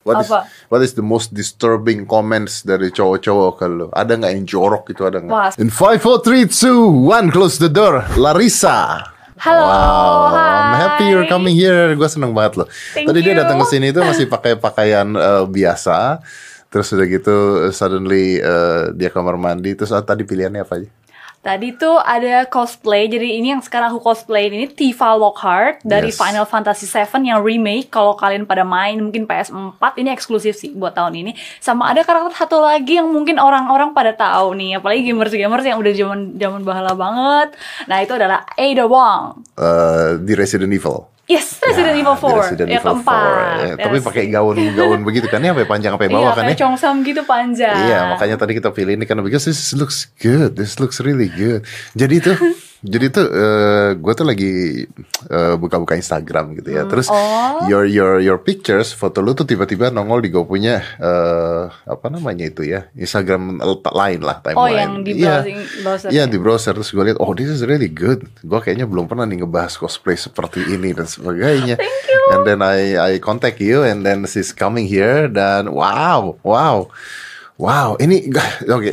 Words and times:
What 0.00 0.24
is 0.24 0.32
Apa? 0.32 0.48
what 0.72 0.80
is 0.80 0.96
the 0.96 1.04
most 1.04 1.36
disturbing 1.36 2.08
comments 2.08 2.64
dari 2.64 2.88
cowok-cowok 2.88 3.52
ke 3.60 3.66
lu? 3.68 3.86
Ada 3.92 4.16
nggak 4.16 4.32
yang 4.32 4.44
jorok 4.48 4.88
gitu 4.88 5.04
ada 5.04 5.20
nggak? 5.20 5.60
In 5.60 5.68
5, 5.68 6.00
4, 6.00 6.24
3, 6.24 6.48
2, 6.48 7.28
1, 7.28 7.28
close 7.28 7.60
the 7.60 7.68
door. 7.68 8.00
Larissa. 8.16 9.04
Halo, 9.40 9.60
wow, 9.60 10.36
I'm 10.36 10.76
happy 10.80 11.04
you're 11.12 11.28
coming 11.28 11.52
here. 11.52 11.92
Gue 11.96 12.08
seneng 12.08 12.32
banget 12.32 12.64
loh. 12.64 12.68
Thank 12.96 13.12
Tadi 13.12 13.20
dia 13.24 13.36
you. 13.36 13.40
datang 13.44 13.60
ke 13.60 13.66
sini 13.72 13.92
itu 13.92 14.00
masih 14.00 14.24
pakai 14.28 14.56
pakaian 14.56 15.08
eh, 15.16 15.44
biasa. 15.44 16.20
Terus 16.72 16.92
udah 16.96 17.06
gitu 17.08 17.36
suddenly 17.72 18.40
eh, 18.40 18.96
dia 18.96 19.12
kamar 19.12 19.36
mandi. 19.36 19.76
Terus 19.76 19.92
ah, 19.92 20.00
tadi 20.00 20.24
pilihannya 20.24 20.64
apa 20.64 20.80
aja? 20.80 20.88
Tadi 21.40 21.72
tuh 21.72 21.96
ada 21.96 22.44
cosplay, 22.44 23.08
jadi 23.08 23.40
ini 23.40 23.56
yang 23.56 23.64
sekarang 23.64 23.96
aku 23.96 24.12
cosplay 24.12 24.52
ini 24.52 24.68
Tifa 24.68 25.16
Lockhart 25.16 25.80
dari 25.80 26.12
Yes. 26.12 26.20
Final 26.20 26.44
Fantasy 26.44 26.84
VII 26.84 27.24
yang 27.24 27.40
remake. 27.40 27.88
Kalau 27.88 28.12
kalian 28.12 28.44
pada 28.44 28.60
main 28.60 29.00
mungkin 29.00 29.24
PS4 29.24 29.80
ini 29.96 30.12
eksklusif 30.12 30.52
sih 30.52 30.76
buat 30.76 30.92
tahun 30.92 31.16
ini. 31.16 31.32
Sama 31.56 31.88
ada 31.88 32.04
karakter 32.04 32.36
satu 32.36 32.60
lagi 32.60 33.00
yang 33.00 33.08
mungkin 33.08 33.40
orang-orang 33.40 33.96
pada 33.96 34.12
tahu 34.12 34.52
nih, 34.52 34.84
apalagi 34.84 35.00
gamers-gamers 35.00 35.64
yang 35.64 35.80
udah 35.80 35.92
zaman 35.96 36.18
zaman 36.36 36.60
bahala 36.60 36.92
banget. 36.92 37.56
Nah 37.88 38.04
itu 38.04 38.12
adalah 38.12 38.44
Ada 38.54 38.84
Wong. 38.84 39.40
Eh, 39.56 40.10
di 40.20 40.32
Resident 40.36 40.68
Evil. 40.76 41.09
Yes, 41.30 41.62
Resident 41.62 41.94
Ya, 41.94 42.02
Evil 42.02 42.10
di 42.10 42.22
4 42.26 42.42
Resident 42.42 42.66
yang 42.66 42.82
Evil 42.82 42.90
4, 42.90 42.94
keempat. 42.98 43.54
ya. 43.62 43.74
Tapi 43.78 43.96
Yes. 43.96 44.04
pakai 44.04 44.24
gaun-gaun 44.26 45.00
begitu 45.06 45.26
kan 45.26 45.38
ya, 45.38 45.54
sampai 45.54 45.62
panjang 45.64 45.92
sampai 45.94 46.08
Iya, 46.10 46.16
bawah 46.18 46.32
kan 46.32 46.42
ya. 46.42 46.48
kayak 46.50 46.58
Chongsam 46.58 46.94
gitu 47.00 47.22
panjang. 47.22 47.76
Iya, 47.86 48.00
makanya 48.10 48.36
tadi 48.36 48.52
kita 48.52 48.70
pilih 48.70 48.98
ini 48.98 49.04
karena 49.04 49.22
because 49.22 49.46
this 49.46 49.70
looks 49.72 50.10
good, 50.18 50.58
this 50.58 50.76
looks 50.76 50.98
really 50.98 51.30
good. 51.30 51.62
Jadi 51.94 52.18
tuh, 52.20 52.34
jadi 52.80 53.06
tuh 53.12 53.26
gue 54.00 54.12
tuh 54.16 54.26
lagi 54.26 54.52
eh, 55.28 55.54
buka-buka 55.60 55.94
Instagram 56.00 56.56
gitu 56.56 56.72
ya. 56.72 56.88
Terus 56.88 57.12
Oh. 57.12 57.66
your 57.68 57.84
your 57.84 58.22
your 58.22 58.38
pictures, 58.40 58.94
foto 58.96 59.20
lu 59.20 59.36
tuh 59.36 59.44
tiba-tiba 59.44 59.92
nongol 59.92 60.24
di 60.24 60.32
gue 60.32 60.44
punya 60.46 60.80
eh, 60.96 61.64
apa 61.68 62.06
namanya 62.08 62.48
itu 62.48 62.64
ya 62.64 62.88
Instagram 62.96 63.60
lain 63.84 64.20
lah 64.24 64.40
timeline. 64.40 64.64
Oh, 64.64 64.68
yang 64.70 64.92
di 65.04 65.12
browsing 65.20 65.58
browser. 65.84 66.08
Iya 66.08 66.24
di 66.30 66.38
browser 66.40 66.72
terus 66.72 66.90
gue 66.94 67.04
lihat 67.04 67.18
oh 67.20 67.32
this 67.36 67.50
is 67.52 67.60
really 67.66 67.90
good. 67.90 68.24
Gue 68.40 68.60
kayaknya 68.64 68.88
belum 68.88 69.06
pernah 69.10 69.28
nih 69.28 69.44
ngebahas 69.44 69.76
cosplay 69.76 70.16
seperti 70.16 70.64
ini 70.64 70.96
dan 70.96 71.04
sebagainya. 71.04 71.76
Thank 71.82 72.06
you. 72.08 72.22
And 72.32 72.40
then 72.46 72.60
I 72.64 72.96
I 72.96 73.10
contact 73.20 73.60
you 73.60 73.84
and 73.84 74.06
then 74.06 74.24
she's 74.24 74.54
coming 74.56 74.88
here 74.88 75.28
dan 75.28 75.68
wow 75.74 76.38
wow 76.46 76.88
wow 77.60 78.00
ini 78.00 78.32
oke 78.64 78.88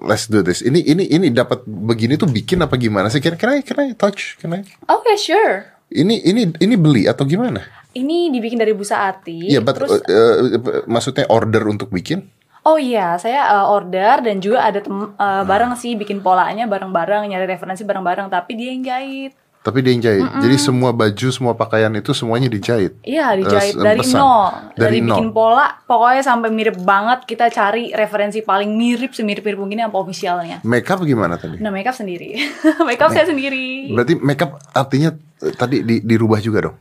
let's 0.00 0.32
do 0.32 0.40
this. 0.40 0.64
Ini 0.64 0.80
ini 0.80 1.04
ini 1.12 1.28
dapat 1.28 1.68
begini 1.68 2.16
tuh 2.16 2.26
bikin 2.26 2.64
apa 2.64 2.80
gimana 2.80 3.12
sih? 3.12 3.20
Can, 3.20 3.36
can 3.36 3.52
I 3.52 3.60
can 3.60 3.76
I 3.76 3.92
touch? 3.92 4.40
Can 4.40 4.56
I? 4.56 4.64
Oke, 4.88 5.12
sure. 5.20 5.68
Ini 5.92 6.24
ini 6.24 6.48
ini 6.56 6.74
beli 6.80 7.04
atau 7.04 7.28
gimana? 7.28 7.60
Ini 7.90 8.30
dibikin 8.30 8.56
dari 8.56 8.70
busa 8.70 9.10
ati. 9.10 9.50
Iya, 9.50 9.60
but 9.60 9.74
terus 9.74 9.98
uh, 9.98 10.02
uh, 10.06 10.86
maksudnya 10.86 11.26
order 11.26 11.66
untuk 11.66 11.90
bikin? 11.90 12.30
Oh 12.62 12.78
iya, 12.78 13.18
saya 13.18 13.50
uh, 13.50 13.66
order 13.72 14.22
dan 14.22 14.38
juga 14.38 14.62
ada 14.62 14.78
tem 14.78 14.94
uh, 14.94 15.42
bareng 15.48 15.74
sih 15.74 15.96
bikin 15.98 16.22
polanya 16.22 16.68
bareng-bareng, 16.70 17.26
nyari 17.32 17.48
referensi 17.50 17.82
bareng-bareng, 17.82 18.30
tapi 18.30 18.54
dia 18.54 18.70
yang 18.70 18.84
jahit. 18.86 19.32
Tapi 19.60 19.84
dia 19.84 19.92
yang 19.92 20.00
jahit. 20.00 20.24
Jadi 20.40 20.56
semua 20.56 20.88
baju, 20.90 21.28
semua 21.28 21.52
pakaian 21.52 21.92
itu 21.92 22.16
semuanya 22.16 22.48
dijahit. 22.48 22.96
Iya, 23.04 23.36
dijahit 23.36 23.76
Eh, 23.76 23.84
dari 23.84 24.00
pesan. 24.00 24.16
nol. 24.16 24.48
Dari 24.72 24.80
Dari, 24.80 24.98
nol. 25.04 25.08
bikin 25.12 25.28
pola, 25.30 25.66
pokoknya 25.84 26.22
sampai 26.24 26.48
mirip 26.48 26.80
banget. 26.80 27.28
Kita 27.28 27.52
cari 27.52 27.92
referensi 27.92 28.40
paling 28.40 28.72
mirip, 28.72 29.12
semirip-mirip 29.12 29.60
mungkin 29.60 29.84
apa 29.84 30.00
officialnya. 30.00 30.64
Makeup 30.64 31.04
gimana 31.04 31.36
tadi? 31.36 31.60
Nah, 31.60 31.68
makeup 31.68 31.92
sendiri. 31.92 32.40
makeup 32.88 33.12
saya 33.12 33.28
sendiri. 33.28 33.92
Berarti 33.92 34.16
makeup 34.16 34.56
artinya 34.72 35.12
eh, 35.44 35.52
tadi 35.52 35.84
di, 35.84 36.00
dirubah 36.00 36.40
juga 36.40 36.64
dong? 36.64 36.76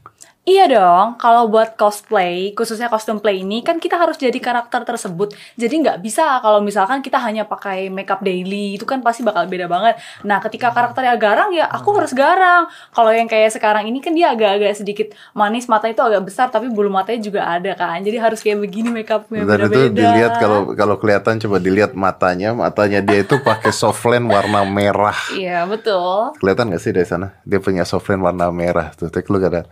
Iya 0.49 0.65
dong, 0.65 1.21
kalau 1.21 1.45
buat 1.45 1.77
cosplay, 1.77 2.57
khususnya 2.57 2.89
kostum 2.89 3.21
play 3.21 3.45
ini 3.45 3.61
kan 3.61 3.77
kita 3.77 4.01
harus 4.01 4.17
jadi 4.17 4.33
karakter 4.41 4.81
tersebut. 4.81 5.37
Jadi 5.53 5.85
nggak 5.85 6.01
bisa 6.01 6.41
kalau 6.41 6.57
misalkan 6.57 7.05
kita 7.05 7.21
hanya 7.21 7.45
pakai 7.45 7.93
makeup 7.93 8.17
daily, 8.25 8.73
itu 8.73 8.81
kan 8.81 9.05
pasti 9.05 9.21
bakal 9.21 9.45
beda 9.45 9.69
banget. 9.69 10.01
Nah, 10.25 10.41
ketika 10.41 10.73
karakternya 10.73 11.13
garang 11.21 11.53
ya 11.53 11.69
aku 11.69 11.93
harus 11.93 12.17
garang. 12.17 12.65
Kalau 12.89 13.13
yang 13.13 13.29
kayak 13.29 13.53
sekarang 13.53 13.93
ini 13.93 14.01
kan 14.01 14.17
dia 14.17 14.33
agak-agak 14.33 14.73
sedikit 14.73 15.13
manis, 15.37 15.69
mata 15.69 15.85
itu 15.85 16.01
agak 16.01 16.25
besar 16.25 16.49
tapi 16.49 16.65
bulu 16.71 16.89
matanya 16.89 17.21
juga 17.21 17.45
ada 17.45 17.75
kan. 17.77 18.01
Jadi 18.01 18.17
harus 18.17 18.41
kayak 18.41 18.57
begini 18.57 18.89
makeupnya 18.89 19.45
Dan 19.45 19.69
itu 19.69 19.69
beda-beda. 19.69 20.01
dilihat 20.01 20.33
kalau 20.41 20.59
kalau 20.73 20.95
kelihatan 20.97 21.37
coba 21.45 21.61
dilihat 21.61 21.93
matanya, 21.93 22.57
matanya 22.57 23.05
dia 23.05 23.21
itu 23.21 23.37
pakai 23.37 23.69
softland 23.69 24.25
warna 24.25 24.65
merah. 24.65 25.19
Iya, 25.29 25.69
betul. 25.69 26.33
Kelihatan 26.41 26.73
gak 26.73 26.81
sih 26.81 26.89
dari 26.89 27.05
sana? 27.05 27.37
Dia 27.45 27.61
punya 27.61 27.85
softland 27.85 28.25
warna 28.25 28.49
merah 28.49 28.89
tuh. 28.97 29.13
Take 29.13 29.29
look 29.29 29.45
at 29.45 29.53
that. 29.53 29.67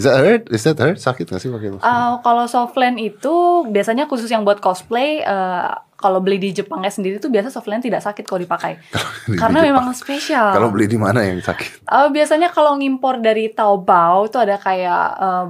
Is 0.00 0.08
that 0.08 0.16
hurt? 0.16 0.42
Is 0.48 0.64
that 0.64 0.80
hurt? 0.80 0.96
Sakit 0.96 1.28
gak 1.28 1.44
sih 1.44 1.52
pakai? 1.52 1.76
Uh, 1.76 2.16
kalau 2.24 2.48
softland 2.48 2.96
itu 2.96 3.68
biasanya 3.68 4.08
khusus 4.08 4.32
yang 4.32 4.48
buat 4.48 4.56
cosplay 4.64 5.20
uh, 5.20 5.76
kalau 6.00 6.24
beli 6.24 6.40
di 6.40 6.56
Jepangnya 6.56 6.88
sendiri 6.88 7.20
tuh 7.20 7.28
biasa 7.28 7.52
softland 7.52 7.84
tidak 7.84 8.00
sakit 8.00 8.24
kalau 8.24 8.40
dipakai 8.40 8.80
di 9.28 9.36
karena 9.36 9.60
Jepang. 9.60 9.84
memang 9.84 9.86
spesial. 9.92 10.56
Kalau 10.56 10.72
beli 10.72 10.88
di 10.88 10.96
mana 10.96 11.20
yang 11.20 11.44
sakit? 11.44 11.84
Uh, 11.84 12.08
biasanya 12.08 12.48
kalau 12.48 12.80
ngimpor 12.80 13.20
dari 13.20 13.52
Taobao 13.52 14.24
itu 14.24 14.40
ada 14.40 14.56
kayak 14.56 15.04
uh, 15.20 15.46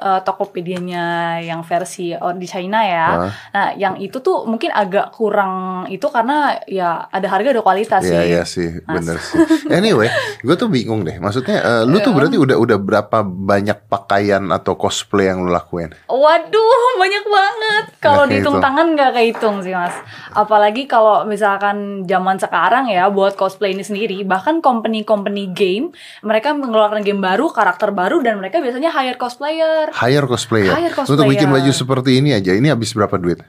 uh, 0.00 0.20
Tokopedia-nya 0.22 1.38
yang 1.44 1.62
versi 1.62 2.14
or 2.16 2.34
di 2.34 2.48
China 2.48 2.82
ya. 2.82 3.06
Hah? 3.06 3.30
Nah, 3.54 3.68
yang 3.78 3.94
itu 4.00 4.18
tuh 4.18 4.46
mungkin 4.48 4.74
agak 4.74 5.14
kurang 5.14 5.86
itu 5.90 6.06
karena 6.10 6.58
ya 6.66 7.06
ada 7.10 7.26
harga 7.30 7.54
ada 7.54 7.62
kualitas 7.62 8.02
Iya 8.02 8.10
sih. 8.10 8.26
iya 8.26 8.42
sih, 8.42 8.68
bener 8.82 9.16
sih. 9.20 9.38
Anyway, 9.70 10.10
gue 10.42 10.54
tuh 10.58 10.66
bingung 10.70 11.06
deh. 11.06 11.18
Maksudnya, 11.18 11.58
eh, 11.62 11.82
lu 11.86 12.00
tuh 12.02 12.14
berarti 12.14 12.36
udah 12.40 12.56
udah 12.58 12.78
berapa 12.78 13.18
banyak 13.24 13.86
pakaian 13.86 14.50
atau 14.50 14.74
cosplay 14.74 15.30
yang 15.30 15.44
lu 15.46 15.50
lakuin? 15.52 15.94
Waduh, 16.10 16.98
banyak 16.98 17.24
banget. 17.26 17.84
Kalau 18.00 18.24
dihitung 18.28 18.58
tangan 18.60 18.94
nggak 18.94 19.12
kehitung 19.16 19.62
sih 19.64 19.74
mas. 19.74 19.94
Apalagi 20.34 20.84
kalau 20.90 21.24
misalkan 21.24 22.04
zaman 22.04 22.36
sekarang 22.36 22.90
ya 22.90 23.08
buat 23.08 23.38
cosplay 23.38 23.72
ini 23.72 23.84
sendiri, 23.86 24.22
bahkan 24.26 24.58
company-company 24.60 25.54
game, 25.54 25.94
mereka 26.20 26.52
mengeluarkan 26.52 27.00
game 27.06 27.22
baru, 27.22 27.50
karakter 27.52 27.94
baru, 27.94 28.20
dan 28.20 28.40
mereka 28.40 28.60
biasanya 28.60 28.92
hire 28.92 29.16
cosplayer. 29.16 29.83
Hire 29.92 30.26
cosplayer. 30.30 30.72
Hire 30.72 30.94
Untuk 30.94 31.26
bikin 31.28 31.50
cosplayer. 31.50 31.66
baju 31.66 31.70
seperti 31.74 32.10
ini 32.22 32.30
aja, 32.32 32.56
ini 32.56 32.72
habis 32.72 32.94
berapa 32.96 33.18
duit? 33.18 33.42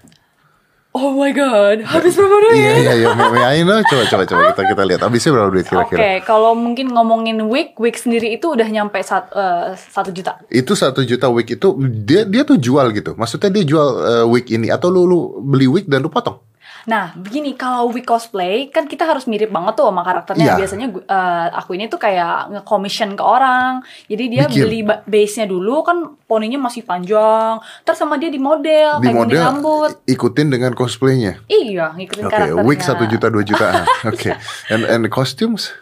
Oh 0.96 1.12
my 1.12 1.28
god, 1.36 1.84
habis 1.84 2.16
berapa 2.16 2.38
duit? 2.40 2.56
Iya 2.56 2.72
iya 2.80 2.94
iya, 2.96 3.48
I 3.52 3.68
know? 3.68 3.84
Coba 3.84 4.08
coba 4.08 4.24
coba 4.24 4.42
kita 4.56 4.62
kita 4.64 4.84
lihat. 4.88 5.02
Habisnya 5.04 5.32
berapa 5.36 5.52
duit 5.52 5.68
Oke, 5.68 5.76
kira-kira? 5.76 6.24
kalau 6.24 6.56
mungkin 6.56 6.88
ngomongin 6.88 7.36
wig, 7.52 7.76
wig 7.76 8.00
sendiri 8.00 8.32
itu 8.32 8.56
udah 8.56 8.64
nyampe 8.64 9.04
eh, 9.04 9.76
satu 9.76 10.16
juta. 10.16 10.40
Itu 10.48 10.72
satu 10.72 11.04
juta 11.04 11.28
wig 11.28 11.52
itu 11.52 11.68
dia 12.08 12.24
dia 12.24 12.48
tuh 12.48 12.56
jual 12.56 12.96
gitu. 12.96 13.12
Maksudnya 13.20 13.52
dia 13.52 13.64
jual 13.68 13.88
eh, 14.08 14.26
wig 14.32 14.48
ini 14.48 14.72
atau 14.72 14.88
lu 14.88 15.04
lu 15.04 15.20
beli 15.44 15.68
wig 15.68 15.86
dan 15.92 16.00
lu 16.00 16.08
potong? 16.08 16.40
Nah, 16.86 17.14
begini 17.14 17.54
kalau 17.54 17.90
wig 17.90 18.04
cosplay 18.04 18.70
kan 18.70 18.86
kita 18.86 19.04
harus 19.04 19.26
mirip 19.26 19.50
banget 19.50 19.74
tuh 19.74 19.86
sama 19.86 20.02
karakternya. 20.02 20.46
Iya. 20.46 20.56
Biasanya 20.56 20.88
eh, 20.96 21.48
aku 21.52 21.74
ini 21.74 21.86
tuh 21.86 21.98
kayak 21.98 22.52
nge-commission 22.52 23.14
ke 23.14 23.22
orang. 23.22 23.82
Jadi 24.06 24.24
dia 24.28 24.46
Bikin. 24.46 24.62
beli 24.62 24.80
ba- 24.82 25.02
base-nya 25.02 25.46
dulu 25.46 25.82
kan 25.82 25.98
poninya 26.24 26.62
masih 26.62 26.82
panjang. 26.82 27.58
Terus 27.82 27.98
sama 27.98 28.16
dia 28.16 28.30
di 28.30 28.38
model, 28.38 28.98
Di 28.98 29.06
kayak 29.06 29.18
model 29.18 29.42
rambut. 29.44 29.92
ikutin 30.06 30.48
dengan 30.48 30.72
cosplaynya. 30.72 31.42
Iya, 31.46 31.94
ngikutin 31.94 32.24
Oke, 32.24 32.32
karakternya. 32.32 32.64
wig 32.64 32.80
satu 32.80 33.04
juta 33.06 33.28
dua 33.28 33.42
juta. 33.42 33.68
Oke, 34.10 34.38
and 34.70 34.86
and 34.86 35.04
costumes? 35.10 35.74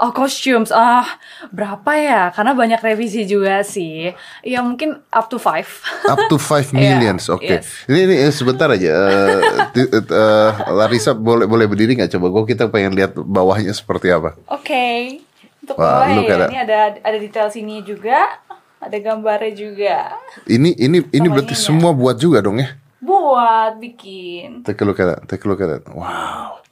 Oh, 0.00 0.10
costumes. 0.10 0.72
Ah, 0.72 1.04
berapa 1.48 1.92
ya? 1.92 2.32
Karena 2.32 2.52
banyak 2.52 2.80
revisi 2.80 3.22
juga 3.22 3.60
sih. 3.60 4.08
Ya 4.40 4.60
mungkin 4.60 4.96
up 5.06 5.28
to 5.28 5.36
five. 5.36 5.68
Up 6.04 6.16
to 6.26 6.34
5 6.34 6.72
Iya, 6.72 6.96
millions, 6.96 7.28
oke. 7.28 7.44
yes. 7.44 7.84
Ini, 7.84 8.08
ini 8.08 8.14
eh, 8.18 8.32
sebentar 8.32 8.66
aja. 8.66 8.88
ti- 9.76 9.92
eh, 9.92 10.50
Larissa 10.70 11.12
boleh 11.12 11.44
boleh 11.44 11.68
berdiri 11.68 11.92
nggak 11.94 12.10
coba? 12.10 12.26
Gue 12.32 12.44
kita 12.48 12.66
pengen 12.66 12.96
lihat 12.96 13.12
bawahnya 13.14 13.70
seperti 13.70 14.08
apa. 14.08 14.40
Oke. 14.48 15.20
Untuk 15.60 15.76
Wah, 15.76 16.08
bawah 16.08 16.24
ya, 16.24 16.34
that. 16.34 16.48
ini 16.48 16.58
ada 16.58 16.78
ada 16.98 17.18
detail 17.20 17.52
sini 17.52 17.84
juga. 17.84 18.40
Ada 18.80 18.96
gambarnya 18.96 19.52
juga. 19.52 20.16
Ini 20.48 20.72
ini 20.74 21.04
ini 21.04 21.20
Sama 21.22 21.34
berarti 21.36 21.52
ininya. 21.52 21.66
semua 21.68 21.90
buat 21.92 22.16
juga 22.16 22.40
dong 22.40 22.56
ya? 22.56 22.72
Buat 22.96 23.76
bikin. 23.76 24.64
Take 24.64 24.80
a 24.80 24.84
look 24.88 24.96
at 24.96 25.08
that. 25.12 25.20
Take 25.28 25.44
a 25.44 25.46
look 25.46 25.60
at 25.60 25.68
that. 25.68 25.84
Wow. 25.92 26.64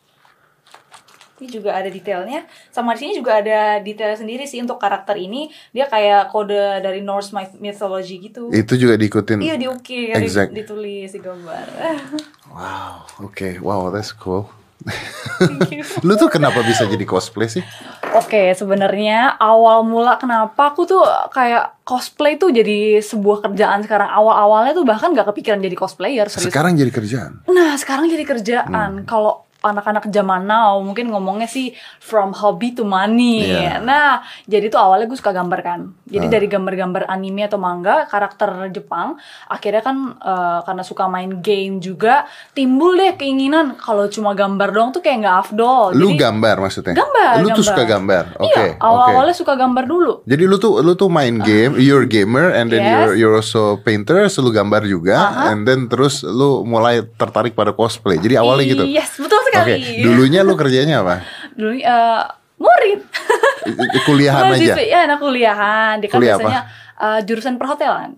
Ini 1.39 1.49
juga 1.49 1.71
ada 1.73 1.87
detailnya. 1.87 2.43
Sama 2.69 2.93
di 2.93 3.01
sini 3.01 3.13
juga 3.15 3.39
ada 3.39 3.79
detail 3.79 4.13
sendiri 4.13 4.43
sih 4.43 4.59
untuk 4.59 4.77
karakter 4.77 5.15
ini. 5.15 5.47
Dia 5.71 5.87
kayak 5.87 6.29
kode 6.29 6.53
dari 6.81 6.99
Norse 6.99 7.31
myth- 7.31 7.57
mythology 7.57 8.19
gitu. 8.21 8.51
Itu 8.51 8.75
juga 8.75 8.95
diikutin. 8.95 9.39
Iya 9.39 9.55
diukir, 9.55 10.13
di- 10.13 10.19
Exact. 10.21 10.51
ditulis, 10.51 11.09
digambar. 11.09 11.63
Wow. 12.49 13.07
Oke. 13.23 13.59
Wow, 13.59 13.89
that's 13.89 14.11
cool. 14.13 14.51
Thank 15.39 15.71
you. 15.71 15.83
Lu 16.07 16.15
tuh 16.15 16.27
kenapa 16.29 16.63
bisa 16.63 16.87
jadi 16.87 17.03
cosplay 17.03 17.47
sih? 17.47 17.63
Oke, 18.15 18.55
sebenarnya 18.55 19.37
awal 19.37 19.83
mula 19.83 20.17
kenapa 20.17 20.71
aku 20.71 20.87
tuh 20.87 21.03
kayak 21.29 21.83
cosplay 21.83 22.35
tuh 22.35 22.49
jadi 22.49 22.99
sebuah 22.99 23.43
kerjaan 23.43 23.83
sekarang. 23.83 24.07
Awal-awalnya 24.09 24.73
tuh 24.73 24.83
bahkan 24.83 25.13
gak 25.13 25.29
kepikiran 25.29 25.59
jadi 25.59 25.75
cosplayer. 25.75 26.27
serius. 26.27 26.49
Sekarang 26.49 26.75
jadi 26.75 26.89
kerjaan. 26.89 27.43
Nah, 27.47 27.75
sekarang 27.75 28.07
jadi 28.07 28.25
kerjaan. 28.25 29.03
Hmm. 29.03 29.05
Kalau 29.05 29.48
anak-anak 29.59 30.07
zaman 30.07 30.47
now 30.47 30.79
mungkin 30.79 31.11
ngomongnya 31.11 31.45
sih 31.45 31.75
from 31.99 32.31
hobby 32.31 32.71
to 32.71 32.83
money. 32.83 33.43
Iya. 33.45 33.81
Nah, 33.81 34.19
jadi 34.45 34.69
tuh 34.69 34.79
awalnya 34.79 35.05
gue 35.05 35.15
suka 35.15 35.31
gambar 35.31 35.61
kan. 35.61 35.81
Jadi 36.05 36.25
Ah. 36.25 36.33
dari 36.33 36.47
gambar-gambar 36.47 37.03
anime 37.05 37.43
atau 37.43 37.59
manga 37.59 38.07
karakter 38.07 38.49
Jepang, 38.71 39.19
akhirnya 39.45 39.83
kan 39.83 39.97
eh, 40.17 40.59
karena 40.63 40.83
suka 40.83 41.05
main 41.07 41.43
game 41.43 41.79
juga 41.79 42.23
timbul 42.53 42.95
deh 42.95 43.15
keinginan 43.15 43.75
kalau 43.75 44.07
cuma 44.07 44.33
gambar 44.33 44.71
doang 44.71 44.91
tuh 44.91 45.01
kayak 45.01 45.21
nggak 45.21 45.37
afdol. 45.45 45.91
Lu 45.91 46.15
Jadi- 46.15 46.21
gambar 46.21 46.57
maksudnya? 46.61 46.95
Gambar, 46.95 47.33
Lu 47.35 47.47
tuh 47.49 47.51
gambar. 47.51 47.67
suka 47.67 47.83
gambar. 47.85 48.25
Oke. 48.37 48.47
Iya, 48.47 48.55
oke. 48.55 48.71
awal-awalnya 48.79 49.35
suka 49.35 49.53
gambar 49.55 49.85
dulu. 49.85 50.13
Jadi 50.25 50.45
lu 50.45 50.57
tuh 50.57 50.73
lu 50.79 50.95
tuh 50.95 51.09
main 51.09 51.35
game, 51.41 51.75
you're 51.77 52.03
a 52.03 52.09
gamer 52.09 52.49
and 52.49 52.71
then 52.71 52.81
Yes. 52.81 52.93
you're 52.95 53.15
you're 53.19 53.37
also 53.37 53.77
painter, 53.77 54.23
so 54.29 54.39
lu 54.39 54.51
gambar 54.51 54.87
juga 54.87 55.19
Aha. 55.19 55.43
and 55.51 55.65
then 55.65 55.87
terus 55.87 56.23
lu 56.23 56.63
mulai 56.63 57.03
tertarik 57.11 57.53
pada 57.53 57.73
cosplay. 57.73 58.17
Jadi 58.17 58.35
awalnya 58.35 58.65
gitu. 58.65 58.85
Yes, 58.87 59.19
betul 59.19 59.41
Oke, 59.61 59.75
sekali. 59.75 60.03
dulunya 60.03 60.41
lu 60.41 60.55
kerjanya 60.55 60.97
apa? 61.01 61.15
Dulu 61.53 61.73
eh, 61.75 62.23
murid. 62.57 63.01
Kuliahan 64.05 64.43
aja. 64.45 64.75
Mahasiswa, 64.75 64.83
Ya, 64.83 64.99
anak 65.05 65.19
kuliahan. 65.19 65.95
Dia 65.99 66.09
kan 66.09 66.19
Kuliah 66.19 66.37
biasanya 66.37 66.61
eh, 66.97 67.21
jurusan 67.23 67.55
perhotelan. 67.55 68.11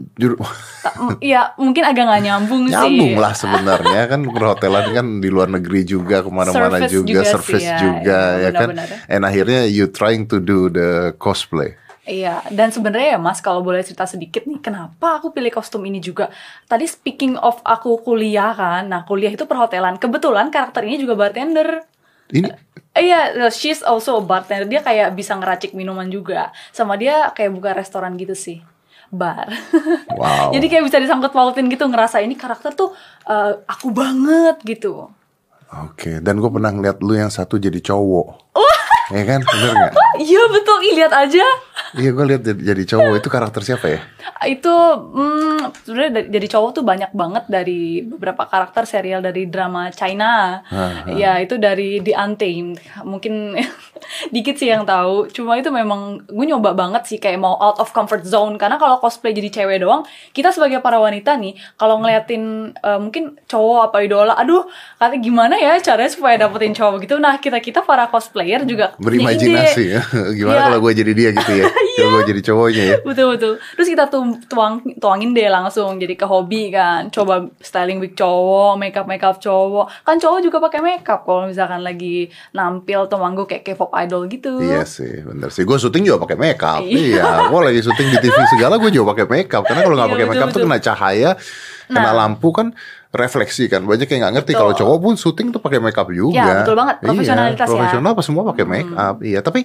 M- 0.97 1.19
Iya, 1.21 1.53
mungkin 1.57 1.83
agak 1.83 2.01
nggak 2.03 2.23
nyambung, 2.23 2.63
sih. 2.65 2.73
Nyambung 2.73 3.15
lah 3.17 3.33
sebenarnya 3.33 4.03
kan 4.07 4.21
perhotelan 4.25 4.87
kan 4.91 5.07
di 5.19 5.29
luar 5.29 5.49
negeri 5.49 5.85
juga 5.85 6.23
ke 6.23 6.31
mana-mana 6.31 6.81
juga, 6.83 7.05
juga 7.07 7.21
sih, 7.21 7.31
service 7.31 7.67
ya. 7.67 7.77
juga 7.79 8.21
Iya, 8.33 8.41
ya 8.41 8.51
kan. 8.51 8.69
benar-benar. 8.73 8.89
And 9.07 9.23
akhirnya 9.23 9.61
you 9.67 9.85
trying 9.87 10.25
to 10.27 10.39
do 10.39 10.69
the 10.69 10.91
cosplay. 11.17 11.77
Iya, 12.09 12.41
dan 12.49 12.73
sebenarnya 12.73 13.17
ya 13.17 13.21
Mas, 13.21 13.45
kalau 13.45 13.61
boleh 13.61 13.85
cerita 13.85 14.09
sedikit 14.09 14.49
nih, 14.49 14.59
kenapa 14.65 15.21
aku 15.21 15.37
pilih 15.37 15.53
kostum 15.53 15.85
ini 15.85 16.01
juga? 16.01 16.33
Tadi 16.65 16.89
speaking 16.89 17.37
of 17.37 17.61
aku 17.61 18.01
kuliah 18.01 18.57
kan, 18.57 18.89
nah 18.89 19.05
kuliah 19.05 19.31
itu 19.31 19.45
perhotelan. 19.45 20.01
Kebetulan 20.01 20.49
karakter 20.49 20.89
ini 20.89 20.97
juga 20.97 21.15
bartender. 21.15 21.85
Ini 22.33 22.49
Iya, 22.91 23.49
she's 23.55 23.87
also 23.87 24.19
a 24.19 24.23
bartender. 24.25 24.67
Dia 24.67 24.83
kayak 24.83 25.15
bisa 25.15 25.39
ngeracik 25.39 25.79
minuman 25.79 26.11
juga. 26.11 26.51
Sama 26.75 26.99
dia 26.99 27.31
kayak 27.31 27.55
buka 27.55 27.71
restoran 27.71 28.19
gitu 28.19 28.35
sih. 28.35 28.59
Bar. 29.11 29.47
Wow. 30.21 30.53
Jadi 30.53 30.67
kayak 30.69 30.85
bisa 30.91 30.99
disangkut 31.01 31.33
pautin 31.33 31.71
gitu 31.73 31.87
ngerasa 31.89 32.21
ini 32.21 32.37
karakter 32.37 32.77
tuh 32.77 32.93
eh, 33.25 33.63
aku 33.65 33.89
banget 33.95 34.61
gitu. 34.67 35.09
Oke, 35.87 36.19
dan 36.21 36.43
gue 36.43 36.51
pernah 36.51 36.75
ngeliat 36.75 36.99
lu 37.01 37.15
yang 37.15 37.31
satu 37.31 37.57
jadi 37.57 37.79
cowok. 37.79 38.53
Ya 39.11 39.25
kan, 39.27 39.41
bener 39.43 39.71
nggak? 39.75 39.93
Iya 40.23 40.43
betul, 40.55 40.79
Ih, 40.87 40.95
lihat 41.03 41.13
aja. 41.13 41.47
Iya, 41.99 42.11
gue 42.15 42.25
lihat 42.31 42.43
jadi, 42.47 42.61
jadi 42.63 42.83
cowok 42.95 43.15
itu 43.19 43.29
karakter 43.29 43.63
siapa 43.67 43.87
ya? 43.91 44.01
Itu 44.47 44.71
hmm, 44.71 45.75
sebenarnya 45.83 46.31
jadi 46.31 46.47
cowok 46.47 46.71
tuh 46.79 46.85
banyak 46.87 47.11
banget 47.11 47.45
dari 47.51 48.07
beberapa 48.07 48.47
karakter 48.47 48.87
serial 48.87 49.19
dari 49.19 49.51
drama 49.51 49.91
China. 49.91 50.63
Aha. 50.71 51.11
Ya, 51.11 51.43
itu 51.43 51.59
dari 51.59 51.99
The 51.99 52.15
Untamed. 52.15 52.79
Mungkin 53.03 53.59
dikit 54.35 54.55
sih 54.55 54.71
yang 54.71 54.87
tahu. 54.87 55.27
Cuma 55.35 55.59
itu 55.59 55.75
memang 55.75 56.23
gue 56.31 56.47
nyoba 56.47 56.79
banget 56.79 57.11
sih 57.11 57.19
kayak 57.19 57.43
mau 57.43 57.59
out 57.59 57.83
of 57.83 57.91
comfort 57.91 58.23
zone 58.23 58.55
karena 58.55 58.79
kalau 58.79 59.03
cosplay 59.03 59.35
jadi 59.35 59.51
cewek 59.51 59.83
doang, 59.83 60.07
kita 60.31 60.55
sebagai 60.55 60.79
para 60.79 61.03
wanita 61.03 61.35
nih 61.35 61.59
kalau 61.75 61.99
ngeliatin 61.99 62.71
eh, 62.79 62.99
mungkin 63.03 63.35
cowok 63.51 63.91
apa 63.91 63.97
idola, 64.07 64.39
aduh, 64.39 64.63
katanya 65.03 65.19
gimana 65.19 65.55
ya 65.59 65.75
caranya 65.83 66.13
supaya 66.15 66.39
dapetin 66.39 66.71
cowok 66.77 67.03
gitu. 67.03 67.19
Nah, 67.19 67.43
kita-kita 67.43 67.83
para 67.83 68.07
cosplayer 68.07 68.63
juga 68.63 68.95
Berimajinasi 69.01 69.85
ya. 69.89 70.03
Gimana 70.39 70.55
Iya. 70.55 70.67
kalau 70.69 70.79
gue 70.81 70.93
jadi 70.95 71.13
dia 71.13 71.31
gitu 71.33 71.53
ya? 71.55 71.67
Kalau 72.01 72.17
gue 72.17 72.33
jadi 72.33 72.41
cowoknya 72.43 72.85
ya? 72.87 72.97
betul 73.03 73.27
betul 73.31 73.53
terus 73.77 73.85
kita 73.87 74.09
tuh 74.09 74.23
tuang 74.47 74.81
tuangin 74.97 75.31
deh 75.31 75.49
langsung 75.49 76.01
jadi 76.01 76.15
ke 76.15 76.25
hobi 76.25 76.73
kan 76.73 77.13
coba 77.13 77.45
styling 77.61 78.01
wig 78.01 78.17
cowok 78.17 78.73
makeup 78.75 79.05
makeup 79.05 79.37
cowok 79.37 79.85
kan 80.01 80.17
cowok 80.17 80.41
juga 80.41 80.59
pakai 80.61 80.81
makeup 80.81 81.21
kalau 81.23 81.45
misalkan 81.45 81.85
lagi 81.85 82.33
nampil 82.51 83.05
atau 83.05 83.21
manggung 83.21 83.45
kayak 83.45 83.69
K-pop 83.69 83.93
idol 83.95 84.25
gitu 84.27 84.65
Iya 84.65 84.89
sih, 84.89 85.13
bener 85.21 85.49
sih. 85.51 85.63
Gue 85.63 85.77
syuting 85.77 86.09
juga 86.09 86.25
pakai 86.25 86.41
makeup. 86.41 86.81
Iya. 86.81 87.21
Iya, 87.21 87.29
gue 87.53 87.61
lagi 87.63 87.81
syuting 87.83 88.09
di 88.09 88.19
TV 88.19 88.37
segala 88.49 88.75
gue 88.77 88.89
juga 88.89 89.13
pakai 89.13 89.27
makeup. 89.29 89.63
Karena 89.63 89.81
kalau 89.83 89.95
nggak 89.95 90.09
Iya, 90.09 90.15
pakai 90.15 90.25
betul, 90.25 90.33
makeup 90.41 90.49
tuh 90.51 90.61
kena 90.65 90.79
cahaya, 90.81 91.31
kena 91.85 92.01
Nah. 92.03 92.15
lampu 92.17 92.49
kan 92.49 92.67
refleksi 93.11 93.67
kan. 93.67 93.83
Banyak 93.83 94.07
yang 94.07 94.21
nggak 94.23 94.35
ngerti 94.41 94.53
kalau 94.55 94.73
cowok 94.73 94.99
pun 95.03 95.15
syuting 95.19 95.51
tuh 95.51 95.59
pakai 95.59 95.83
makeup 95.83 96.09
juga. 96.11 96.39
Ya, 96.39 96.55
betul 96.63 96.79
banget. 96.79 96.97
Iya, 97.03 97.07
Profesionalitas 97.11 97.67
ya. 97.67 97.73
profesional 97.75 98.11
apa 98.15 98.23
semua 98.23 98.43
pakai 98.55 98.65
makeup. 98.65 99.17
Iya, 99.21 99.41
tapi 99.43 99.61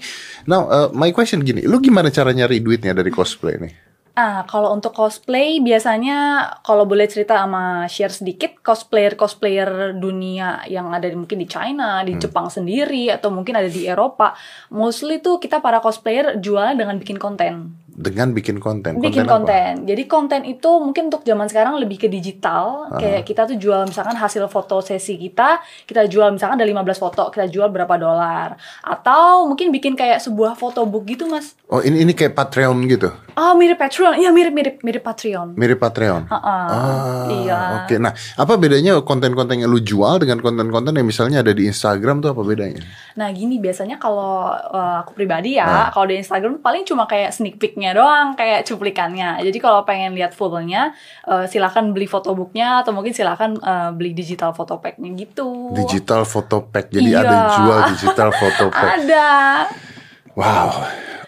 now 0.46 0.66
uh, 0.66 0.88
my 0.92 1.14
question 1.14 1.42
gini, 1.42 1.62
lu 1.64 1.78
gimana 1.78 2.10
cara 2.10 2.34
nyari 2.34 2.60
duitnya 2.60 2.98
dari 2.98 3.14
cosplay 3.14 3.58
nih? 3.62 3.74
Ah, 4.16 4.48
kalau 4.48 4.72
untuk 4.72 4.96
cosplay 4.96 5.60
biasanya 5.60 6.48
kalau 6.64 6.88
boleh 6.88 7.04
cerita 7.04 7.36
sama 7.36 7.84
share 7.92 8.16
sedikit 8.16 8.56
cosplayer-cosplayer 8.64 9.92
dunia 9.92 10.64
yang 10.72 10.88
ada 10.96 11.12
di, 11.12 11.20
mungkin 11.20 11.36
di 11.36 11.44
China, 11.44 12.00
Hmm. 12.00 12.08
di 12.08 12.14
Jepang 12.16 12.48
sendiri 12.48 13.12
atau 13.12 13.28
mungkin 13.28 13.60
ada 13.60 13.68
di 13.68 13.84
Eropa. 13.84 14.32
Mostly 14.72 15.20
tuh 15.20 15.38
kita 15.44 15.60
para 15.60 15.84
cosplayer 15.84 16.40
jualnya 16.40 16.80
dengan 16.80 16.96
bikin 16.96 17.20
konten. 17.20 17.76
Dengan 17.96 18.36
bikin 18.36 18.60
konten. 18.60 19.00
bikin 19.00 19.24
apa? 19.24 19.40
konten. 19.40 19.88
Jadi 19.88 20.04
konten 20.04 20.44
itu 20.44 20.68
mungkin 20.84 21.08
untuk 21.08 21.24
zaman 21.24 21.48
sekarang 21.48 21.80
lebih 21.80 21.96
ke 21.96 22.08
digital. 22.12 22.92
Kayak 22.92 23.24
kita 23.24 23.42
tuh 23.48 23.56
jual 23.56 23.88
misalkan 23.88 24.20
hasil 24.20 24.52
foto 24.52 24.84
sesi 24.84 25.16
kita, 25.16 25.64
kita 25.88 26.04
jual 26.12 26.36
misalkan 26.36 26.60
ada 26.60 26.68
15 26.68 27.00
foto, 27.00 27.32
kita 27.32 27.48
jual 27.48 27.72
berapa 27.72 27.96
dolar. 27.96 28.60
Atau 28.84 29.48
mungkin 29.48 29.72
bikin 29.72 29.96
kayak 29.96 30.20
sebuah 30.20 30.60
photobook 30.60 31.08
gitu, 31.08 31.24
Mas. 31.32 31.56
Oh 31.72 31.80
ini 31.80 32.04
ini 32.04 32.12
kayak 32.12 32.36
Patreon 32.36 32.76
gitu, 32.92 33.16
Ah, 33.36 33.52
mirip 33.52 33.76
Patreon. 33.76 34.16
Iya, 34.16 34.32
mirip-mirip 34.32 34.80
mirip 34.80 35.04
Patreon. 35.04 35.54
mirip 35.54 35.76
Patreon. 35.76 36.24
Ah, 36.28 37.28
iya. 37.30 37.60
Oke, 37.84 37.96
nah 37.96 38.10
apa 38.34 38.56
bedanya 38.56 39.00
konten-konten 39.00 39.60
yang 39.60 39.68
lu 39.68 39.78
jual 39.78 40.18
dengan 40.18 40.40
konten-konten 40.40 40.92
yang 40.92 41.04
misalnya 41.04 41.44
ada 41.44 41.52
di 41.52 41.68
Instagram 41.68 42.20
tuh 42.20 42.32
apa 42.32 42.42
bedanya? 42.42 42.80
Nah, 43.14 43.28
gini 43.30 43.60
biasanya 43.60 43.96
kalau 43.96 44.50
uh, 44.50 45.04
aku 45.04 45.14
pribadi 45.14 45.56
Ah. 45.56 45.88
ya, 45.88 45.92
kalau 45.92 46.08
di 46.08 46.18
Instagram 46.18 46.60
paling 46.60 46.84
cuma 46.84 47.06
kayak 47.06 47.30
sneak 47.30 47.56
peek-nya 47.56 47.92
doang, 47.92 48.34
kayak 48.34 48.64
cuplikannya. 48.64 49.40
Jadi 49.42 49.58
kalau 49.58 49.84
pengen 49.84 50.12
lihat 50.14 50.32
fullnya, 50.32 50.96
uh, 51.24 51.44
silakan 51.46 51.92
beli 51.92 52.08
photobooknya 52.08 52.82
atau 52.82 52.92
mungkin 52.92 53.12
silakan 53.12 53.56
uh, 53.58 53.92
beli 53.92 54.12
digital 54.12 54.52
photo 54.52 54.78
pack-nya 54.78 55.12
gitu. 55.14 55.76
Digital 55.76 56.24
photo 56.24 56.64
pack, 56.64 56.88
jadi 56.88 57.10
Iya. 57.10 57.20
ada 57.22 57.36
jual 57.54 57.80
digital 57.92 58.30
photo 58.32 58.66
pack. 58.74 58.90
Ada. 59.04 59.28
Wow. 60.36 60.70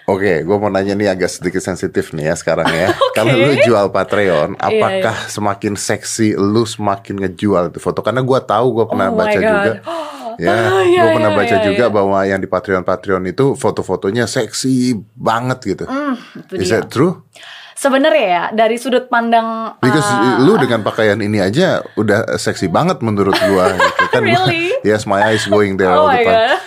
Oke, 0.07 0.39
gue 0.39 0.56
mau 0.56 0.71
nanya 0.71 0.95
nih 0.95 1.12
agak 1.12 1.27
sedikit 1.27 1.59
sensitif 1.59 2.15
nih 2.15 2.31
ya 2.31 2.36
sekarang 2.39 2.68
ya. 2.71 2.95
Kalau 3.18 3.36
lu 3.36 3.59
jual 3.59 3.92
Patreon, 3.92 4.56
Iya, 4.56 4.63
apakah 4.63 5.15
semakin 5.27 5.75
seksi 5.75 6.31
lu 6.39 6.63
semakin 6.63 7.27
ngejual 7.27 7.75
itu 7.75 7.80
foto? 7.80 8.00
Karena 8.00 8.24
gue 8.24 8.39
tahu 8.39 8.68
gue 8.71 8.86
pernah 8.88 9.12
Oh 9.12 9.15
baca 9.15 9.36
juga. 9.36 9.74
Ya, 10.38 10.54
Ah, 10.54 10.86
iya, 10.86 11.01
gue 11.01 11.09
pernah 11.18 11.33
iya, 11.33 11.39
baca 11.42 11.56
iya, 11.57 11.65
juga 11.65 11.86
iya. 11.89 11.95
bahwa 11.98 12.19
yang 12.21 12.38
di 12.38 12.45
Patreon 12.45 12.86
Patreon 12.86 13.25
itu 13.25 13.57
foto-fotonya 13.57 14.30
seksi 14.30 14.94
banget 15.18 15.65
gitu. 15.65 15.83
Itu 15.89 16.53
Is 16.62 16.69
dia. 16.69 16.77
that 16.77 16.94
true? 16.94 17.25
Sebenarnya 17.74 18.25
ya 18.30 18.44
dari 18.53 18.77
sudut 18.77 19.10
pandang 19.10 19.74
Because 19.81 20.06
uh, 20.06 20.38
lu 20.45 20.62
dengan 20.62 20.86
pakaian 20.86 21.18
ini 21.18 21.42
aja 21.42 21.81
udah 21.98 22.38
seksi 22.38 22.69
banget 22.69 23.01
menurut 23.01 23.34
gua 23.50 23.81
gitu 23.81 24.03
kan. 24.13 24.22
Really? 24.22 24.77
yes, 24.86 25.10
my 25.10 25.25
eyes 25.25 25.50
going 25.50 25.74
there 25.74 25.89
oh 25.89 26.05
all 26.05 26.13
my 26.13 26.22
the 26.22 26.29
time. 26.29 26.38
god. 26.53 26.58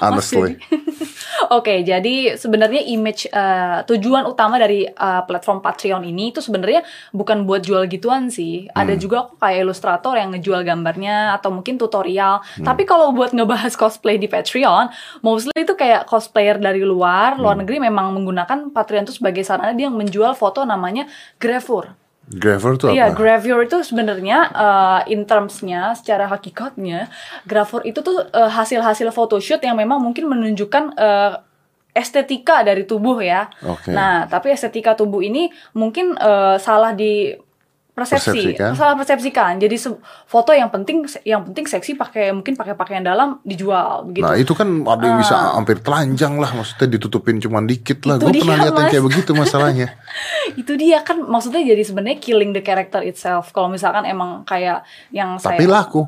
Honestly. 0.00 0.56
Oke, 1.48 1.82
jadi 1.82 2.34
sebenarnya 2.34 2.82
image 2.86 3.28
eh, 3.28 3.78
tujuan 3.84 4.24
utama 4.24 4.56
dari 4.56 4.88
eh, 4.88 5.22
platform 5.24 5.60
Patreon 5.60 6.02
ini 6.02 6.30
itu 6.30 6.40
sebenarnya 6.40 6.80
bukan 7.10 7.44
buat 7.44 7.62
jual 7.62 7.84
gituan 7.86 8.28
sih. 8.28 8.66
Ada 8.72 8.94
Hmm. 8.94 9.00
juga 9.00 9.16
kok 9.28 9.38
kayak 9.38 9.60
ilustrator 9.62 10.14
yang 10.16 10.32
ngejual 10.32 10.62
gambarnya 10.62 11.36
atau 11.36 11.52
mungkin 11.52 11.76
tutorial. 11.76 12.40
Hmm. 12.40 12.64
Tapi 12.64 12.82
kalau 12.84 13.12
buat 13.12 13.30
ngebahas 13.30 13.76
cosplay 13.80 14.16
di 14.16 14.26
Patreon, 14.26 14.88
mostly 15.20 15.52
itu 15.54 15.74
kayak 15.74 16.06
cosplayer 16.06 16.56
dari 16.56 16.80
luar, 16.80 17.36
Hmm. 17.36 17.42
luar 17.44 17.56
negeri 17.60 17.82
memang 17.82 18.16
menggunakan 18.16 18.72
Patreon 18.72 19.04
itu 19.06 19.14
sebagai 19.14 19.44
sarana 19.44 19.72
dia 19.72 19.92
menjual 19.92 20.32
foto 20.34 20.64
namanya 20.64 21.04
gravure. 21.36 22.05
Graver 22.26 22.74
tuh 22.74 22.90
Iya, 22.90 23.14
apa? 23.14 23.22
gravure 23.22 23.70
itu 23.70 23.78
sebenarnya 23.86 24.50
uh, 24.50 25.00
in 25.06 25.22
terms-nya 25.30 25.94
secara 25.94 26.26
hakikatnya 26.26 27.06
gravure 27.46 27.86
itu 27.86 28.02
tuh 28.02 28.18
uh, 28.34 28.50
hasil-hasil 28.50 29.14
photoshoot 29.14 29.62
yang 29.62 29.78
memang 29.78 30.02
mungkin 30.02 30.26
menunjukkan 30.26 30.98
uh, 30.98 31.38
estetika 31.94 32.66
dari 32.66 32.84
tubuh 32.84 33.22
ya. 33.22 33.48
Oke. 33.62 33.94
Nah, 33.94 34.26
tapi 34.26 34.52
estetika 34.52 34.92
tubuh 34.98 35.22
ini 35.24 35.48
mungkin 35.72 36.18
uh, 36.18 36.58
salah 36.58 36.92
di 36.92 37.32
persepsi, 37.96 38.28
Persepsikan. 38.28 38.76
salah 38.76 38.92
persepsikan. 38.92 39.52
Jadi 39.56 39.76
foto 40.28 40.52
yang 40.52 40.68
penting 40.68 41.08
yang 41.24 41.48
penting 41.48 41.64
seksi 41.64 41.96
pakai 41.96 42.28
mungkin 42.36 42.52
pakai 42.52 42.76
pakaian 42.76 43.00
dalam 43.00 43.40
dijual 43.40 44.04
begitu. 44.04 44.28
Nah 44.28 44.36
itu 44.36 44.52
kan 44.52 44.68
ada 44.84 45.00
yang 45.08 45.16
bisa 45.16 45.56
hampir 45.56 45.80
telanjang 45.80 46.36
lah 46.36 46.52
Maksudnya 46.52 46.92
ditutupin 46.92 47.40
cuma 47.40 47.64
dikit 47.64 48.04
lah 48.04 48.20
Gue 48.20 48.36
pernah 48.36 48.68
lihat 48.68 48.76
yang 48.76 48.92
kayak 48.92 49.04
begitu 49.08 49.32
masalahnya 49.32 49.96
itu 50.60 50.76
dia 50.76 51.00
kan 51.00 51.24
maksudnya 51.24 51.64
jadi 51.64 51.80
sebenarnya 51.80 52.20
killing 52.20 52.52
the 52.52 52.60
character 52.60 53.00
itself. 53.00 53.48
Kalau 53.56 53.72
misalkan 53.72 54.04
emang 54.04 54.44
kayak 54.44 54.84
yang 55.08 55.40
saya 55.40 55.56
Tapi 55.56 55.64
laku 55.64 56.04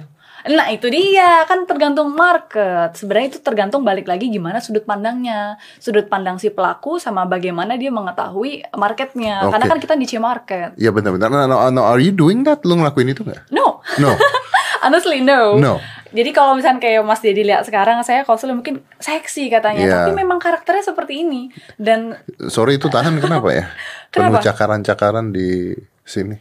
Nah 0.48 0.72
itu 0.72 0.88
dia 0.88 1.44
kan 1.44 1.68
tergantung 1.68 2.12
market. 2.12 2.96
Sebenarnya 2.96 3.36
itu 3.36 3.38
tergantung 3.40 3.84
balik 3.84 4.08
lagi 4.08 4.28
gimana 4.28 4.58
sudut 4.58 4.82
pandangnya, 4.82 5.60
sudut 5.76 6.08
pandang 6.08 6.40
si 6.40 6.48
pelaku 6.48 6.96
sama 6.96 7.28
bagaimana 7.28 7.76
dia 7.76 7.92
mengetahui 7.92 8.64
marketnya. 8.72 9.44
Oke. 9.44 9.52
Karena 9.52 9.64
kan 9.68 9.78
kita 9.78 9.94
niche 9.94 10.16
market. 10.16 10.72
Ya 10.80 10.88
benar-benar 10.88 11.28
no, 11.28 11.44
no, 11.44 11.56
no, 11.68 11.82
Are 11.84 12.00
you 12.00 12.10
doing 12.10 12.42
that? 12.42 12.64
Lu 12.64 12.80
ngelakuin 12.80 13.12
itu 13.12 13.22
gak? 13.22 13.44
No, 13.52 13.84
No 14.00 14.16
honestly 14.84 15.20
no. 15.20 15.58
No. 15.58 15.76
Jadi 16.08 16.32
kalau 16.32 16.56
misalnya 16.56 16.80
kayak 16.80 17.04
Mas 17.04 17.20
Dedi 17.20 17.44
lihat 17.44 17.68
sekarang 17.68 18.00
saya 18.00 18.24
cosplay 18.24 18.56
mungkin 18.56 18.80
seksi 18.96 19.52
katanya, 19.52 19.84
Iya. 19.84 19.92
tapi 20.00 20.16
memang 20.16 20.40
karakternya 20.40 20.80
seperti 20.80 21.20
ini 21.20 21.52
dan 21.76 22.16
Sorry 22.48 22.80
itu 22.80 22.88
tangan 22.88 23.20
kenapa 23.20 23.52
ya? 23.52 23.68
Penuh 24.08 24.32
Kenapa? 24.32 24.40
cakaran-cakaran 24.40 25.36
di 25.36 25.76
sini. 26.00 26.32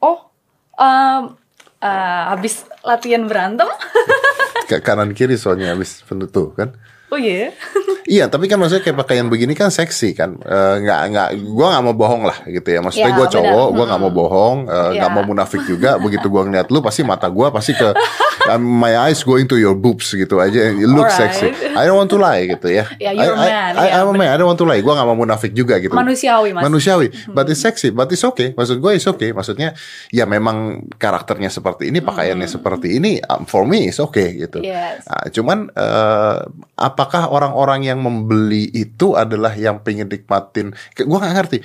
oh 0.00 0.24
em, 0.80 1.36
eh, 1.82 2.22
habis 2.30 2.62
latihan 2.80 3.26
berantem. 3.26 3.66
Ke 4.70 4.78
kanan 4.78 5.12
kiri 5.12 5.34
soalnya 5.34 5.74
habis 5.74 6.00
penuh 6.02 6.26
tuh 6.26 6.54
kan. 6.54 6.70
oh 7.10 7.20
iya. 7.20 7.52
Iya, 8.02 8.26
tapi 8.26 8.48
kan 8.48 8.56
maksudnya 8.56 8.82
kayak 8.82 8.98
pakaian 8.98 9.28
begini 9.28 9.52
kan 9.52 9.68
seksi 9.68 10.10
kan. 10.12 10.34
Eh, 10.40 10.74
Nggak 10.80 11.00
nggak, 11.12 11.28
gue 11.38 11.66
nggak 11.68 11.84
mau 11.84 11.92
bohong 11.92 12.22
lah 12.24 12.40
gitu 12.42 12.66
ya. 12.66 12.80
Maksudnya 12.80 13.12
Ya, 13.12 13.14
gue 13.14 13.26
cowok, 13.28 13.68
gue 13.68 13.84
nggak 13.84 14.00
mau 14.00 14.10
bohong, 14.10 14.58
eh, 14.64 14.88
nggak 14.96 15.10
Ya. 15.10 15.14
mau 15.14 15.22
munafik 15.22 15.62
juga. 15.62 16.00
Begitu 16.00 16.26
gue 16.26 16.42
ngeliat 16.42 16.72
lu, 16.72 16.80
pasti 16.80 17.04
mata 17.04 17.28
gue 17.28 17.46
pasti 17.52 17.76
ke 17.76 17.92
um, 18.50 18.62
my 18.64 18.96
eyes 18.98 19.22
going 19.22 19.46
to 19.46 19.58
your 19.60 19.76
boobs 19.76 20.10
gitu 20.10 20.40
aja. 20.42 20.72
You 20.72 20.88
look 20.90 21.10
Alright. 21.10 21.36
sexy. 21.36 21.54
I 21.74 21.86
don't 21.86 21.98
want 21.98 22.10
to 22.10 22.18
lie 22.18 22.48
gitu 22.48 22.72
ya. 22.72 22.86
Ya, 23.02 23.10
you're 23.10 23.34
I, 23.34 23.46
I, 23.46 23.50
man. 23.50 23.72
I, 23.74 23.86
Ya, 23.92 23.98
I'm 24.00 24.08
a 24.10 24.14
man. 24.14 24.30
I 24.30 24.36
don't 24.38 24.48
want 24.48 24.60
to 24.62 24.68
lie. 24.68 24.78
Gue 24.78 24.94
nggak 24.94 25.08
mau 25.08 25.18
munafik 25.18 25.52
juga 25.52 25.76
gitu. 25.82 25.92
Manusiawi, 25.92 26.54
Mas. 26.54 26.62
Manusiawi. 26.64 27.10
But 27.34 27.50
it's 27.50 27.60
sexy. 27.60 27.90
But 27.90 28.08
it's 28.14 28.22
okay. 28.22 28.54
Maksud 28.54 28.78
gue 28.78 28.92
it's 28.94 29.06
okay. 29.06 29.34
Maksudnya 29.34 29.74
ya 30.14 30.24
memang 30.24 30.86
karakternya 30.96 31.50
seperti 31.50 31.90
ini, 31.90 31.98
pakaiannya 31.98 32.48
seperti 32.48 32.96
ini. 32.96 33.18
um, 33.26 33.44
For 33.44 33.66
me 33.66 33.90
it's 33.90 33.98
okay 33.98 34.38
gitu. 34.38 34.62
Yes. 34.62 35.04
Nah, 35.04 35.28
cuman 35.28 35.58
eh, 35.74 36.38
apakah 36.78 37.28
orang-orang 37.28 37.84
yang 37.90 37.98
membeli 38.00 38.70
itu 38.70 39.18
adalah 39.18 39.52
yang 39.58 39.82
pengen 39.82 40.08
nikmatin? 40.08 40.72
Gue 40.94 41.18
nggak 41.18 41.34
ngerti. 41.34 41.58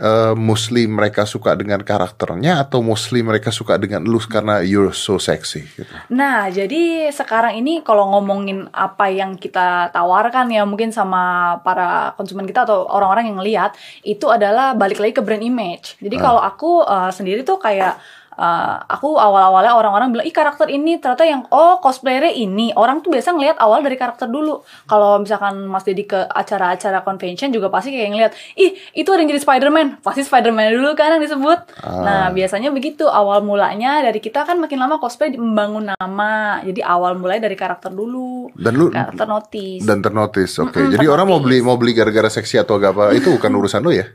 Eh, 0.00 0.34
Muslim 0.38 0.96
mereka 0.96 1.26
suka 1.26 1.52
dengan 1.58 1.82
karakternya 1.82 2.62
atau 2.62 2.80
Muslim 2.80 3.26
mereka 3.26 3.50
suka 3.50 3.74
dengan 3.76 4.00
lu 4.06 4.16
karena 4.22 4.62
you're 4.62 4.94
so 4.94 5.20
sexy. 5.20 5.66
Gitu. 5.66 5.92
Nah, 6.08 6.48
jadi 6.48 7.12
sekarang 7.12 7.58
ini 7.58 7.84
kalau 7.84 8.08
ngomongin 8.16 8.70
apa 8.70 9.10
yang 9.12 9.36
kita 9.36 9.92
tawarkan 9.92 10.48
ya 10.48 10.64
mungkin 10.64 10.88
sama 10.88 11.56
para 11.60 12.16
konsumen 12.16 12.48
kita 12.48 12.64
atau 12.64 12.88
orang-orang 12.88 13.34
yang 13.34 13.40
lihat 13.44 13.76
itu 14.00 14.24
adalah 14.30 14.72
balik 14.72 15.02
lagi 15.02 15.12
ke 15.12 15.22
brand 15.26 15.42
image. 15.42 16.00
Jadi 16.00 16.16
kalau 16.16 16.40
aku 16.40 16.80
uh, 16.80 17.12
sendiri 17.12 17.44
tuh 17.44 17.60
kayak 17.60 18.00
uh, 18.40 18.80
aku 18.88 19.20
awal-awalnya 19.20 19.76
orang-orang 19.76 20.08
bilang, 20.16 20.26
ih 20.26 20.32
karakter 20.32 20.72
ini 20.72 20.96
ternyata 20.96 21.28
yang 21.28 21.44
oh 21.52 21.76
cosplayernya 21.84 22.32
ini. 22.32 22.72
Orang 22.72 23.04
tuh 23.04 23.12
biasa 23.12 23.36
ngelihat 23.36 23.60
awal 23.60 23.84
dari 23.84 24.00
karakter 24.00 24.26
dulu. 24.32 24.64
Kalau 24.88 25.20
misalkan 25.20 25.68
Mas 25.68 25.84
Dedi 25.84 26.08
ke 26.08 26.24
acara-acara 26.24 27.04
convention 27.04 27.52
juga 27.52 27.68
pasti 27.68 27.92
kayak 27.92 28.10
ngelihat, 28.10 28.32
ih 28.56 28.72
itu 28.96 29.08
ada 29.12 29.20
yang 29.20 29.36
jadi 29.36 29.42
Spider-Man. 29.44 30.00
Pasti 30.00 30.24
Spider-Man 30.24 30.72
dulu 30.72 30.96
kan 30.96 31.20
yang 31.20 31.22
disebut. 31.22 31.84
Nah, 31.84 32.32
biasanya 32.32 32.72
begitu 32.72 33.04
awal 33.04 33.44
mulanya 33.44 34.00
dari 34.00 34.18
kita 34.18 34.48
kan 34.48 34.56
makin 34.56 34.80
lama 34.80 34.96
cosplay 34.96 35.36
membangun 35.36 35.92
nama. 35.92 36.64
Jadi 36.64 36.80
awal 36.80 37.20
mulai 37.20 37.38
dari 37.38 37.54
karakter 37.54 37.92
dulu. 37.92 38.48
Dan 38.56 38.72
lu 38.80 38.88
karakter 38.88 39.28
notice. 39.28 39.84
dan 39.84 39.98
ternotis. 40.00 40.50
Oke. 40.62 40.80
Mm-mm, 40.80 40.92
Jadi 40.96 41.06
orang 41.10 41.26
mau 41.28 41.40
beli 41.42 41.60
mau 41.60 41.76
beli 41.76 41.92
gara-gara 41.92 42.30
seksi 42.30 42.62
atau 42.62 42.80
gak 42.80 42.92
apa 42.96 43.04
itu 43.12 43.28
bukan 43.34 43.52
urusan 43.52 43.82
lu 43.82 43.92
ya? 43.92 44.06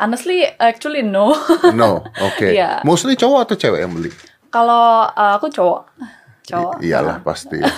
Honestly, 0.00 0.48
actually 0.56 1.04
no. 1.04 1.36
No. 1.76 2.00
Oke. 2.32 2.56
Iya. 2.56 2.80
Mostly 2.82 3.14
cowok 3.14 3.52
atau 3.52 3.56
cewek 3.60 3.84
yang 3.84 3.92
beli? 3.92 4.08
Kalau 4.48 5.04
uh, 5.06 5.32
aku 5.36 5.52
cowok. 5.52 5.92
Cowok. 6.48 6.80
I- 6.80 6.88
iyalah 6.88 7.20
pasti. 7.20 7.60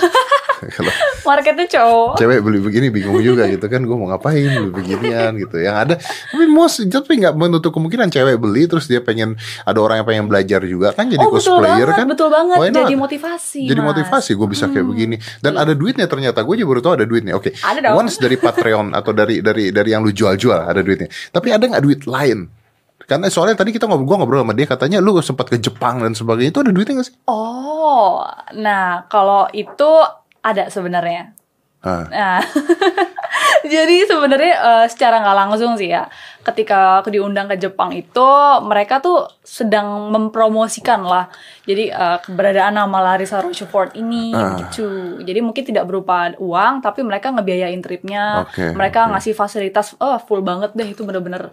Kalau 0.70 0.92
Marketnya 1.26 1.66
cowok. 1.66 2.14
cewek 2.18 2.38
beli 2.42 2.58
begini 2.62 2.86
bingung 2.92 3.18
juga 3.18 3.48
gitu 3.50 3.66
kan 3.66 3.82
gue 3.82 3.96
mau 3.96 4.10
ngapain 4.10 4.46
beli 4.46 4.70
beginian 4.70 5.32
gitu 5.38 5.56
yang 5.58 5.76
ada 5.78 5.94
tapi 5.98 6.44
most 6.46 6.82
tapi 6.86 7.18
nggak 7.22 7.34
menutup 7.34 7.74
kemungkinan 7.74 8.10
cewek 8.10 8.38
beli 8.38 8.70
terus 8.70 8.86
dia 8.86 9.02
pengen 9.02 9.34
ada 9.66 9.78
orang 9.78 10.02
yang 10.02 10.06
pengen 10.06 10.24
belajar 10.30 10.60
juga 10.66 10.94
kan 10.94 11.10
jadi 11.10 11.22
oh 11.22 11.30
betul 11.34 11.58
cosplayer 11.58 11.88
banget, 11.88 11.98
kan 11.98 12.06
betul 12.10 12.28
banget. 12.30 12.58
Jadi 12.72 12.94
motivasi. 12.96 13.62
jadi 13.66 13.80
Mas. 13.80 13.88
motivasi 13.94 14.30
gue 14.38 14.48
bisa 14.48 14.64
kayak 14.70 14.86
begini 14.86 15.16
dan 15.42 15.58
ada 15.58 15.72
duitnya 15.74 16.06
ternyata 16.06 16.42
gue 16.42 16.54
juga 16.58 16.68
baru 16.76 16.80
tahu 16.82 16.92
ada 17.02 17.06
duitnya 17.06 17.34
oke 17.34 17.50
dong. 17.54 17.94
once 17.98 18.16
dari 18.18 18.36
Patreon 18.38 18.94
atau 18.94 19.12
dari 19.14 19.42
dari 19.42 19.70
dari 19.70 19.88
yang 19.90 20.02
lu 20.02 20.10
jual-jual 20.14 20.68
ada 20.68 20.80
duitnya 20.80 21.10
tapi 21.30 21.50
ada 21.50 21.64
nggak 21.66 21.82
duit 21.82 22.00
lain 22.06 22.50
karena 23.02 23.26
soalnya 23.28 23.58
tadi 23.58 23.74
kita 23.74 23.90
ngobrol, 23.90 24.06
gua 24.06 24.16
ngobrol 24.22 24.42
sama 24.46 24.54
dia 24.54 24.66
katanya 24.66 24.98
lu 25.02 25.18
sempat 25.20 25.50
ke 25.50 25.58
Jepang 25.58 26.00
dan 26.00 26.14
sebagainya 26.14 26.50
itu 26.54 26.60
ada 26.62 26.72
duitnya 26.72 26.94
gak 27.02 27.06
sih? 27.10 27.16
Oh, 27.26 28.22
nah 28.56 29.04
kalau 29.10 29.50
itu 29.50 29.90
ada 30.42 30.68
sebenarnya. 30.68 31.32
Ah. 31.82 32.06
Nah, 32.06 32.38
jadi 33.66 34.06
sebenarnya 34.06 34.54
eh, 34.54 34.86
secara 34.86 35.18
nggak 35.18 35.34
langsung 35.34 35.74
sih 35.74 35.90
ya, 35.90 36.06
ketika 36.46 37.02
aku 37.02 37.10
diundang 37.10 37.50
ke 37.50 37.58
Jepang 37.58 37.90
itu 37.90 38.28
mereka 38.62 39.02
tuh 39.02 39.26
sedang 39.42 40.10
mempromosikan 40.14 41.02
lah. 41.02 41.26
Jadi 41.66 41.90
eh, 41.90 42.18
keberadaan 42.22 42.78
nama 42.78 42.98
Larissa 43.02 43.42
Rochefort 43.42 43.98
ini 43.98 44.30
Ah. 44.30 44.54
gitu. 44.62 45.18
Jadi 45.22 45.42
mungkin 45.42 45.62
tidak 45.66 45.90
berupa 45.90 46.30
uang, 46.38 46.86
tapi 46.86 47.02
mereka 47.02 47.34
ngebiayain 47.34 47.82
tripnya. 47.82 48.46
Oke, 48.46 48.74
mereka 48.78 49.10
oke. 49.10 49.18
ngasih 49.18 49.34
fasilitas, 49.34 49.98
oh 49.98 50.18
full 50.22 50.42
banget 50.42 50.70
deh 50.78 50.86
itu 50.86 51.02
bener-bener 51.02 51.50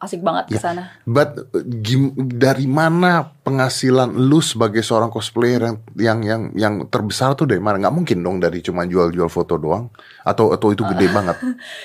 asik 0.00 0.20
banget 0.20 0.48
ke 0.48 0.56
Ya. 0.56 0.62
sana. 0.62 0.82
But 1.04 1.36
uh, 1.46 1.60
gim- 1.60 2.16
dari 2.16 2.64
mana 2.64 3.36
penghasilan 3.40 4.10
lu 4.10 4.40
sebagai 4.40 4.80
seorang 4.80 5.08
cosplayer 5.08 5.60
yang 5.60 5.76
yang 5.94 6.18
yang 6.20 6.42
yang 6.54 6.74
terbesar 6.86 7.32
tuh 7.34 7.44
dari 7.44 7.60
mana? 7.60 7.76
Nggak 7.78 7.94
mungkin 7.94 8.18
dong 8.18 8.40
dari 8.40 8.58
cuma 8.58 8.82
jual-jual 8.82 9.28
foto 9.28 9.54
doang 9.54 9.92
atau 10.22 10.50
atau 10.50 10.68
itu 10.70 10.82
gede 10.86 11.06
banget. 11.16 11.36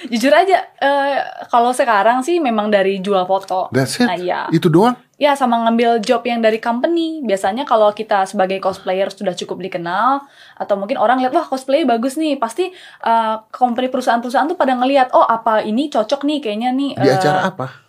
Jujur 0.08 0.32
aja, 0.32 0.64
eh, 0.76 1.20
kalau 1.46 1.72
sekarang 1.72 2.24
sih 2.24 2.40
memang 2.40 2.68
dari 2.68 3.00
jual 3.00 3.24
foto. 3.24 3.68
That's 3.70 4.00
it. 4.00 4.08
Nah, 4.08 4.16
iya. 4.16 4.40
Itu 4.48 4.68
doang. 4.68 4.96
Ya 5.16 5.32
sama 5.32 5.56
ngambil 5.58 6.04
job 6.04 6.24
yang 6.24 6.40
dari 6.40 6.60
company. 6.60 7.24
Biasanya 7.24 7.64
kalau 7.64 7.88
kita 7.90 8.28
sebagai 8.28 8.60
cosplayer 8.60 9.08
sudah 9.08 9.32
cukup 9.32 9.64
dikenal 9.64 10.20
atau 10.56 10.76
mungkin 10.76 11.00
orang 11.00 11.20
lihat 11.20 11.32
wah 11.32 11.44
cosplay 11.44 11.88
bagus 11.88 12.16
nih, 12.16 12.36
pasti 12.36 12.68
uh, 13.00 13.40
company 13.48 13.88
perusahaan-perusahaan 13.88 14.44
tuh 14.46 14.60
pada 14.60 14.76
ngelihat 14.76 15.16
oh 15.16 15.24
apa 15.24 15.64
ini 15.64 15.88
cocok 15.88 16.20
nih 16.22 16.40
kayaknya 16.40 16.70
nih. 16.72 16.92
Di 16.96 17.08
eh, 17.08 17.16
acara 17.16 17.48
apa? 17.48 17.85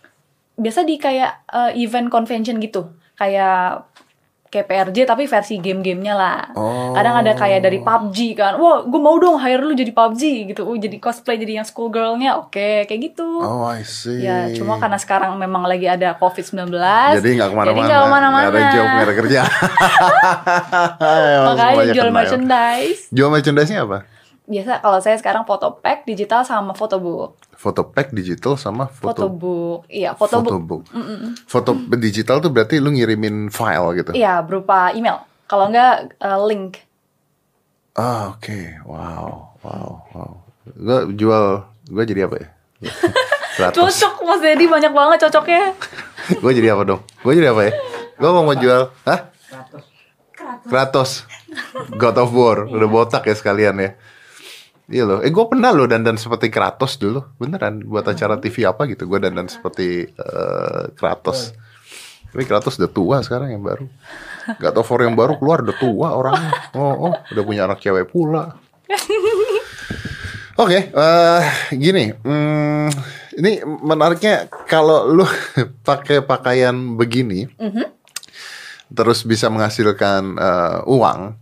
Biasa 0.57 0.89
di 0.89 0.97
kayak 0.97 1.47
eh, 1.53 1.73
event 1.85 2.09
convention 2.09 2.57
gitu, 2.59 2.89
kayak 3.21 3.87
kayak 4.57 4.67
PRJ 4.71 4.99
tapi 5.05 5.29
versi 5.29 5.61
game-gamenya 5.61 6.15
lah. 6.17 6.39
Oh. 6.57 6.95
Kadang 6.97 7.21
ada 7.21 7.37
kayak 7.37 7.61
dari 7.61 7.83
PUBG 7.83 8.39
kan, 8.39 8.57
wah 8.57 8.87
gue 8.87 9.01
mau 9.01 9.19
dong 9.21 9.37
hire 9.37 9.61
lu 9.61 9.75
jadi 9.77 9.93
PUBG 9.93 10.55
gitu, 10.55 10.65
oh, 10.65 10.77
jadi 10.79 10.97
cosplay 10.97 11.37
jadi 11.37 11.61
yang 11.61 11.67
schoolgirlnya, 11.67 12.41
oke 12.41 12.89
kayak 12.89 13.01
gitu. 13.13 13.27
Oh, 13.43 13.69
I 13.69 13.85
see. 13.85 14.25
Ya, 14.25 14.49
cuma 14.57 14.81
karena 14.81 14.97
sekarang 14.97 15.37
memang 15.37 15.67
lagi 15.69 15.85
ada 15.91 16.17
COVID-19. 16.17 16.73
jadi 17.21 17.29
nggak 17.37 17.51
ke 17.53 17.57
mana-mana. 17.57 17.69
Jadi 17.69 17.81
nggak 17.85 18.01
ke 18.01 18.09
mana-mana. 18.09 18.47
Ada 18.49 18.63
job, 18.73 18.87
nggak 18.87 19.07
ada 19.07 19.17
kerja. 19.19 19.41
Makanya 21.53 21.85
jual 21.93 22.09
ya. 22.09 22.15
merchandise. 22.15 23.01
Jual 23.13 23.29
merchandise-nya 23.29 23.85
apa? 23.85 24.16
Biasa 24.47 24.79
kalau 24.79 24.99
saya 25.03 25.19
sekarang 25.19 25.43
foto 25.43 25.75
pack 25.83 26.07
digital 26.07 26.47
sama 26.47 26.71
photobook. 26.71 27.35
Foto 27.59 27.83
pack 27.91 28.15
digital 28.15 28.55
sama 28.55 28.87
foto 28.87 29.27
Photobook. 29.27 29.81
Iya, 29.91 30.15
photobook. 30.15 30.55
photobook. 30.55 30.83
Foto 31.51 31.71
digital 31.99 32.39
tuh 32.39 32.55
berarti 32.55 32.79
lu 32.79 32.95
ngirimin 32.95 33.51
file 33.51 33.99
gitu. 33.99 34.15
Iya, 34.15 34.47
berupa 34.47 34.95
email. 34.95 35.27
Kalau 35.51 35.67
enggak 35.67 36.15
eh, 36.23 36.41
link. 36.47 36.79
Ah 37.99 38.37
oke, 38.37 38.87
wow, 38.87 39.57
wow, 39.67 39.91
wow. 40.15 40.33
Gue 40.69 41.17
jual, 41.19 41.65
gue 41.91 42.05
jadi 42.07 42.31
apa 42.31 42.37
ya? 42.39 42.49
Kratos. 43.57 43.83
Cocok 43.83 44.15
Mas 44.29 44.41
Dedi 44.45 44.69
banyak 44.69 44.93
banget 44.93 45.19
cocoknya. 45.27 45.73
gue 46.45 46.53
jadi 46.53 46.77
apa 46.77 46.83
dong? 46.85 47.01
Gue 47.25 47.33
jadi 47.35 47.51
apa 47.51 47.63
ya? 47.67 47.73
Gue 48.21 48.31
mau 48.31 48.53
jual, 48.53 48.93
hah? 49.09 49.21
Kratos. 50.69 51.25
God 51.97 52.17
of 52.21 52.31
War, 52.37 52.69
udah 52.69 52.89
botak 52.91 53.25
ya 53.25 53.35
sekalian 53.35 53.81
ya. 53.81 53.91
Iya 54.87 55.03
loh, 55.03 55.19
eh 55.19 55.35
gue 55.35 55.45
pernah 55.51 55.75
loh 55.75 55.91
dandan 55.91 56.15
seperti 56.15 56.47
Kratos 56.47 56.95
dulu, 56.95 57.19
beneran 57.43 57.83
buat 57.83 58.07
acara 58.07 58.39
TV 58.39 58.71
apa 58.71 58.87
gitu, 58.87 59.11
gue 59.11 59.19
dandan 59.19 59.51
seperti 59.51 60.07
eh, 60.07 60.83
Kratos. 60.95 61.51
Tapi 62.31 62.47
Kratos 62.47 62.79
udah 62.79 62.91
tua 62.95 63.19
sekarang 63.19 63.51
yang 63.51 63.67
baru. 63.67 63.91
God 64.63 64.79
of 64.79 64.87
War 64.87 65.01
yang 65.03 65.19
baru 65.19 65.35
keluar 65.43 65.67
udah 65.67 65.75
tua 65.75 66.09
orangnya. 66.15 66.53
Oh, 66.79 67.11
oh 67.11 67.15
udah 67.19 67.43
punya 67.43 67.67
anak 67.67 67.83
cewek 67.83 68.07
pula. 68.15 68.55
Oke, 70.63 70.95
eh, 70.95 71.43
gini, 71.75 72.15
hmm, 72.15 72.89
ini 73.43 73.67
menariknya 73.67 74.47
kalau 74.71 75.11
lu 75.11 75.27
pakai 75.89 76.23
pakaian 76.23 76.95
begini, 76.95 77.51
terus 78.95 79.27
bisa 79.27 79.51
menghasilkan 79.51 80.39
eh, 80.39 80.79
uang, 80.87 81.35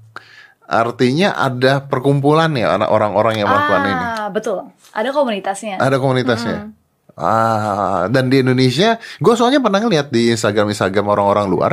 artinya 0.65 1.37
ada 1.37 1.85
perkumpulan 1.85 2.51
ya 2.57 2.75
anak 2.81 2.89
orang-orang 2.89 3.45
yang 3.45 3.49
melakukan 3.49 3.83
ini. 3.85 4.05
Ah, 4.05 4.29
betul. 4.33 4.59
Ada 4.97 5.11
komunitasnya. 5.13 5.77
Ada 5.77 5.97
komunitasnya. 6.01 6.73
Ah, 7.15 8.11
dan 8.11 8.27
di 8.27 8.43
Indonesia, 8.43 8.99
gue 8.99 9.35
soalnya 9.39 9.63
pernah 9.63 9.79
ngeliat 9.79 10.11
di 10.11 10.35
Instagram 10.35 10.75
Instagram 10.75 11.15
orang-orang 11.15 11.47
luar, 11.47 11.73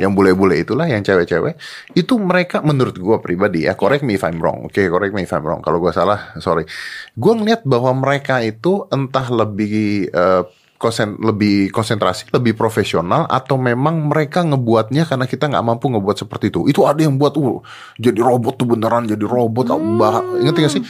yang 0.00 0.16
bule-bule 0.16 0.64
itulah, 0.64 0.88
yang 0.88 1.04
cewek-cewek, 1.04 1.60
itu 1.92 2.16
mereka 2.16 2.64
menurut 2.64 2.96
gue 2.96 3.16
pribadi 3.20 3.68
ya, 3.68 3.76
correct 3.76 4.00
me 4.00 4.16
if 4.16 4.24
I'm 4.24 4.40
wrong, 4.40 4.64
oke, 4.64 4.80
correct 4.80 5.12
me 5.12 5.28
if 5.28 5.32
I'm 5.36 5.44
wrong. 5.44 5.60
Kalau 5.60 5.76
gue 5.76 5.92
salah, 5.92 6.32
sorry. 6.40 6.64
Gue 7.12 7.32
ngeliat 7.36 7.68
bahwa 7.68 8.00
mereka 8.00 8.40
itu 8.40 8.88
entah 8.88 9.28
lebih 9.28 10.08
eh, 10.08 10.42
konsen 10.78 11.18
lebih 11.18 11.74
konsentrasi, 11.74 12.30
lebih 12.30 12.54
profesional 12.54 13.26
atau 13.26 13.58
memang 13.58 14.06
mereka 14.06 14.46
ngebuatnya 14.46 15.10
karena 15.10 15.26
kita 15.26 15.50
nggak 15.50 15.64
mampu 15.66 15.90
ngebuat 15.90 16.24
seperti 16.24 16.54
itu. 16.54 16.70
Itu 16.70 16.86
ada 16.86 17.02
yang 17.02 17.18
buat 17.18 17.34
uh 17.34 17.58
jadi 17.98 18.22
robot 18.22 18.62
tuh 18.62 18.66
beneran 18.70 19.10
jadi 19.10 19.26
robot. 19.26 19.74
Bah, 19.98 20.22
ingat 20.38 20.54
gak 20.54 20.72
sih? 20.72 20.82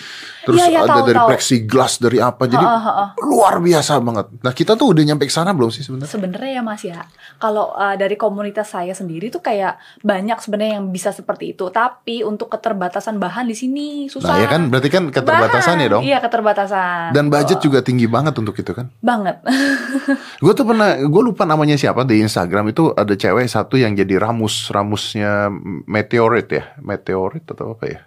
Terus 0.49 0.59
Iya, 0.59 0.69
iya, 0.73 0.81
ada 0.81 0.89
tahu, 0.97 1.05
dari 1.05 1.19
tahu. 1.21 1.29
plexiglass 1.29 1.93
dari 2.01 2.19
apa. 2.19 2.43
Jadi 2.45 2.65
Ha, 2.65 2.73
ha, 2.75 2.93
ha. 2.97 3.07
luar 3.21 3.61
biasa 3.61 4.01
banget. 4.01 4.33
Nah, 4.41 4.53
kita 4.53 4.73
tuh 4.75 4.97
udah 4.97 5.03
nyampe 5.05 5.29
ke 5.29 5.35
sana 5.35 5.53
belum 5.53 5.69
sih 5.69 5.85
sebenarnya? 5.85 6.09
Sebenarnya 6.09 6.51
ya 6.57 6.63
Mas 6.65 6.81
ya, 6.81 7.05
kalau 7.37 7.71
uh, 7.71 7.93
dari 7.95 8.17
komunitas 8.17 8.73
saya 8.73 8.91
sendiri 8.91 9.29
tuh 9.29 9.39
kayak 9.39 9.77
banyak 10.01 10.41
sebenarnya 10.41 10.81
yang 10.81 10.89
bisa 10.89 11.13
seperti 11.13 11.53
itu, 11.53 11.69
tapi 11.69 12.25
untuk 12.25 12.49
keterbatasan 12.49 13.21
bahan 13.21 13.45
di 13.45 13.53
sini 13.53 13.87
susah. 14.09 14.33
Nah, 14.33 14.41
ya 14.41 14.49
kan 14.49 14.63
berarti 14.67 14.89
kan 14.89 15.05
keterbatasannya 15.09 15.85
Bahan, 15.85 15.95
dong. 15.95 16.03
Iya 16.03 16.19
keterbatasan. 16.19 17.13
Dan 17.13 17.29
budget 17.29 17.61
Tuh. 17.61 17.69
juga 17.69 17.85
tinggi 17.85 18.09
banget 18.09 18.33
untuk 18.35 18.57
itu 18.57 18.73
kan. 18.73 18.89
banget. 18.99 19.45
Gue 20.41 20.55
tuh 20.55 20.65
pernah, 20.65 20.95
gue 20.97 21.23
lupa 21.23 21.43
namanya 21.43 21.75
siapa 21.75 22.01
di 22.03 22.23
Instagram 22.23 22.71
itu 22.71 22.95
ada 22.95 23.11
cewek 23.11 23.45
satu 23.45 23.75
yang 23.75 23.93
jadi 23.93 24.17
ramus, 24.17 24.71
ramusnya 24.71 25.51
meteorit 25.85 26.49
ya, 26.49 26.65
meteorit 26.79 27.43
atau 27.45 27.75
apa 27.75 27.85
ya? 27.85 28.01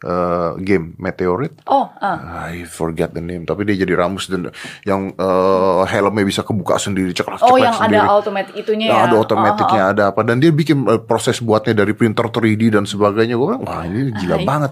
Eh, 0.00 0.50
game 0.58 0.96
meteorit. 0.96 1.52
oh, 1.68 1.92
ah. 1.94 2.48
I 2.48 2.64
forget 2.64 3.12
the 3.12 3.20
name, 3.20 3.44
tapi 3.44 3.68
dia 3.68 3.76
jadi 3.76 3.92
ramus 3.94 4.32
dan 4.32 4.48
yang 4.82 5.12
eh, 5.12 5.80
helmnya 5.84 6.24
bisa 6.24 6.40
kebuka 6.40 6.80
sendiri, 6.80 7.12
ceklak 7.12 7.36
oh 7.38 7.52
ceklek 7.52 7.60
yang 7.60 7.76
sendiri. 7.76 8.00
ada 8.00 8.08
automatic 8.08 8.54
itunya 8.56 8.86
Ya, 8.88 8.96
ya. 8.96 9.00
ada 9.04 9.16
otomatiknya, 9.18 9.82
ada 9.86 10.02
apa 10.08 10.24
dan 10.24 10.40
dia 10.40 10.48
bikin 10.50 10.88
eh, 10.88 10.96
proses 10.96 11.36
buatnya 11.38 11.76
dari 11.76 11.92
printer 11.92 12.32
3D 12.32 12.72
dan 12.72 12.88
sebagainya. 12.88 13.36
Gue 13.36 13.52
bilang, 13.52 13.62
wah 13.62 13.84
ini 13.84 14.08
gila 14.16 14.36
Nah, 14.36 14.48
banget. 14.48 14.70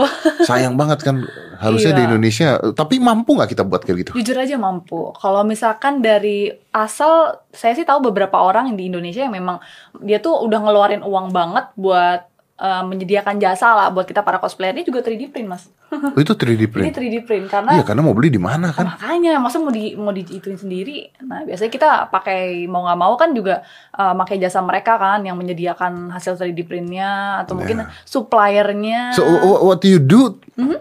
Sayang 0.48 0.74
banget 0.74 1.04
kan 1.04 1.28
harusnya 1.60 1.92
di 1.92 2.00
Iya. 2.00 2.08
Indonesia. 2.08 2.48
Tapi 2.72 2.96
mampu 2.96 3.36
nggak 3.36 3.52
kita 3.52 3.62
buat 3.62 3.84
kayak 3.84 3.96
gitu? 4.00 4.10
Jujur 4.16 4.36
aja 4.38 4.56
mampu. 4.56 5.12
Kalau 5.12 5.44
misalkan 5.44 6.00
dari 6.00 6.48
asal, 6.72 7.36
saya 7.52 7.76
sih 7.76 7.84
tahu 7.84 8.00
beberapa 8.02 8.40
orang 8.40 8.72
di 8.72 8.88
Indonesia 8.88 9.20
yang 9.20 9.34
memang 9.34 9.60
dia 10.00 10.16
tuh 10.18 10.40
udah 10.40 10.56
ngeluarin 10.56 11.04
uang 11.04 11.28
banget 11.30 11.68
buat 11.76 12.29
uh, 12.60 12.84
menyediakan 12.84 13.40
jasa 13.40 13.72
lah 13.72 13.88
buat 13.88 14.04
kita 14.04 14.20
para 14.20 14.36
cosplayer 14.36 14.76
ini 14.76 14.84
juga 14.84 15.00
3D 15.00 15.32
print 15.32 15.48
mas. 15.48 15.64
Oh, 15.90 16.20
itu 16.20 16.30
3D 16.30 16.54
Ini 16.54 16.66
print. 16.68 16.92
3D 16.94 17.16
print 17.24 17.46
karena 17.48 17.74
Iya 17.74 17.82
karena 17.82 17.98
mau 18.00 18.14
beli 18.14 18.30
di 18.30 18.38
mana 18.38 18.70
kan? 18.70 18.86
makanya 18.86 19.40
masa 19.40 19.58
mau 19.58 19.68
di 19.68 19.96
mau 19.96 20.12
diituin 20.12 20.54
sendiri. 20.54 21.10
Nah 21.24 21.42
biasanya 21.42 21.66
kita 21.66 21.88
pakai 22.06 22.68
mau 22.68 22.86
nggak 22.86 23.00
mau 23.00 23.16
kan 23.16 23.34
juga 23.34 23.66
uh, 23.96 24.14
pakai 24.14 24.38
jasa 24.38 24.60
mereka 24.60 24.94
kan 24.94 25.24
yang 25.24 25.34
menyediakan 25.34 26.12
hasil 26.12 26.36
3D 26.36 26.62
printnya 26.62 27.42
atau 27.42 27.56
mungkin 27.56 27.82
suppliernya. 28.04 29.16
So 29.16 29.24
wh- 29.24 29.64
what 29.64 29.80
do 29.80 29.88
you 29.88 29.98
do? 29.98 30.38
Mm-hmm. 30.54 30.78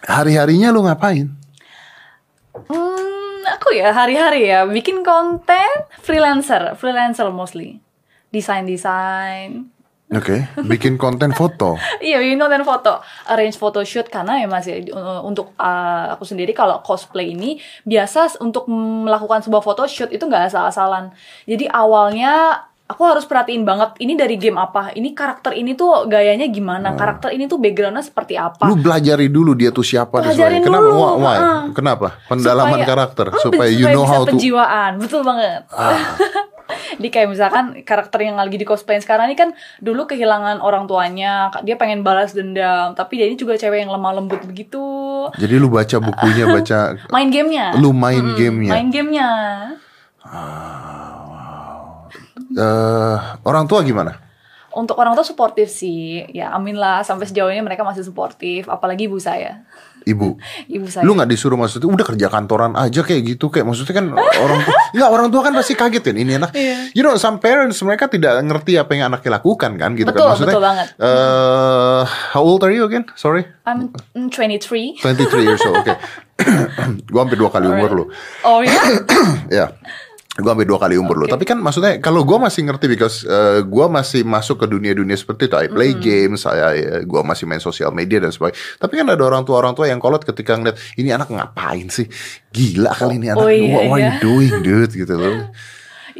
Hari-harinya 0.00 0.72
lu 0.72 0.88
ngapain? 0.88 1.28
Hmm, 2.50 3.40
aku 3.52 3.76
ya 3.76 3.92
hari-hari 3.92 4.48
ya 4.48 4.64
bikin 4.64 5.04
konten 5.04 5.68
freelancer, 6.00 6.72
freelancer 6.74 7.28
mostly. 7.28 7.84
Desain-desain. 8.30 9.68
Oke, 10.10 10.42
bikin 10.60 10.94
konten 10.96 11.30
foto. 11.30 11.78
Iya, 12.02 12.18
bikin 12.18 12.36
konten 12.36 12.62
foto, 12.62 12.98
arrange 13.24 13.54
photoshoot 13.54 14.06
karena 14.06 14.36
ya 14.36 14.46
masih 14.46 14.90
untuk 15.22 15.54
uh, 15.54 16.10
aku 16.10 16.24
sendiri 16.24 16.50
kalau 16.50 16.80
cosplay 16.80 17.30
ini 17.30 17.56
biasa 17.84 18.38
untuk 18.38 18.66
melakukan 18.66 19.40
sebuah 19.40 19.60
photoshoot 19.60 20.10
itu 20.10 20.20
nggak 20.20 20.50
asal-asalan. 20.50 21.14
Jadi 21.44 21.66
awalnya 21.66 22.58
aku 22.84 23.06
harus 23.06 23.22
perhatiin 23.22 23.62
banget 23.62 23.94
ini 23.98 24.18
dari 24.18 24.34
game 24.34 24.58
apa, 24.58 24.90
ini 24.90 25.14
karakter 25.14 25.54
ini 25.54 25.78
tuh 25.78 26.04
gayanya 26.04 26.50
gimana, 26.50 26.90
karakter 26.92 27.30
ini 27.30 27.46
tuh 27.46 27.56
backgroundnya 27.56 28.02
seperti 28.02 28.34
apa. 28.34 28.66
Lu 28.66 28.74
belajari 28.74 29.30
dulu 29.30 29.54
dia 29.54 29.70
tuh 29.70 29.86
siapa 29.86 30.18
Pelajarin. 30.18 30.58
Kenapa? 30.58 30.82
dulu, 30.82 30.98
Why? 30.98 31.14
Why? 31.16 31.36
heeh. 31.38 31.60
Kenapa? 31.70 32.18
Pendalaman 32.26 32.82
Supaya- 32.82 32.88
karakter 32.88 33.26
Ah, 33.30 33.38
supaya 33.38 33.70
you 33.70 33.86
supaya 33.86 33.94
know 33.94 34.02
bisa 34.02 34.10
how 34.10 34.18
to. 34.18 34.26
Ah. 34.26 34.30
penjiwaan 34.34 34.92
betul 34.98 35.22
banget 35.22 35.62
Jadi 36.96 37.08
kayak 37.08 37.28
misalkan 37.30 37.64
karakter 37.82 38.22
yang 38.22 38.36
lagi 38.38 38.56
di 38.56 38.64
cosplay 38.64 38.98
sekarang 38.98 39.30
ini 39.30 39.36
kan 39.36 39.50
dulu 39.78 40.06
kehilangan 40.06 40.62
orang 40.62 40.86
tuanya, 40.86 41.50
dia 41.62 41.76
pengen 41.76 42.00
balas 42.00 42.32
dendam, 42.32 42.94
tapi 42.94 43.20
dia 43.20 43.26
ini 43.26 43.36
juga 43.36 43.56
cewek 43.56 43.84
yang 43.84 43.92
lemah 43.92 44.22
lembut 44.22 44.40
begitu. 44.46 44.80
Jadi 45.36 45.54
lu 45.58 45.68
baca 45.68 45.96
bukunya, 45.98 46.44
baca 46.48 46.78
Main 47.14 47.28
gamenya. 47.28 47.76
lu 47.76 47.90
main 47.92 48.22
gamenya. 48.38 48.70
Main 48.72 48.88
gamenya. 48.88 49.28
Eh, 52.50 53.16
orang 53.46 53.64
tua 53.70 53.86
gimana? 53.86 54.29
Untuk 54.70 54.94
orang 54.94 55.12
tua 55.12 55.22
suportif 55.22 55.66
sih, 55.66 56.22
ya 56.30 56.50
amin 56.50 56.74
lah 56.74 57.02
sampai 57.02 57.24
sejauh 57.24 57.48
ini 57.48 57.58
mereka 57.58 57.82
masih 57.82 58.00
suportif, 58.00 58.66
apalagi 58.66 59.04
ibu 59.04 59.18
saya. 59.18 59.66
Ibu. 60.00 60.32
Ibu 60.80 60.86
saya. 60.86 61.04
Lu 61.04 61.12
nggak 61.12 61.28
disuruh 61.28 61.54
maksudnya 61.54 61.84
udah 61.86 62.06
kerja 62.06 62.26
kantoran 62.26 62.72
aja 62.72 63.02
kayak 63.02 63.20
gitu 63.26 63.46
kayak 63.46 63.68
maksudnya 63.68 63.94
kan 63.94 64.06
orang 64.14 64.58
tua 64.62 64.74
nggak 64.96 65.10
orang 65.10 65.28
tua 65.28 65.40
kan 65.42 65.52
pasti 65.52 65.74
kaget 65.74 66.02
kan 66.02 66.16
ini 66.16 66.32
anak 66.34 66.50
Iya. 66.56 66.88
you 66.94 67.02
know 67.02 67.12
some 67.14 67.36
parents 67.36 67.76
mereka 67.80 68.08
tidak 68.08 68.40
ngerti 68.40 68.74
apa 68.74 68.96
yang 68.96 69.12
anaknya 69.12 69.36
lakukan 69.36 69.76
kan 69.76 69.92
gitu 69.92 70.08
Betul, 70.08 70.18
kan 70.18 70.28
maksudnya 70.32 70.54
betul 70.56 70.64
banget. 70.64 70.86
eh, 70.96 72.02
how 72.32 72.40
old 72.40 72.64
are 72.64 72.72
you 72.72 72.88
again 72.88 73.04
sorry 73.12 73.44
I'm 73.68 73.92
mm, 74.16 74.32
23. 74.32 75.04
23 75.04 75.44
years 75.44 75.60
old 75.62 75.78
oke 75.78 75.92
gua 77.12 77.20
hampir 77.20 77.36
dua 77.36 77.50
kali 77.52 77.68
umur 77.68 77.90
lu 77.92 78.04
Oh 78.40 78.64
ya? 78.64 78.72
ya 79.52 79.66
gua 80.38 80.54
hampir 80.54 80.70
dua 80.70 80.78
kali 80.78 80.94
umur 80.94 81.18
lu. 81.18 81.26
Tapi 81.26 81.42
kan 81.42 81.58
maksudnya 81.58 81.98
kalau 81.98 82.22
gua 82.22 82.38
masih 82.46 82.62
ngerti 82.62 82.86
because 82.86 83.26
eh, 83.26 83.66
gua 83.66 83.90
masih 83.90 84.22
masuk 84.22 84.62
ke 84.62 84.66
dunia-dunia 84.70 85.18
seperti 85.18 85.50
itu. 85.50 85.56
I 85.58 85.66
play 85.66 85.90
games 85.98 86.46
saya 86.46 86.70
eh, 86.78 87.02
gua 87.02 87.26
masih 87.26 87.50
main 87.50 87.58
sosial 87.58 87.90
media 87.90 88.22
dan 88.22 88.30
sebagainya. 88.30 88.58
Tapi 88.78 88.92
kan 89.02 89.06
ada 89.10 89.22
orang 89.26 89.42
tua 89.42 89.58
orang 89.58 89.74
tua 89.74 89.90
yang 89.90 89.98
kolot 89.98 90.22
ketika 90.22 90.54
ngeliat 90.54 90.78
ini 90.94 91.10
anak 91.10 91.34
ngapain 91.34 91.90
sih? 91.90 92.06
Gila 92.54 92.94
kali 92.94 93.18
ini 93.18 93.26
anak. 93.34 93.42
Oh, 93.42 93.50
iya, 93.50 93.74
what, 93.74 93.82
what 93.90 93.98
are 93.98 94.06
you 94.06 94.14
iya. 94.14 94.22
doing 94.22 94.54
dude? 94.62 94.94
Gitu 94.94 95.14
loh. 95.18 95.50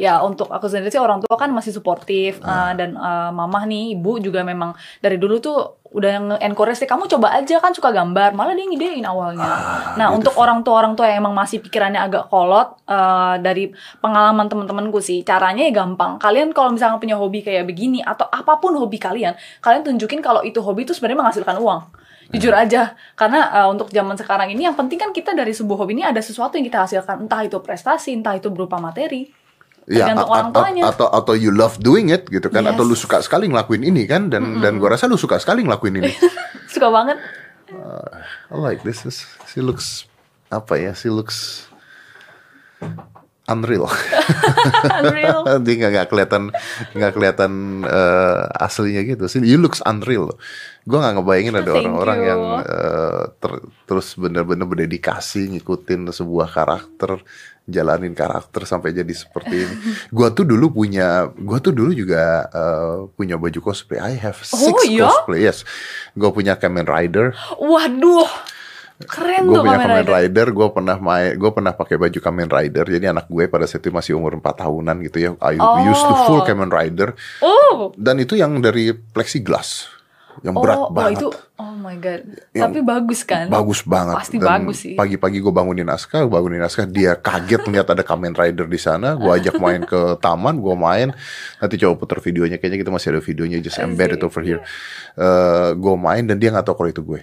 Ya 0.01 0.17
untuk 0.23 0.49
aku 0.49 0.65
sendiri 0.65 0.89
sih 0.89 0.97
orang 0.97 1.21
tua 1.21 1.35
kan 1.37 1.51
masih 1.51 1.75
suportif. 1.75 2.39
Ah. 2.41 2.71
uh, 2.71 2.73
dan 2.73 2.97
uh, 2.97 3.29
mamah 3.29 3.69
nih 3.69 3.93
ibu 3.93 4.17
juga 4.17 4.41
memang 4.41 4.73
dari 5.03 5.21
dulu 5.21 5.37
tuh 5.37 5.80
udah 5.91 6.11
nge-encourage 6.23 6.79
sih 6.79 6.87
kamu 6.87 7.03
coba 7.11 7.35
aja 7.35 7.59
kan 7.59 7.75
suka 7.75 7.91
gambar. 7.91 8.31
Malah 8.31 8.55
dia 8.55 8.63
ngidein 8.63 9.03
awalnya. 9.03 9.43
Ah, 9.43 9.93
nah 9.99 10.07
untuk 10.15 10.31
orang 10.39 10.63
tua 10.63 10.79
orang 10.79 10.95
tua 10.95 11.11
yang 11.11 11.27
emang 11.27 11.35
masih 11.35 11.59
pikirannya 11.59 11.99
agak 11.99 12.31
kolot 12.31 12.79
uh, 12.87 13.35
dari 13.43 13.75
pengalaman 13.99 14.47
teman-temanku 14.47 15.03
sih 15.03 15.27
caranya 15.27 15.67
ya 15.67 15.83
gampang. 15.83 16.15
Kalian 16.15 16.55
kalau 16.55 16.71
misalnya 16.71 16.95
punya 16.95 17.19
hobi 17.19 17.43
kayak 17.43 17.67
begini 17.67 17.99
atau 17.99 18.23
apa 18.31 18.55
pun 18.63 18.71
hobi 18.79 18.95
kalian 18.95 19.35
kalian 19.59 19.83
tunjukin 19.83 20.23
kalau 20.23 20.39
itu 20.47 20.63
hobi 20.63 20.87
itu 20.87 20.95
sebenarnya 20.95 21.27
menghasilkan 21.27 21.59
uang. 21.59 21.83
Jujur 22.31 22.55
aja. 22.55 22.95
Karena 23.19 23.51
uh, 23.51 23.67
untuk 23.67 23.91
zaman 23.91 24.15
sekarang 24.15 24.47
ini 24.47 24.63
yang 24.63 24.79
penting 24.79 24.95
kan 24.95 25.11
kita 25.11 25.35
dari 25.35 25.51
sebuah 25.51 25.83
hobi 25.83 25.99
ini 25.99 26.07
ada 26.07 26.23
sesuatu 26.23 26.55
yang 26.55 26.63
kita 26.71 26.87
hasilkan. 26.87 27.27
Entah 27.27 27.43
itu 27.43 27.59
prestasi 27.59 28.15
entah 28.15 28.39
itu 28.39 28.47
berupa 28.47 28.79
materi 28.79 29.40
Ya, 29.89 30.05
tergantung 30.07 30.29
orang 30.29 30.49
tuanya. 30.53 30.83
atau 30.93 31.09
atau 31.09 31.33
you 31.33 31.49
love 31.49 31.81
doing 31.81 32.13
it 32.13 32.29
gitu 32.29 32.47
kan 32.47 32.63
Yes. 32.63 32.77
atau 32.77 32.83
lu 32.85 32.93
suka 32.93 33.17
sekali 33.19 33.49
ngelakuin 33.49 33.81
ini 33.81 34.05
kan 34.05 34.29
dan 34.29 34.61
dan 34.61 34.77
gua 34.77 34.93
rasa 34.93 35.09
lu 35.09 35.17
suka 35.17 35.41
sekali 35.41 35.65
ngelakuin 35.65 35.99
ini 35.99 36.11
suka 36.73 36.87
banget 36.87 37.17
I 38.51 38.55
like 38.55 38.85
this 38.85 39.03
is 39.03 39.25
she 39.49 39.59
looks 39.59 40.05
apa 40.47 40.77
ya 40.77 40.91
she 40.93 41.09
looks 41.09 41.65
unreal. 43.51 43.85
Unreal. 45.03 45.39
Dia 45.65 45.73
nggak 45.77 45.91
nggak 45.91 46.07
kelihatan 46.09 46.43
nggak 46.95 47.11
kelihatan 47.13 47.51
eh, 47.83 48.63
aslinya 48.63 49.01
gitu 49.03 49.27
sih. 49.27 49.43
You 49.43 49.59
looks 49.59 49.83
unreal 49.83 50.31
gue 50.81 50.97
nggak 50.97 51.13
ngebayangin 51.13 51.55
ada 51.61 51.71
orang-orang 51.77 52.19
yang 52.25 52.41
eh, 52.65 53.23
ter- 53.37 53.65
terus 53.85 54.17
bener-bener 54.17 54.65
berdedikasi 54.65 55.53
ngikutin 55.53 56.09
sebuah 56.09 56.49
karakter 56.49 57.21
jalanin 57.69 58.17
karakter 58.17 58.65
sampai 58.65 58.89
jadi 58.89 59.13
seperti 59.13 59.55
ini. 59.61 59.75
Gue 60.17 60.33
tuh 60.33 60.41
dulu 60.43 60.81
punya 60.81 61.29
gue 61.29 61.57
tuh 61.61 61.69
dulu 61.69 61.93
juga 61.93 62.49
eh, 62.49 63.05
punya 63.13 63.37
baju 63.37 63.61
cosplay. 63.61 64.01
I 64.01 64.17
have 64.17 64.41
six 64.41 64.57
Oh, 64.65 64.81
iya? 64.81 65.05
cosplay 65.05 65.45
yes. 65.45 65.61
Gue 66.17 66.33
punya 66.33 66.57
Kamen 66.57 66.89
Rider. 66.89 67.37
Waduh 67.61 68.27
keren 69.03 69.43
gue 69.43 69.53
tuh 69.53 69.63
punya 69.63 69.79
Kamen 69.79 70.07
Rider, 70.07 70.47
gue 70.49 70.67
pernah 70.69 70.97
main, 70.97 71.31
gue 71.33 71.51
pernah 71.51 71.71
pakai 71.71 71.95
baju 71.95 72.19
Kamen 72.19 72.47
Rider. 72.47 72.85
Jadi 72.85 73.05
anak 73.05 73.25
gue 73.25 73.43
pada 73.45 73.63
saat 73.63 73.79
itu 73.79 73.89
masih 73.89 74.13
umur 74.13 74.35
4 74.35 74.43
tahunan 74.57 74.95
gitu 75.03 75.17
ya. 75.17 75.29
I 75.39 75.55
Oh. 75.55 75.81
used 75.83 76.01
to 76.01 76.15
full 76.25 76.41
Kamen 76.41 76.67
Rider. 76.67 77.13
oh 77.39 77.91
Dan 77.93 78.17
itu 78.17 78.33
yang 78.33 78.57
dari 78.57 78.91
plexiglass, 78.91 79.87
yang 80.41 80.53
berat 80.53 80.77
oh, 80.77 80.87
oh, 80.87 80.91
banget. 80.91 81.17
itu 81.17 81.27
oh 81.55 81.75
my 81.75 81.95
god 81.97 82.23
Yang 82.51 82.63
tapi 82.63 82.79
bagus 82.81 83.19
kan 83.21 83.45
Bagus 83.47 83.83
banget. 83.83 84.15
pasti 84.15 84.37
Dan 84.39 84.47
bagus 84.47 84.77
sih 84.79 84.95
Pagi-pagi 84.95 85.37
gue 85.37 85.51
bangunin 85.51 85.85
Aska, 85.85 86.23
bangunin 86.23 86.59
Aska, 86.59 86.83
dia 86.83 87.13
kaget 87.13 87.67
melihat 87.67 87.91
ada 87.91 88.01
Kamen 88.01 88.31
Rider 88.31 88.65
di 88.65 88.79
sana. 88.79 89.13
Gue 89.13 89.27
ajak 89.37 89.55
main 89.57 89.83
ke 89.83 90.15
taman, 90.17 90.57
gue 90.57 90.71
main. 90.73 91.11
Nanti 91.59 91.75
coba 91.77 91.93
putar 91.95 92.17
videonya, 92.19 92.57
kayaknya 92.57 92.79
kita 92.79 92.91
masih 92.91 93.07
ada 93.11 93.21
videonya, 93.21 93.57
just 93.59 93.77
embed 93.77 94.15
it 94.15 94.23
over 94.23 94.39
here. 94.39 94.63
Eh 95.13 95.69
gue 95.73 95.95
main 95.95 96.23
dan 96.23 96.37
dia 96.37 96.49
nggak 96.49 96.63
tahu 96.63 96.75
kalau 96.77 96.89
itu 96.89 97.03
gue. 97.03 97.21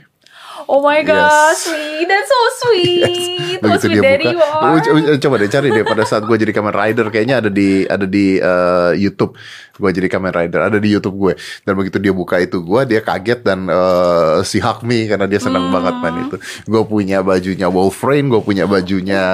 Oh 0.69 0.79
my 0.79 1.01
god, 1.01 1.57
Yes. 1.57 1.65
sweet, 1.65 2.05
that's 2.05 2.29
so 2.29 2.41
sweet. 2.61 3.57
So 3.57 3.65
Begitu 3.65 3.81
sweet 3.81 3.97
dia 3.97 4.03
buka, 4.15 4.29
you 4.29 4.39
are. 4.39 4.63
"Oh, 4.63 4.77
co- 4.79 5.17
coba 5.19 5.35
deh 5.37 5.49
cari 5.49 5.69
deh 5.71 5.81
pada 5.83 6.05
saat 6.05 6.23
gue 6.23 6.37
jadi 6.37 6.53
Kamen 6.53 6.71
Rider 6.71 7.09
kayaknya 7.09 7.41
ada 7.41 7.49
di 7.49 7.69
ada 7.83 8.05
di 8.05 8.37
eh, 8.37 8.93
YouTube. 8.95 9.33
Gue 9.75 9.91
jadi 9.91 10.07
Kamen 10.07 10.29
Rider 10.29 10.61
ada 10.61 10.77
di 10.77 10.89
YouTube 10.89 11.17
gue. 11.19 11.33
Dan 11.63 11.73
begitu 11.73 11.97
dia 11.97 12.13
buka 12.13 12.37
itu 12.37 12.61
gue 12.61 12.81
dia 12.85 13.01
kaget 13.01 13.41
dan 13.41 13.65
eh, 13.65 14.45
si 14.45 14.61
Hakmi 14.61 15.09
karena 15.09 15.25
dia 15.25 15.41
senang 15.41 15.67
Hmm. 15.67 15.75
banget 15.75 15.95
main 15.99 16.17
itu. 16.23 16.37
Gue 16.65 16.83
punya 16.85 17.23
bajunya 17.23 17.67
Wolverine, 17.67 18.29
gue 18.29 18.43
punya 18.43 18.69
bajunya 18.69 19.25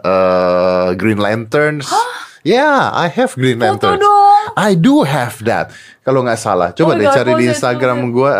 eh, 0.00 0.88
Green 0.94 1.18
Lanterns. 1.18 1.86
Yeah, 2.40 2.88
I 2.90 3.12
have 3.12 3.36
Green 3.36 3.60
Foto 3.60 3.68
Lanterns. 3.86 4.00
dong. 4.00 4.42
I 4.56 4.72
do 4.72 5.04
have 5.04 5.44
that. 5.44 5.70
Kalau 6.10 6.26
nggak 6.26 6.42
salah, 6.42 6.74
coba 6.74 6.90
Oh 6.90 6.98
deh 6.98 7.06
cari 7.06 7.38
di 7.38 7.46
Instagram 7.54 8.10
gue. 8.10 8.30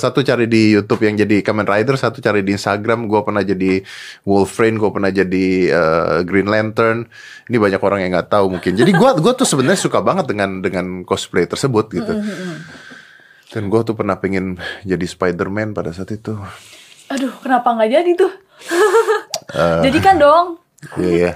satu 0.00 0.24
cari 0.24 0.48
di 0.48 0.72
YouTube 0.72 1.04
yang 1.04 1.20
jadi 1.20 1.44
Kamen 1.44 1.68
Rider, 1.68 2.00
satu 2.00 2.24
cari 2.24 2.40
di 2.40 2.56
Instagram. 2.56 3.04
Gue 3.04 3.20
pernah 3.20 3.44
jadi 3.44 3.84
Wolverine, 4.24 4.80
gue 4.80 4.88
pernah 4.88 5.12
jadi 5.12 5.46
eh, 5.68 6.18
Green 6.24 6.48
Lantern. 6.48 7.04
Ini 7.52 7.56
banyak 7.60 7.84
orang 7.84 8.00
yang 8.00 8.16
nggak 8.16 8.32
tahu 8.32 8.56
mungkin. 8.56 8.72
Jadi 8.80 8.96
gue 8.96 9.10
gua 9.20 9.32
tuh 9.36 9.44
sebenarnya 9.44 9.76
suka 9.76 10.00
banget 10.00 10.24
dengan 10.24 10.64
dengan 10.64 11.04
cosplay 11.04 11.44
tersebut 11.44 11.92
gitu. 11.92 12.16
Dan 13.52 13.68
gue 13.68 13.80
tuh 13.84 13.92
pernah 13.92 14.16
pengen 14.16 14.56
jadi 14.88 15.04
Spider-Man 15.04 15.76
pada 15.76 15.92
saat 15.92 16.08
itu. 16.16 16.32
Aduh, 17.12 17.36
kenapa 17.44 17.76
nggak 17.76 17.90
jadi 17.92 18.10
tuh? 18.16 18.32
Eh. 19.48 19.80
Jadikan 19.80 20.20
dong. 20.20 20.60
Iya, 21.00 21.08
iya. 21.08 21.32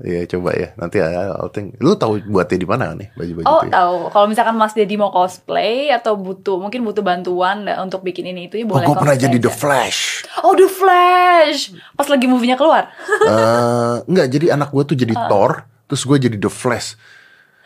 Iya 0.00 0.22
coba 0.28 0.50
ya 0.52 0.70
nanti 0.74 0.96
ya 0.96 1.08
think. 1.48 1.74
Lu 1.76 1.92
tahu 1.92 2.22
buatnya 2.24 2.54
di 2.54 2.64
mana 2.64 2.94
nih 2.94 3.10
baju-baju 3.12 3.44
Oh 3.44 3.58
itu? 3.58 3.66
ya? 3.66 3.72
tahu, 3.72 3.96
kalau 4.08 4.26
misalkan 4.26 4.54
Mas 4.54 4.70
Dedi 4.70 4.94
mau 4.94 5.10
cosplay 5.10 5.88
atau 5.88 6.14
butuh 6.14 6.56
mungkin 6.56 6.82
butuh 6.82 7.00
bantuan 7.00 7.62
untuk 7.76 8.00
bikin 8.00 8.26
ini 8.26 8.46
itu 8.46 8.56
ya 8.56 8.64
Oh, 8.64 8.72
boleh. 8.72 8.84
gue 8.84 8.94
pernah 8.94 9.16
jadi 9.16 9.34
aja. 9.34 9.44
The 9.44 9.52
Flash. 9.52 9.98
Oh 10.40 10.52
The 10.52 10.68
Flash, 10.68 11.60
pas 11.92 12.06
lagi 12.06 12.26
movie-nya 12.26 12.54
keluar. 12.54 12.94
Eh, 13.20 13.96
enggak, 14.04 14.26
jadi 14.28 14.46
anak 14.52 14.70
gue 14.70 14.84
tuh 14.84 14.96
jadi 14.96 15.14
Ah. 15.14 15.26
Thor, 15.26 15.52
terus 15.84 16.02
gue 16.02 16.16
jadi 16.20 16.36
The 16.36 16.48
Flash. 16.48 16.94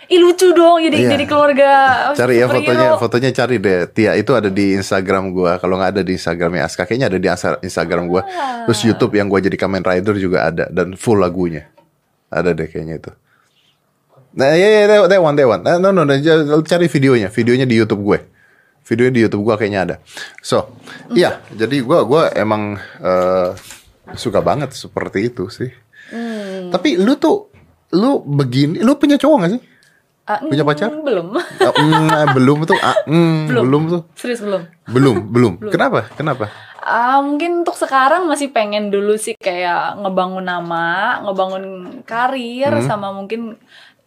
Ih 0.04 0.18
lucu 0.18 0.52
dong, 0.52 0.76
jadi 0.78 0.98
Iya. 0.98 1.10
jadi 1.14 1.24
keluarga. 1.24 1.70
Cari 2.18 2.36
ya 2.36 2.44
fotonya, 2.44 2.88
fotonya 2.96 3.30
cari 3.30 3.56
deh. 3.56 3.88
Tia 3.88 4.12
itu 4.12 4.32
ada 4.32 4.48
di 4.48 4.74
Instagram 4.74 5.32
gue. 5.32 5.52
Kalau 5.56 5.78
nggak 5.78 5.90
ada 5.90 6.02
di 6.02 6.12
Instagramnya 6.12 6.66
Aska, 6.66 6.84
kayaknya 6.84 7.08
ada 7.08 7.16
di 7.16 7.24
Insta- 7.26 7.60
Instagram 7.60 8.08
gue. 8.08 8.20
Ah. 8.20 8.66
Terus 8.68 8.80
YouTube 8.82 9.14
yang 9.14 9.26
gue 9.26 9.40
jadi 9.40 9.56
Kamen 9.56 9.80
Rider 9.80 10.12
juga 10.16 10.48
ada 10.48 10.68
dan 10.68 10.96
full 10.96 11.16
lagunya. 11.16 11.71
Ada 12.32 12.56
deh 12.56 12.64
kayaknya 12.64 12.96
itu. 12.96 13.12
Nah, 14.32 14.56
ya 14.56 14.64
ya 14.64 14.82
that, 14.88 15.12
that 15.12 15.20
one, 15.20 15.36
that 15.36 15.44
one. 15.44 15.60
Nah, 15.60 15.76
No, 15.76 15.92
no, 15.92 16.08
no, 16.08 16.16
j- 16.16 16.32
cari 16.64 16.88
videonya, 16.88 17.28
videonya 17.28 17.68
di 17.68 17.76
YouTube 17.76 18.00
gue. 18.02 18.18
Videonya 18.82 19.12
di 19.12 19.20
YouTube 19.22 19.44
gue 19.44 19.54
kayaknya 19.54 19.80
ada. 19.84 19.96
So, 20.40 20.72
iya, 21.12 21.44
jadi 21.52 21.84
gue 21.84 21.98
gua 22.02 22.32
emang 22.32 22.74
eh, 22.98 23.50
suka 24.16 24.40
banget 24.40 24.72
seperti 24.72 25.28
itu 25.28 25.52
sih. 25.52 25.68
Hmm. 26.08 26.72
Tapi 26.72 26.96
lu 26.96 27.14
tuh, 27.14 27.52
lu 27.92 28.24
begini, 28.24 28.80
lu 28.80 28.96
punya 28.96 29.20
cowok 29.20 29.36
gak 29.44 29.52
sih? 29.52 29.62
Ah, 30.22 30.38
Punya 30.40 30.64
mm, 30.64 30.70
pacar? 30.70 30.88
Belum. 31.02 31.26
Ah, 31.34 31.72
mm, 31.76 32.08
belum 32.32 32.58
tuh, 32.64 32.78
ah, 32.78 32.94
mm, 33.04 33.52
Belum. 33.52 33.62
belum 33.68 33.82
tuh, 33.90 34.02
Serius 34.16 34.40
belum. 34.40 34.62
belum, 34.88 35.16
belum. 35.28 35.52
Kenapa? 35.68 36.08
Kenapa? 36.14 36.46
Ah, 36.82 37.22
mungkin 37.22 37.62
untuk 37.62 37.78
sekarang 37.78 38.26
masih 38.26 38.50
pengen 38.50 38.90
dulu 38.90 39.14
sih 39.14 39.38
kayak 39.38 40.02
ngebangun 40.02 40.42
nama, 40.42 41.22
ngebangun 41.22 41.64
karir 42.02 42.74
Hmm. 42.74 42.82
sama 42.82 43.14
mungkin 43.14 43.54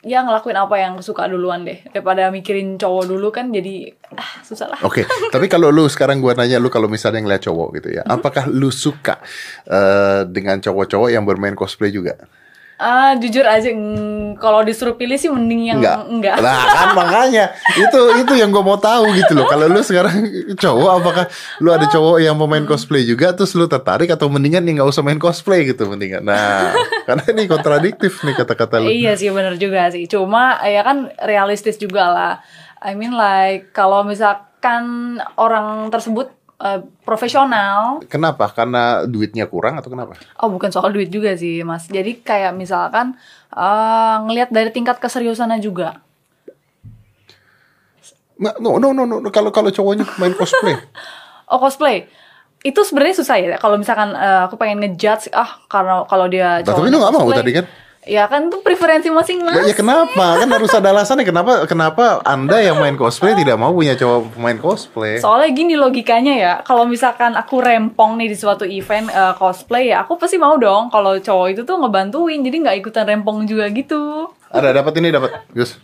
ya 0.05 0.21
ngelakuin 0.21 0.53
apa 0.53 0.75
yang 0.77 0.93
suka 1.01 1.25
duluan 1.25 1.65
deh 1.65 1.81
daripada 1.89 2.29
mikirin 2.29 2.77
cowok 2.77 3.09
dulu 3.09 3.33
kan 3.33 3.49
jadi 3.49 3.89
ah 4.13 4.43
susah 4.43 4.69
lah. 4.69 4.79
Oke, 4.83 5.01
tapi 5.33 5.47
kalau 5.47 5.71
lu 5.71 5.87
sekarang 5.87 6.19
gua 6.19 6.35
nanya 6.35 6.59
lu 6.59 6.69
kalau 6.69 6.85
misalnya 6.85 7.23
ngeliat 7.23 7.41
cowok 7.41 7.79
gitu 7.79 7.89
ya, 7.95 8.03
Hmm. 8.03 8.19
apakah 8.19 8.45
lu 8.45 8.69
suka 8.69 9.17
eh, 9.65 10.27
dengan 10.27 10.59
cowok-cowok 10.59 11.09
yang 11.09 11.23
bermain 11.23 11.55
cosplay 11.55 11.89
juga? 11.89 12.19
Ah 12.75 13.15
jujur 13.15 13.47
aja 13.47 13.71
mm, 13.71 14.35
kalau 14.35 14.59
disuruh 14.59 14.99
pilih 14.99 15.15
sih 15.15 15.31
mending 15.31 15.71
yang 15.71 15.79
Enggak. 15.79 15.99
enggak. 16.11 16.35
Nah, 16.43 16.63
kan 16.75 16.89
makanya 16.91 17.55
itu 17.79 17.99
itu 18.19 18.33
yang 18.35 18.51
gua 18.51 18.67
mau 18.67 18.75
tahu 18.75 19.15
gitu 19.15 19.31
loh. 19.31 19.47
Kalau 19.47 19.71
lu 19.71 19.79
sekarang 19.79 20.27
cowok 20.59 20.91
apakah 20.99 21.25
lu 21.63 21.71
ada 21.71 21.87
cowok 21.87 22.19
yang 22.19 22.35
pemain 22.35 22.67
cosplay 22.67 23.07
juga 23.07 23.31
terus 23.31 23.55
lu 23.55 23.63
tertarik 23.71 24.11
atau 24.11 24.27
mendingan 24.27 24.59
nih 24.67 24.79
nggak 24.79 24.91
usah 24.91 25.07
main 25.07 25.15
cosplay 25.15 25.63
gitu 25.63 25.87
mendingan. 25.87 26.27
Nah, 26.27 26.75
karena 27.07 27.23
ini 27.31 27.47
kontradiktif 27.47 28.19
nih 28.27 28.35
kata-kata 28.43 28.83
lu. 28.83 28.91
Iya 28.91 29.15
sih 29.15 29.31
bener 29.31 29.55
juga 29.55 29.87
sih. 29.87 30.03
Cuma 30.11 30.59
ya 30.67 30.83
kan 30.83 31.15
realistis 31.23 31.79
juga 31.79 32.11
lah. 32.11 32.33
I 32.83 32.91
mean 32.91 33.15
like 33.15 33.71
kalau 33.71 34.03
misalkan 34.03 35.15
orang 35.39 35.87
tersebut 35.95 36.27
eh, 36.61 36.79
profesional 37.03 37.99
Kenapa? 38.07 38.51
Karena 38.51 39.03
duitnya 39.03 39.47
kurang 39.49 39.79
atau 39.79 39.91
kenapa? 39.91 40.15
Oh 40.39 40.51
bukan 40.51 40.71
soal 40.71 40.91
duit 40.95 41.11
juga 41.11 41.35
sih 41.35 41.63
mas. 41.67 41.87
Jadi 41.87 42.21
kayak 42.21 42.55
misalkan 42.55 43.15
eh, 43.51 44.15
ngelihat 44.27 44.49
dari 44.51 44.69
tingkat 44.71 44.99
keseriusannya 44.99 45.59
juga. 45.59 45.99
No, 48.35 48.79
no, 48.79 48.91
no, 48.91 49.07
no. 49.07 49.23
Kalau 49.31 49.55
kalau 49.55 49.71
cowoknya 49.71 50.03
main 50.19 50.35
cosplay. 50.35 50.75
Oh 51.45 51.61
cosplay 51.61 52.09
itu 52.65 52.81
sebenarnya 52.81 53.15
susah 53.21 53.37
ya. 53.37 53.57
Kalau 53.61 53.77
misalkan 53.77 54.17
eh, 54.17 54.41
aku 54.49 54.57
pengen 54.57 54.81
ngejudge 54.81 55.29
ah 55.37 55.61
karena 55.69 56.01
kalau 56.09 56.25
dia 56.25 56.65
Nah, 56.65 56.73
tapi 56.73 56.89
lu 56.89 56.97
nggak 56.97 57.13
mau 57.13 57.29
tadi 57.29 57.61
kan? 57.61 57.65
Ya 58.05 58.29
kan 58.29 58.53
itu 58.53 58.61
preferensi 58.61 59.09
Ya, 59.09 59.17
masing-masing. 59.17 59.65
ya 59.65 59.73
kenapa? 59.73 60.37
Kan 60.37 60.49
harus 60.53 60.69
ada 60.77 60.93
alasannya 60.93 61.25
kenapa 61.25 61.65
kenapa 61.65 62.21
Anda 62.21 62.61
yang 62.61 62.77
main 62.77 62.93
cosplay 62.93 63.33
tidak 63.33 63.57
mau 63.57 63.73
punya 63.73 63.97
cowok 63.97 64.37
main 64.37 64.61
cosplay? 64.61 65.17
Soalnya 65.17 65.49
gini 65.49 65.73
logikanya 65.73 66.33
ya, 66.37 66.53
kalau 66.61 66.85
misalkan 66.85 67.33
aku 67.33 67.65
rempong 67.65 68.21
nih 68.21 68.29
di 68.29 68.37
suatu 68.37 68.61
event 68.61 69.09
eh, 69.09 69.33
cosplay 69.41 69.89
ya, 69.89 70.05
aku 70.05 70.21
pasti 70.21 70.37
mau 70.37 70.53
dong 70.61 70.93
kalau 70.93 71.17
cowok 71.17 71.47
itu 71.57 71.61
tuh 71.65 71.81
ngebantuin, 71.81 72.45
jadi 72.45 72.55
nggak 72.61 72.77
ikutan 72.85 73.09
rempong 73.09 73.49
juga 73.49 73.65
gitu. 73.73 74.29
Ada 74.53 74.69
dapat 74.85 74.93
ini 75.01 75.09
dapat, 75.09 75.31
Gus. 75.49 75.81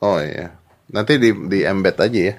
Oh 0.00 0.16
iya. 0.24 0.56
Nanti 0.88 1.20
di 1.20 1.36
di 1.52 1.68
embed 1.68 2.00
aja 2.00 2.20
ya. 2.32 2.34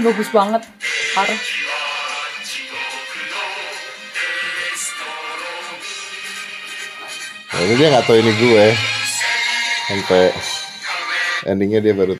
Ini 0.00 0.08
bagus 0.16 0.32
banget, 0.32 0.64
parah. 1.12 1.40
Tapi 7.52 7.72
dia 7.76 7.86
nggak 7.92 8.08
tahu 8.08 8.16
ini 8.16 8.32
gue. 8.32 8.66
Sampai 9.92 10.32
endingnya 11.44 11.84
dia 11.84 11.92
baru 11.92 12.16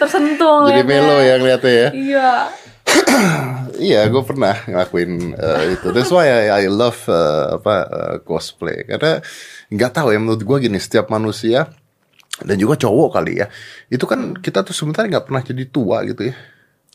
Tersentuh 0.00 0.70
jadi 0.70 0.82
melo 0.82 1.16
ya 1.20 1.34
ngeliatnya 1.38 1.72
ya. 1.72 1.88
Iya. 1.92 2.30
Iya, 3.74 4.06
gue 4.06 4.22
pernah 4.22 4.54
ngelakuin 4.70 5.34
eh, 5.34 5.62
itu. 5.74 5.90
That's 5.90 6.14
why 6.14 6.30
I, 6.30 6.62
I 6.62 6.70
love 6.70 7.10
eh, 7.10 7.58
apa 7.58 7.74
eh, 7.90 8.16
cosplay 8.22 8.86
karena 8.86 9.18
nggak 9.66 9.90
tahu 9.90 10.14
ya 10.14 10.18
menurut 10.22 10.46
gue 10.46 10.56
gini 10.70 10.78
setiap 10.78 11.10
manusia 11.10 11.66
dan 12.42 12.56
juga 12.58 12.74
cowok 12.78 13.14
kali 13.14 13.42
ya 13.42 13.46
itu 13.90 14.02
kan 14.06 14.34
kita 14.38 14.66
tuh 14.66 14.74
sebenarnya 14.74 15.18
nggak 15.18 15.26
pernah 15.26 15.42
jadi 15.42 15.64
tua 15.70 16.06
gitu 16.06 16.30
ya. 16.30 16.34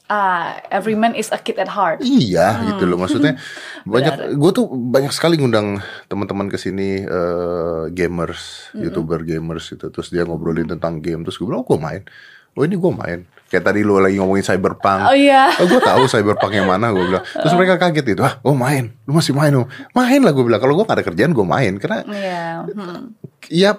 Ah, 0.09 0.57
every 0.73 0.97
man 0.97 1.13
is 1.13 1.29
a 1.29 1.37
kid 1.37 1.61
at 1.61 1.69
heart. 1.69 2.01
Iya 2.01 2.65
gitu 2.73 2.89
loh 2.89 2.97
maksudnya 2.97 3.37
banyak 3.93 4.41
gue 4.41 4.51
tuh 4.57 4.65
banyak 4.65 5.13
sekali 5.13 5.37
ngundang 5.37 5.85
teman-teman 6.09 6.49
ke 6.49 6.57
sini 6.57 7.05
eh, 7.05 7.83
gamers 7.93 8.73
youtuber 8.73 9.21
gamers 9.21 9.69
gitu 9.69 9.93
terus 9.93 10.09
dia 10.09 10.25
ngobrolin 10.25 10.65
tentang 10.65 10.97
game 10.97 11.21
terus 11.21 11.37
gue 11.37 11.45
bilang 11.45 11.61
oh 11.61 11.67
gue 11.69 11.77
main 11.77 12.01
oh 12.59 12.67
ini 12.67 12.75
gue 12.75 12.91
main 12.91 13.19
kayak 13.47 13.63
tadi 13.63 13.81
lu 13.81 13.97
lagi 13.97 14.19
ngomongin 14.19 14.43
cyberpunk 14.43 14.99
Oh 15.07 15.15
iya. 15.15 15.49
oh, 15.55 15.65
gue 15.65 15.79
tahu 15.79 16.03
cyberpunk 16.05 16.53
yang 16.53 16.67
mana 16.67 16.91
gue 16.91 17.01
bilang 17.01 17.23
terus 17.23 17.55
mereka 17.55 17.79
kaget 17.79 18.13
itu 18.13 18.21
ah 18.21 18.35
gue 18.35 18.51
main 18.53 18.91
lu 19.07 19.15
masih 19.15 19.31
main 19.31 19.49
lu 19.49 19.63
main 19.91 20.19
lah 20.19 20.29
gue 20.29 20.43
bilang 20.43 20.59
kalau 20.59 20.75
gue 20.75 20.83
gak 20.83 20.99
ada 20.99 21.05
kerjaan 21.07 21.31
gue 21.31 21.45
main 21.47 21.73
karena 21.79 22.03
Iya. 22.05 22.43
hmm. 22.67 23.01
ya 23.47 23.71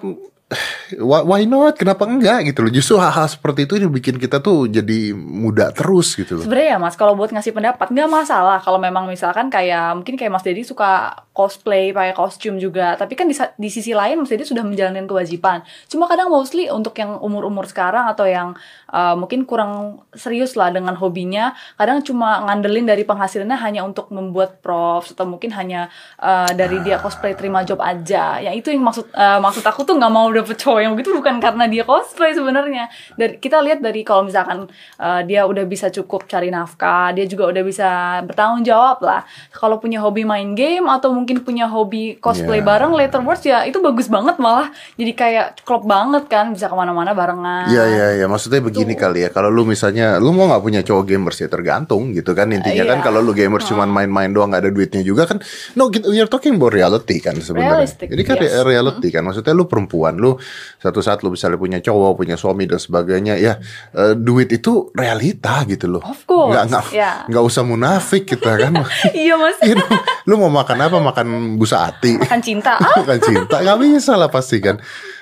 why, 0.99 1.43
not? 1.47 1.79
Kenapa 1.79 2.03
enggak? 2.07 2.47
Gitu 2.51 2.59
loh. 2.61 2.71
Justru 2.71 2.95
hal-hal 2.99 3.27
seperti 3.27 3.63
itu 3.65 3.79
yang 3.79 3.91
bikin 3.91 4.19
kita 4.19 4.43
tuh 4.43 4.67
jadi 4.67 5.15
muda 5.15 5.71
terus 5.71 6.13
gitu 6.15 6.39
loh. 6.39 6.43
Sebenarnya 6.43 6.75
ya 6.75 6.79
Mas, 6.79 6.95
kalau 6.99 7.15
buat 7.15 7.31
ngasih 7.31 7.55
pendapat 7.55 7.87
nggak 7.91 8.09
masalah. 8.11 8.59
Kalau 8.59 8.79
memang 8.79 9.07
misalkan 9.07 9.47
kayak 9.47 9.95
mungkin 9.97 10.19
kayak 10.19 10.31
Mas 10.31 10.43
Dedi 10.43 10.67
suka 10.67 11.15
cosplay 11.31 11.95
pakai 11.95 12.11
kostum 12.11 12.59
juga, 12.59 12.99
tapi 12.99 13.15
kan 13.15 13.23
di, 13.23 13.35
di 13.35 13.69
sisi 13.71 13.95
lain 13.95 14.19
Mas 14.19 14.27
Dedi 14.27 14.43
sudah 14.43 14.67
menjalankan 14.67 15.07
kewajiban. 15.07 15.63
Cuma 15.87 16.05
kadang 16.11 16.27
mostly 16.27 16.67
untuk 16.67 16.91
yang 16.99 17.15
umur-umur 17.23 17.63
sekarang 17.71 18.11
atau 18.11 18.27
yang 18.27 18.51
uh, 18.91 19.15
mungkin 19.15 19.47
kurang 19.47 20.03
serius 20.11 20.59
lah 20.59 20.75
dengan 20.75 20.99
hobinya, 20.99 21.55
kadang 21.79 22.03
cuma 22.03 22.43
ngandelin 22.51 22.83
dari 22.83 23.07
penghasilannya 23.07 23.57
hanya 23.63 23.81
untuk 23.87 24.11
membuat 24.11 24.59
props 24.59 25.15
atau 25.15 25.23
mungkin 25.23 25.55
hanya 25.55 25.87
uh, 26.19 26.51
dari 26.51 26.83
dia 26.83 26.99
cosplay 26.99 27.31
terima 27.31 27.63
job 27.63 27.79
aja. 27.79 28.43
Yang 28.43 28.55
itu 28.59 28.67
yang 28.75 28.83
maksud 28.83 29.07
uh, 29.15 29.39
maksud 29.39 29.63
aku 29.63 29.87
tuh 29.87 29.95
nggak 29.95 30.11
mau 30.11 30.27
dapet 30.41 30.57
cowok 30.57 30.79
yang 30.81 30.91
begitu 30.97 31.13
bukan 31.13 31.37
karena 31.37 31.69
dia 31.69 31.85
cosplay 31.85 32.33
sebenarnya. 32.33 32.89
Dari 33.15 33.37
kita 33.37 33.61
lihat 33.61 33.79
dari 33.79 34.01
kalau 34.01 34.25
misalkan 34.25 34.65
uh, 34.97 35.21
dia 35.21 35.45
udah 35.45 35.63
bisa 35.69 35.93
cukup 35.93 36.25
cari 36.25 36.49
nafkah, 36.49 37.13
dia 37.13 37.29
juga 37.29 37.47
udah 37.53 37.63
bisa 37.63 37.89
bertanggung 38.25 38.65
jawab 38.65 38.99
lah. 39.05 39.21
Kalau 39.53 39.77
punya 39.77 40.01
hobi 40.01 40.25
main 40.25 40.57
game 40.57 40.89
atau 40.89 41.13
mungkin 41.13 41.45
punya 41.45 41.69
hobi 41.69 42.17
cosplay 42.17 42.59
Yeah. 42.61 42.67
bareng 42.67 42.93
letterboards 42.93 43.41
ya 43.45 43.63
itu 43.63 43.79
bagus 43.79 44.09
banget 44.09 44.37
malah. 44.41 44.69
Jadi 44.97 45.11
kayak 45.13 45.61
klop 45.63 45.85
banget 45.85 46.27
kan 46.27 46.51
bisa 46.53 46.67
ke 46.67 46.75
mana-mana 46.75 47.13
barengan. 47.13 47.69
Iya 47.69 47.83
iya 47.87 48.07
iya 48.21 48.25
maksudnya 48.25 48.61
begini 48.61 48.97
kali 48.97 49.25
ya 49.25 49.29
kalau 49.29 49.53
lu 49.53 49.63
misalnya 49.67 50.17
lu 50.17 50.33
mau 50.33 50.49
nggak 50.49 50.63
punya 50.63 50.81
cowok 50.81 51.03
gamers 51.05 51.37
ya 51.41 51.47
tergantung 51.51 52.15
gitu 52.15 52.31
kan 52.33 52.49
intinya 52.49 52.85
kan 52.87 52.97
Iya. 53.01 53.05
kalau 53.05 53.19
lu 53.21 53.31
gamers 53.35 53.65
cuman 53.67 53.89
main-main 53.91 54.31
doang 54.31 54.49
nggak 54.49 54.61
ada 54.65 54.71
duitnya 54.71 55.01
juga 55.03 55.27
kan 55.27 55.37
no 55.75 55.91
are 55.91 56.29
talking 56.31 56.55
about 56.57 56.73
reality 56.73 57.19
kan 57.19 57.35
sebenarnya 57.37 57.85
ini 58.07 58.23
kan 58.23 58.35
yes. 58.39 58.61
re- 58.61 58.65
reality 58.65 59.07
kan 59.11 59.21
maksudnya 59.27 59.53
lu 59.53 59.67
perempuan 59.67 60.15
lu 60.17 60.30
satu 60.77 60.99
saat 61.01 61.25
lu 61.25 61.33
misalnya 61.33 61.57
punya 61.57 61.79
cowok 61.81 62.19
punya 62.19 62.35
suami 62.37 62.69
dan 62.69 62.77
sebagainya 62.77 63.39
ya 63.39 63.57
eh, 63.95 64.13
duit 64.13 64.51
itu 64.53 64.93
realita 64.93 65.63
gitu 65.65 65.87
loh. 65.87 66.03
Of 66.03 66.27
course, 66.27 66.53
nggak 66.53 66.63
nggak 66.69 66.85
ya. 66.93 67.11
nggak 67.27 67.43
usah 67.43 67.63
munafik 67.65 68.23
kita 68.27 68.51
kan. 68.59 68.73
Iya 69.11 69.35
mas. 69.35 69.57
You 69.65 69.75
know, 69.75 69.89
lu 70.29 70.33
mau 70.39 70.51
makan 70.51 70.77
apa? 70.77 70.97
Makan 71.01 71.57
busa 71.59 71.89
hati. 71.89 72.19
Kan 72.21 72.43
cinta. 72.43 72.77
Ah, 72.81 72.97
bukan 73.03 73.19
cinta 73.21 73.61
nggak 73.61 73.79
bisa 73.79 74.17
lah 74.19 74.27
pasti 74.27 74.57
kan. 74.59 74.81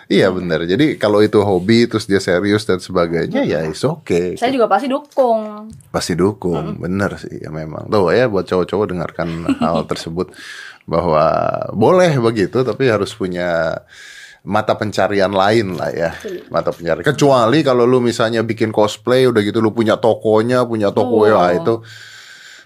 Iya 0.09 0.33
benar. 0.33 0.65
Jadi 0.65 0.97
kalau 0.97 1.21
itu 1.21 1.37
hobi 1.45 1.85
terus 1.85 2.09
dia 2.09 2.17
serius 2.17 2.65
dan 2.65 2.81
sebagainya 2.81 3.45
ya 3.45 3.61
is 3.61 3.85
okay. 3.85 4.33
Saya 4.41 4.49
juga 4.49 4.65
pasti 4.65 4.89
dukung. 4.89 5.69
pasti 5.93 6.17
dukung 6.17 6.81
bener 6.81 7.13
sih 7.21 7.45
ya 7.45 7.53
memang. 7.53 7.85
Tuh 7.93 8.09
ya 8.09 8.25
buat 8.25 8.49
cowok-cowok 8.49 8.85
dengarkan 8.89 9.29
hal 9.61 9.85
tersebut 9.85 10.33
bahwa 10.89 11.25
boleh 11.77 12.17
begitu 12.17 12.65
tapi 12.65 12.89
harus 12.89 13.13
punya 13.13 13.81
mata 14.45 14.73
pencarian 14.75 15.31
lain 15.31 15.75
lah 15.75 15.91
ya. 15.91 16.11
Mata 16.47 16.71
pencarian 16.71 17.03
kecuali 17.03 17.59
kalau 17.63 17.83
lu 17.83 17.99
misalnya 17.99 18.43
bikin 18.43 18.71
cosplay 18.71 19.27
udah 19.27 19.41
gitu 19.43 19.59
lu 19.59 19.75
punya 19.75 19.99
tokonya 19.99 20.63
punya 20.63 20.91
toko 20.95 21.27
ya 21.27 21.55
itu 21.55 21.83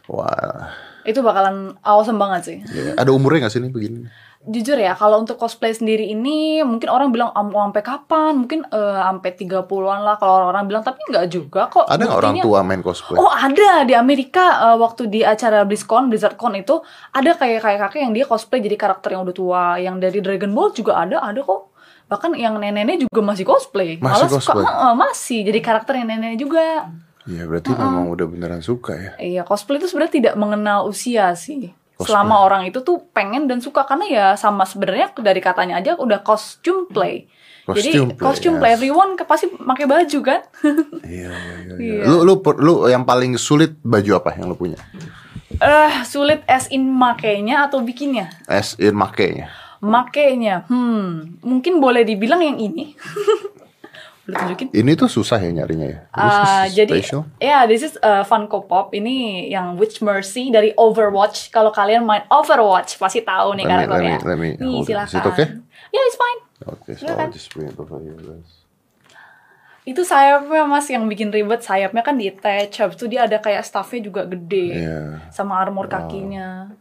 wah. 0.10 0.74
Itu 1.04 1.20
bakalan 1.20 1.76
awesome 1.84 2.16
banget 2.16 2.42
sih. 2.48 2.58
ya. 2.64 2.96
ada 2.96 3.12
umurnya 3.12 3.48
nggak 3.48 3.54
sih 3.54 3.60
nih 3.60 3.72
begini 3.74 4.08
Jujur 4.44 4.76
ya, 4.76 4.92
kalau 4.92 5.24
untuk 5.24 5.40
cosplay 5.40 5.72
sendiri 5.72 6.12
ini 6.12 6.60
mungkin 6.68 6.92
orang 6.92 7.16
bilang 7.16 7.32
sampai 7.32 7.80
kapan? 7.80 8.44
Mungkin 8.44 8.68
eh, 8.68 9.00
sampai 9.00 9.32
30-an 9.40 10.04
lah 10.04 10.20
kalau 10.20 10.44
orang-orang 10.44 10.68
bilang, 10.68 10.84
tapi 10.84 11.00
nggak 11.08 11.32
juga 11.32 11.72
kok. 11.72 11.88
ada 11.88 12.04
nggak 12.04 12.20
orang 12.20 12.36
tua 12.44 12.60
main 12.60 12.84
cosplay 12.84 13.16
Oh 13.16 13.32
ada 13.32 13.88
di 13.88 13.96
Amerika 13.96 14.68
eh, 14.68 14.78
waktu 14.78 15.08
di 15.08 15.24
acara 15.24 15.64
BlizzCon, 15.64 16.12
BlizzardCon 16.12 16.60
itu 16.60 16.76
ada 17.16 17.40
kayak 17.40 17.64
kayak 17.64 17.80
kakek 17.88 18.00
yang 18.04 18.12
dia 18.12 18.28
cosplay 18.28 18.60
jadi 18.60 18.76
karakter 18.76 19.16
yang 19.16 19.24
udah 19.24 19.36
tua, 19.36 19.66
yang 19.80 19.96
dari 20.04 20.20
Dragon 20.20 20.52
Ball 20.52 20.76
juga 20.76 21.00
ada, 21.00 21.24
ada 21.24 21.40
kok. 21.40 21.72
Bahkan 22.12 22.36
yang 22.36 22.60
nenek-nenek 22.60 23.08
juga 23.08 23.24
masih 23.24 23.48
cosplay. 23.48 23.96
Masih 23.96 24.28
Malah 24.28 24.28
suka 24.28 24.40
cosplay? 24.44 24.64
Heeh, 24.68 24.94
masih 25.00 25.40
jadi 25.48 25.60
karakter 25.64 25.94
yang 26.04 26.08
nenek 26.12 26.36
juga. 26.36 26.92
Iya 27.24 27.48
berarti 27.48 27.72
memang 27.72 28.12
udah 28.12 28.28
beneran 28.28 28.60
suka 28.60 28.92
ya. 29.00 29.12
Iya, 29.16 29.42
cosplay 29.48 29.80
itu 29.80 29.88
sebenarnya 29.88 30.14
tidak 30.20 30.36
mengenal 30.36 30.84
usia 30.84 31.32
sih. 31.40 31.72
Selama 32.08 32.44
orang 32.44 32.68
itu 32.68 32.84
tuh 32.84 33.04
pengen 33.12 33.48
dan 33.48 33.64
suka 33.64 33.88
karena 33.88 34.06
ya 34.08 34.26
sama 34.36 34.68
sebenarnya 34.68 35.16
dari 35.20 35.40
katanya 35.40 35.80
aja 35.80 35.96
udah 35.96 36.20
costume 36.22 36.88
play. 36.92 37.28
Jadi 37.64 37.96
Costume 37.96 38.10
play, 38.12 38.20
costume 38.28 38.56
yes. 38.56 38.60
play 38.60 38.72
everyone 38.76 39.12
pasti 39.24 39.48
pakai 39.48 39.86
baju 39.88 40.20
kan? 40.20 40.42
Iya, 41.08 41.32
iya, 41.32 41.56
iya. 41.64 41.76
Iya. 41.80 42.04
Lu, 42.04 42.28
lu, 42.28 42.34
lu 42.60 42.74
yang 42.92 43.08
paling 43.08 43.40
sulit 43.40 43.80
baju 43.80 44.20
apa 44.20 44.36
yang 44.36 44.52
lu 44.52 44.56
punya? 44.60 44.80
Eh, 45.64 45.94
sulit 46.04 46.44
as 46.50 46.68
in 46.76 46.92
makainya 46.92 47.64
atau 47.70 47.80
bikinnya? 47.80 48.28
As 48.52 48.76
in 48.76 49.00
makainya. 49.00 49.48
Makainya, 49.84 50.68
hmm, 50.68 51.44
mungkin 51.44 51.80
boleh 51.84 52.04
dibilang 52.08 52.40
yang 52.44 52.60
ini. 52.60 52.96
boleh 54.24 54.38
tunjukin? 54.38 54.68
Ini 54.72 54.92
tuh 54.94 55.08
susah 55.08 55.36
ya 55.38 55.52
nyarinya 55.52 55.88
ya. 55.88 56.00
Is 56.10 56.80
jadi 56.80 56.92
special. 56.96 57.22
ya 57.38 57.64
this 57.66 57.84
is 57.84 58.00
uh, 58.00 58.24
Funko 58.24 58.64
Pop 58.64 58.92
ini 58.92 59.48
yang 59.48 59.76
Witch 59.76 60.00
Mercy 60.00 60.48
dari 60.48 60.72
Overwatch. 60.74 61.50
Kalau 61.50 61.70
kalian 61.70 62.02
main 62.02 62.24
Overwatch 62.28 62.96
pasti 62.96 63.20
tahu 63.20 63.54
nih 63.54 63.66
Let 63.66 63.78
me- 63.78 63.88
let 63.90 64.00
me- 64.00 64.24
let 64.24 64.38
me 64.38 64.50
nih 64.56 64.80
silakan. 64.82 65.08
Is 65.08 65.16
it 65.16 65.26
okay? 65.28 65.48
Yeah, 65.92 66.04
it's 66.06 66.16
fine. 66.16 66.40
Oke, 66.66 66.90
so 66.90 67.04
Silakan. 67.04 67.28
I'll 67.28 67.36
just 67.36 67.52
bring 67.52 67.68
it 67.68 67.76
over 67.76 68.00
here, 68.00 68.16
guys. 68.16 68.64
Itu 69.84 70.02
sayapnya 70.02 70.64
mas 70.64 70.88
yang 70.88 71.04
bikin 71.06 71.28
ribet 71.28 71.60
sayapnya 71.60 72.00
kan 72.00 72.16
di 72.16 72.32
attach. 72.32 72.80
Habis 72.80 72.96
itu 72.96 73.12
dia 73.12 73.28
ada 73.28 73.36
kayak 73.36 73.62
staffnya 73.62 74.00
juga 74.00 74.24
gede. 74.24 74.80
Iya. 74.80 75.28
Sama 75.28 75.60
armor 75.60 75.92
kakinya. 75.92 76.72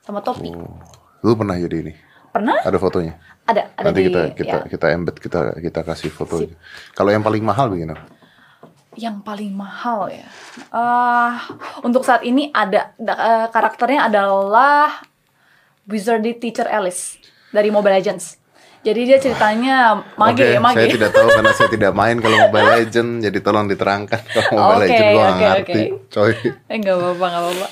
Sama 0.00 0.24
topi. 0.24 0.48
Oh. 0.50 0.80
Lu 1.20 1.36
pernah 1.36 1.52
jadi 1.54 1.84
ini? 1.84 1.92
Pernah? 2.32 2.64
Ada 2.64 2.80
fotonya? 2.80 3.20
Ada, 3.48 3.62
ada 3.74 3.84
Nanti 3.88 4.00
di 4.00 4.06
kita 4.06 4.20
kita 4.36 4.56
ya. 4.60 4.68
kita 4.68 4.86
embed 4.92 5.16
kita 5.16 5.40
kita 5.56 5.80
kasih 5.80 6.12
fotonya. 6.12 6.52
Kalau 6.92 7.08
yang 7.08 7.24
paling 7.24 7.40
mahal 7.40 7.72
begini. 7.72 7.96
yang 8.92 9.22
paling 9.22 9.54
mahal 9.54 10.10
ya. 10.10 10.26
Ah, 10.68 11.38
untuk 11.80 12.02
saat 12.02 12.20
ini 12.20 12.50
ada 12.50 12.90
da- 12.98 13.14
eh, 13.16 13.46
karakternya 13.48 14.04
adalah 14.04 15.06
Wizardy 15.86 16.34
Teacher 16.34 16.66
Alice 16.66 17.16
dari 17.48 17.70
Mobile 17.70 17.94
Legends. 17.94 18.36
Jadi 18.78 19.06
dia 19.06 19.18
ceritanya 19.18 19.76
mage 20.14 20.42
Oke, 20.50 20.58
mage. 20.58 20.76
saya 20.76 20.88
tidak 20.90 21.10
tahu 21.10 21.28
karena 21.30 21.52
saya 21.52 21.68
tidak 21.68 21.92
main 21.94 22.18
kalau 22.18 22.36
Mobile 22.40 22.68
Legend, 22.76 23.10
jadi 23.20 23.38
tolong 23.38 23.66
diterangkan 23.66 24.20
kalau 24.28 24.48
Mobile 24.52 24.76
Oke, 24.76 24.82
Legend 24.84 25.08
gua 25.08 25.22
nggak 25.22 25.32
oke, 25.32 25.46
ngerti, 25.62 25.82
oke. 25.88 26.10
coy. 26.10 26.32
Eh 26.70 26.76
nggak 26.76 26.94
apa-apa 26.94 27.24
nggak 27.24 27.42
apa-apa. 27.42 27.66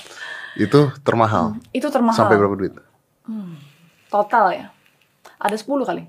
Itu 0.56 0.80
termahal. 1.02 1.44
Itu 1.70 1.86
termahal. 1.90 2.16
Sampai 2.16 2.38
berapa 2.38 2.54
duit? 2.54 2.72
Total 4.06 4.46
ya. 4.54 4.66
Ada 5.46 5.56
10 5.56 5.82
kali. 5.84 6.02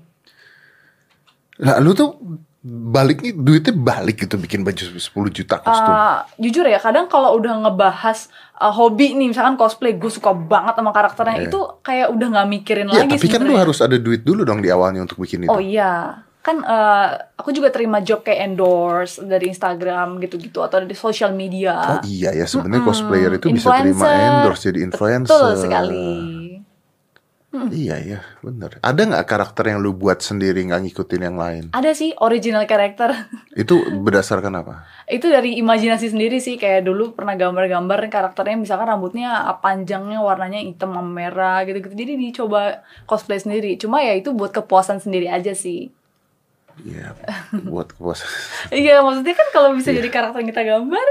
Nah, 1.58 1.78
lu 1.78 1.90
tuh 1.92 2.14
baliknya 2.60 3.30
duitnya 3.32 3.70
balik 3.72 4.18
gitu 4.20 4.34
bikin 4.34 4.60
baju 4.60 4.98
10 4.98 4.98
juta 5.32 5.56
kostum. 5.56 5.90
Ah, 5.90 6.26
jujur 6.36 6.66
ya 6.66 6.76
kadang 6.76 7.06
kalau 7.06 7.34
udah 7.34 7.54
ngebahas 7.64 8.26
ah, 8.54 8.70
hobi 8.70 9.14
nih 9.14 9.30
misalkan 9.30 9.54
cosplay 9.54 9.94
gue 9.94 10.10
suka 10.10 10.34
banget 10.34 10.74
sama 10.74 10.90
karakternya 10.90 11.38
Iya. 11.38 11.48
itu 11.48 11.60
kayak 11.80 12.10
udah 12.10 12.26
nggak 12.28 12.48
mikirin 12.48 12.86
ya, 12.88 13.06
lagi 13.06 13.14
tapi 13.14 13.26
kan 13.28 13.40
lu 13.40 13.54
harus 13.54 13.78
ada 13.78 13.94
duit 13.96 14.20
dulu 14.20 14.42
dong 14.42 14.58
di 14.58 14.68
awalnya 14.68 15.00
untuk 15.00 15.18
bikin 15.18 15.46
itu. 15.46 15.50
Oh 15.50 15.62
iya, 15.62 16.18
kan 16.40 16.58
eh, 16.58 17.06
aku 17.34 17.50
juga 17.50 17.70
terima 17.70 18.02
job 18.02 18.20
kayak 18.20 18.42
endorse 18.44 19.18
dari 19.20 19.48
Instagram 19.48 20.18
gitu-gitu 20.18 20.58
atau 20.58 20.78
dari 20.78 20.94
social 20.94 21.30
media. 21.32 21.74
Oh 21.94 22.00
iya 22.04 22.34
ya, 22.34 22.44
sebenarnya 22.44 22.84
cosplayer 22.84 23.30
itu 23.34 23.48
bisa 23.48 23.70
terima 23.72 23.86
Influencer. 24.02 24.18
endorse 24.34 24.62
jadi 24.64 24.78
influencer. 24.82 25.30
Betul 25.30 25.52
sekali. 25.56 26.06
Iya 27.48 27.96
iya, 28.04 28.20
bener. 28.44 28.76
Ada 28.84 29.08
nggak 29.08 29.24
karakter 29.24 29.72
yang 29.72 29.80
lu 29.80 29.96
buat 29.96 30.20
sendiri 30.20 30.60
nggak 30.68 30.84
ngikutin 30.84 31.22
yang 31.32 31.36
lain? 31.40 31.62
Ada 31.72 31.96
sih 31.96 32.12
original 32.20 32.68
karakter. 32.68 33.24
Itu 33.56 33.88
berdasarkan 34.04 34.52
apa? 34.52 34.84
itu 35.16 35.32
dari 35.32 35.56
imajinasi 35.56 36.12
sendiri 36.12 36.44
sih 36.44 36.60
kayak 36.60 36.84
dulu 36.84 37.16
pernah 37.16 37.40
gambar-gambar 37.40 38.12
karakternya 38.12 38.60
misalkan 38.60 38.92
rambutnya 38.92 39.48
panjangnya 39.64 40.20
warnanya 40.20 40.60
hitam 40.60 40.92
sama 40.92 41.08
merah 41.08 41.64
gitu-gitu. 41.64 41.96
Jadi 41.96 42.12
dicoba 42.20 42.84
cosplay 43.08 43.40
sendiri. 43.40 43.80
Cuma 43.80 44.04
ya 44.04 44.12
itu 44.12 44.36
buat 44.36 44.52
kepuasan 44.52 45.00
sendiri 45.00 45.32
aja 45.32 45.56
sih. 45.56 45.88
Iya, 46.84 47.16
buat 47.64 47.96
kepuasan. 47.96 48.28
Iya, 48.76 49.00
maksudnya 49.00 49.34
kan 49.34 49.48
kalau 49.56 49.72
bisa 49.72 49.90
jadi 49.90 50.06
karakter 50.12 50.44
yang 50.44 50.50
kita 50.52 50.62
gambar, 50.68 51.06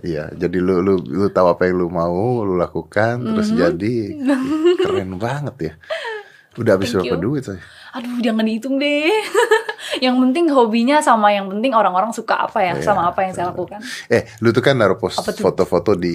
Iya, 0.00 0.32
jadi 0.32 0.58
lu 0.58 0.80
lu 0.80 0.94
lu 1.00 1.28
tahu 1.28 1.52
apa 1.52 1.68
yang 1.68 1.76
lu 1.76 1.88
mau, 1.88 2.40
lu 2.40 2.56
lakukan, 2.56 3.20
terus 3.20 3.52
Mhm. 3.52 3.58
jadi 3.58 3.94
keren 4.80 5.20
banget 5.20 5.56
ya. 5.60 5.72
Udah 6.58 6.74
habis 6.74 6.90
berapa 6.90 7.14
duit 7.16 7.46
saya? 7.46 7.60
aduh 7.90 8.22
jangan 8.22 8.46
dihitung 8.46 8.78
deh. 8.78 9.10
yang 10.04 10.14
penting 10.22 10.46
hobinya 10.46 11.02
sama 11.02 11.34
yang 11.34 11.50
penting 11.50 11.74
orang-orang 11.74 12.14
suka 12.14 12.46
apa 12.46 12.62
ya 12.62 12.78
Iya. 12.78 12.86
sama 12.86 13.10
apa 13.10 13.26
yang 13.26 13.34
saya 13.34 13.50
lakukan. 13.50 13.82
Eh, 14.06 14.30
lu 14.38 14.54
tuh 14.54 14.62
kan 14.62 14.78
naruh 14.78 14.94
post 14.94 15.18
foto-foto 15.18 15.98
di 15.98 16.14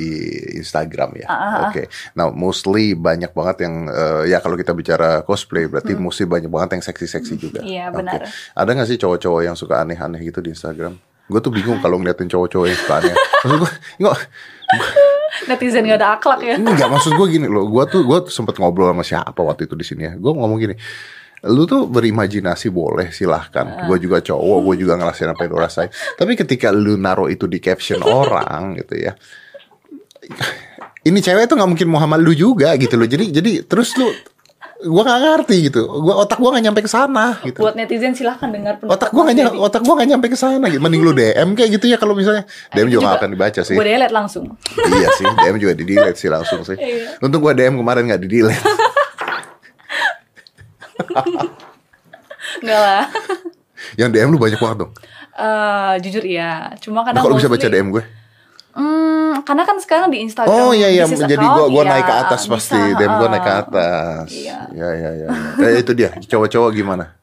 Instagram 0.55 1.19
ya. 1.19 1.27
Ah, 1.27 1.35
ah, 1.35 1.43
ah. 1.43 1.61
Oke. 1.67 1.91
Nah, 2.15 2.31
mostly 2.31 2.95
banyak 2.95 3.35
banget 3.35 3.67
yang 3.67 3.91
eh, 3.91 4.31
ya 4.31 4.39
kalau 4.39 4.55
kita 4.55 4.71
bicara 4.71 5.19
cosplay 5.27 5.67
berarti 5.67 5.99
mostly 5.99 6.23
banyak 6.23 6.47
banget 6.47 6.79
yang 6.79 6.83
seksi-seksi 6.87 7.35
juga. 7.35 7.59
Hmm. 7.59 7.67
Iya, 7.67 7.85
Oke. 7.91 7.95
benar. 7.99 8.19
Ada 8.55 8.69
nggak 8.71 8.87
sih 8.87 8.97
cowok-cowok 8.97 9.41
yang 9.43 9.55
suka 9.59 9.83
aneh-aneh 9.83 10.23
gitu 10.23 10.39
di 10.39 10.55
Instagram? 10.55 10.95
Gue 11.25 11.39
tuh 11.41 11.49
bingung 11.49 11.81
kalau 11.81 11.97
ngeliatin 11.97 12.29
cowok-cowok 12.29 12.65
yang 12.69 12.77
suka 12.77 12.93
aneh. 13.01 13.15
Maksud 13.17 13.57
gue, 13.65 13.71
nggak, 14.01 14.15
Netizen 15.49 15.83
gak 15.89 15.99
ada 15.99 16.09
akhlak 16.15 16.39
ya. 16.45 16.55
Enggak 16.55 16.89
maksud 16.89 17.11
gue 17.17 17.27
gini 17.27 17.47
loh, 17.49 17.67
gue 17.67 17.83
tuh 17.89 18.05
gue 18.05 18.29
sempet 18.31 18.55
ngobrol 18.61 18.93
sama 18.93 19.03
siapa 19.03 19.41
waktu 19.41 19.67
itu 19.67 19.75
di 19.75 19.85
sini 19.85 20.03
ya. 20.05 20.13
Gue 20.15 20.31
ngomong 20.31 20.57
gini, 20.61 20.75
lu 21.49 21.65
tuh 21.67 21.89
berimajinasi 21.89 22.71
boleh 22.71 23.09
silahkan. 23.11 23.89
Gue 23.89 23.97
juga 23.99 24.21
cowok, 24.21 24.59
gue 24.71 24.75
juga 24.85 24.93
ngerasain 24.95 25.29
apa 25.29 25.41
yang 25.45 25.51
lu 25.51 25.59
rasain. 25.59 25.89
Tapi 25.91 26.31
ketika 26.37 26.69
lu 26.71 26.95
naruh 26.95 27.27
itu 27.27 27.49
di 27.49 27.59
caption 27.59 27.99
orang 28.05 28.79
gitu 28.79 28.95
ya, 28.95 29.11
ini 31.05 31.19
cewek 31.21 31.45
tuh 31.49 31.55
nggak 31.57 31.69
mungkin 31.69 31.87
mau 31.89 31.99
sama 32.01 32.17
lu 32.17 32.33
juga 32.33 32.73
gitu 32.77 32.95
loh. 32.95 33.09
Jadi 33.09 33.25
jadi 33.33 33.51
terus 33.65 33.97
lu 33.97 34.09
gue 34.75 35.03
gak 35.07 35.19
ngerti 35.23 35.71
gitu. 35.71 35.87
Gua 35.87 36.19
otak 36.27 36.35
gue 36.35 36.49
gak 36.51 36.63
nyampe 36.67 36.81
ke 36.83 36.91
sana 36.91 37.39
gitu. 37.47 37.63
Buat 37.63 37.79
netizen 37.79 38.11
silahkan 38.11 38.51
dengar 38.51 38.75
Otak 38.83 39.15
gue 39.15 39.23
Mas 39.23 39.31
gak 39.31 39.37
nyampe, 39.39 39.55
otak 39.55 39.81
gua 39.87 39.93
gak 40.03 40.09
nyampe 40.11 40.27
ke 40.27 40.37
sana 40.37 40.65
gitu. 40.67 40.83
Mending 40.83 41.01
lu 41.01 41.15
DM 41.15 41.55
kayak 41.55 41.69
gitu 41.79 41.85
ya 41.87 41.95
kalau 41.95 42.11
misalnya 42.11 42.43
DM 42.75 42.91
juga, 42.91 43.15
gak 43.15 43.23
akan 43.23 43.29
dibaca 43.31 43.61
sih. 43.63 43.75
Gue 43.75 43.85
delete 43.87 44.11
langsung. 44.11 44.45
iya 44.99 45.07
sih, 45.15 45.23
DM 45.23 45.55
juga 45.63 45.73
di 45.79 45.83
delete 45.87 46.19
sih 46.19 46.27
langsung 46.27 46.67
sih. 46.67 46.75
Iya. 46.75 47.23
Untung 47.23 47.39
gua 47.39 47.55
DM 47.55 47.79
kemarin 47.79 48.03
nggak 48.11 48.21
di 48.23 48.27
delete. 48.27 48.63
Enggak 52.63 52.79
lah. 52.81 53.03
Yang 53.95 54.09
DM 54.11 54.29
lu 54.31 54.39
banyak 54.39 54.59
banget 54.59 54.77
dong. 54.83 54.91
Eh, 55.35 55.93
jujur 56.03 56.23
iya. 56.23 56.71
Cuma 56.79 57.03
Nah, 57.03 57.11
kadang 57.11 57.23
kalau 57.27 57.35
bisa 57.35 57.51
baca 57.51 57.67
DM 57.67 57.91
gue. 57.91 58.03
Hmm, 58.75 59.39
karena 59.47 59.63
kan 59.63 59.79
sekarang 59.79 60.11
di 60.11 60.19
Instagram 60.27 60.51
Oh 60.51 60.75
iya 60.75 60.91
iya, 60.91 61.07
jadi 61.07 61.39
gua 61.39 61.63
account, 61.63 61.71
gua 61.71 61.83
ya, 61.87 61.91
naik 61.95 62.05
ke 62.05 62.15
atas 62.27 62.41
pasti. 62.43 62.75
bisa, 62.75 62.99
DM 62.99 63.13
gua 63.15 63.27
uh, 63.27 63.31
naik 63.31 63.45
ke 63.47 63.53
atas. 63.55 64.27
Iya. 64.35 64.57
Iya 64.75 64.89
iya 64.91 65.09
iya. 65.15 65.27
Eh, 65.63 65.79
itu 65.79 65.91
dia, 65.95 66.11
cowok-cowok 66.11 66.69
gimana? 66.75 67.15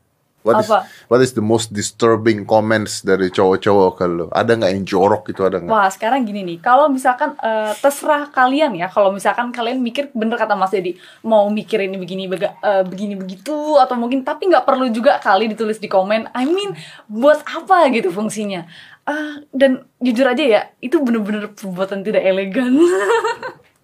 What 0.43 0.59
is 0.59 0.67
Apa? 0.67 0.91
what 1.07 1.23
is 1.23 1.39
the 1.39 1.45
most 1.45 1.71
disturbing 1.71 2.43
comments 2.43 2.99
dari 3.07 3.31
cowok-cowok 3.31 3.91
ke 3.95 4.05
lu? 4.11 4.27
Ada 4.35 4.59
nggak 4.59 4.73
yang 4.75 4.83
jorok 4.83 5.23
gitu 5.31 5.47
ada 5.47 5.63
nggak? 5.63 5.71
Wah 5.71 5.87
sekarang 5.87 6.27
gini 6.27 6.43
nih, 6.43 6.59
kalau 6.59 6.91
misalkan 6.91 7.39
eh, 7.39 7.71
terserah 7.79 8.27
kalian 8.27 8.75
ya, 8.75 8.91
kalau 8.91 9.15
misalkan 9.15 9.55
kalian 9.55 9.79
mikir 9.79 10.11
bener 10.11 10.35
kata 10.35 10.59
Mas 10.59 10.75
Dedi, 10.75 10.99
mau 11.23 11.47
mikir 11.47 11.87
ini 11.87 11.95
begini 11.95 12.27
bega- 12.27 12.59
eh, 12.59 12.83
begini 12.83 13.15
begitu 13.15 13.55
atau 13.79 13.95
mungkin 13.95 14.27
tapi 14.27 14.51
nggak 14.51 14.67
perlu 14.67 14.91
juga 14.91 15.23
kali 15.23 15.47
ditulis 15.47 15.79
di 15.79 15.87
komen. 15.87 16.35
I 16.35 16.45
mean 16.51 16.75
buat 17.07 17.39
apa 17.47 17.87
gitu 17.95 18.11
fungsinya? 18.11 18.67
Ah, 19.03 19.43
dan 19.51 19.83
jujur 19.99 20.25
aja 20.25 20.41
ya, 20.41 20.61
itu 20.79 20.99
bener-bener 20.99 21.51
perbuatan 21.51 22.03
tidak 22.03 22.23
elegan. 22.23 22.71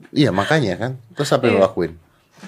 Iya 0.08 0.32
makanya 0.32 0.74
kan. 0.78 0.92
Terus 1.12 1.30
apa 1.30 1.44
yang 1.44 1.60
Iya. 1.60 1.64
lakuin? 1.68 1.92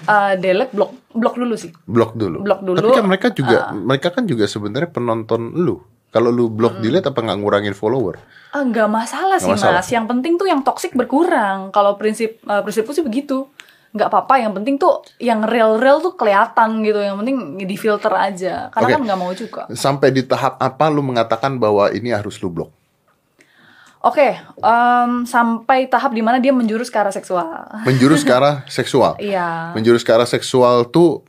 Eh, 0.01 0.33
delete, 0.35 0.73
blok, 0.73 0.97
blok 1.11 1.35
dulu 1.35 1.53
sih. 1.53 1.69
Blok 1.85 2.15
dulu. 2.15 2.41
Blok 2.41 2.63
dulu. 2.63 2.77
Tapi 2.79 2.89
kan 2.95 3.05
mereka 3.05 3.27
juga 3.29 3.57
mereka 3.71 4.07
kan 4.09 4.23
juga 4.25 4.49
sebenarnya 4.49 4.89
penonton 4.89 5.53
lu. 5.53 5.77
Kalau 6.09 6.27
lu 6.27 6.49
blok 6.49 6.81
delete 6.81 7.05
apa 7.05 7.21
nggak 7.21 7.37
ngurangin 7.37 7.71
follower? 7.71 8.17
Ah, 8.49 8.65
nggak 8.65 8.89
masalah 8.89 9.37
sih 9.37 9.45
Nggak 9.45 9.61
masalah. 9.61 9.79
mas. 9.79 9.91
Yang 9.91 10.05
penting 10.09 10.33
tuh 10.35 10.47
yang 10.49 10.61
toksik 10.61 10.91
berkurang. 10.91 11.69
Kalau 11.69 11.95
prinsip 11.95 12.41
eh, 12.41 12.61
prinsipku 12.61 12.91
sih 12.91 13.05
begitu. 13.05 13.45
Nggak 13.91 14.07
apa-apa. 14.07 14.33
Yang 14.39 14.53
penting 14.61 14.75
tuh 14.79 15.03
yang 15.19 15.43
real-real 15.43 15.99
tuh 15.99 16.15
kelihatan 16.15 16.83
gitu. 16.83 16.99
Yang 16.99 17.17
penting 17.23 17.37
di 17.63 17.75
filter 17.75 18.13
aja. 18.15 18.71
Karena 18.71 18.87
Oke. 18.87 18.93
kan 18.95 19.01
nggak 19.07 19.19
mau 19.19 19.31
juga. 19.35 19.61
Sampai 19.75 20.15
di 20.15 20.23
tahap 20.23 20.55
apa 20.59 20.85
lu 20.87 21.03
mengatakan 21.03 21.59
bahwa 21.59 21.91
ini 21.91 22.11
harus 22.15 22.39
lu 22.39 22.47
blok? 22.51 22.71
Oke, 24.01 24.33
em, 24.65 25.29
sampai 25.29 25.85
tahap 25.85 26.09
di 26.17 26.25
mana 26.25 26.41
dia 26.41 26.49
menjurus 26.49 26.89
ke 26.89 26.97
arah 26.97 27.13
seksual. 27.13 27.45
Menjurus 27.85 28.25
ke 28.25 28.33
arah 28.33 28.65
seksual. 28.65 29.13
Iya. 29.21 29.77
Menjurus 29.77 30.01
ke 30.01 30.09
arah 30.09 30.25
seksual 30.25 30.89
tuh 30.89 31.21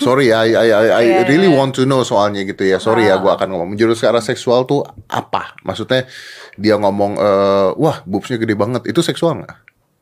Sorry 0.00 0.32
ya, 0.32 0.40
I, 0.40 0.56
I, 0.56 0.68
I, 0.72 0.86
I 0.88 1.04
Iya, 1.04 1.28
really 1.28 1.52
want 1.52 1.76
to 1.76 1.84
know 1.84 2.00
soalnya 2.00 2.40
gitu 2.48 2.64
ya. 2.64 2.80
Sorry 2.80 3.12
ya, 3.12 3.20
gua 3.20 3.36
akan 3.36 3.52
ngomong. 3.52 3.76
Menjurus 3.76 4.00
ke 4.00 4.08
arah 4.08 4.24
seksual 4.24 4.64
tuh 4.64 4.80
apa? 5.04 5.52
Maksudnya 5.68 6.08
dia 6.56 6.80
ngomong, 6.80 7.20
eh, 7.20 7.68
wah 7.76 8.00
boobsnya 8.08 8.40
gede 8.40 8.56
banget. 8.56 8.88
Itu 8.88 9.04
seksual 9.04 9.44
nggak? 9.44 9.52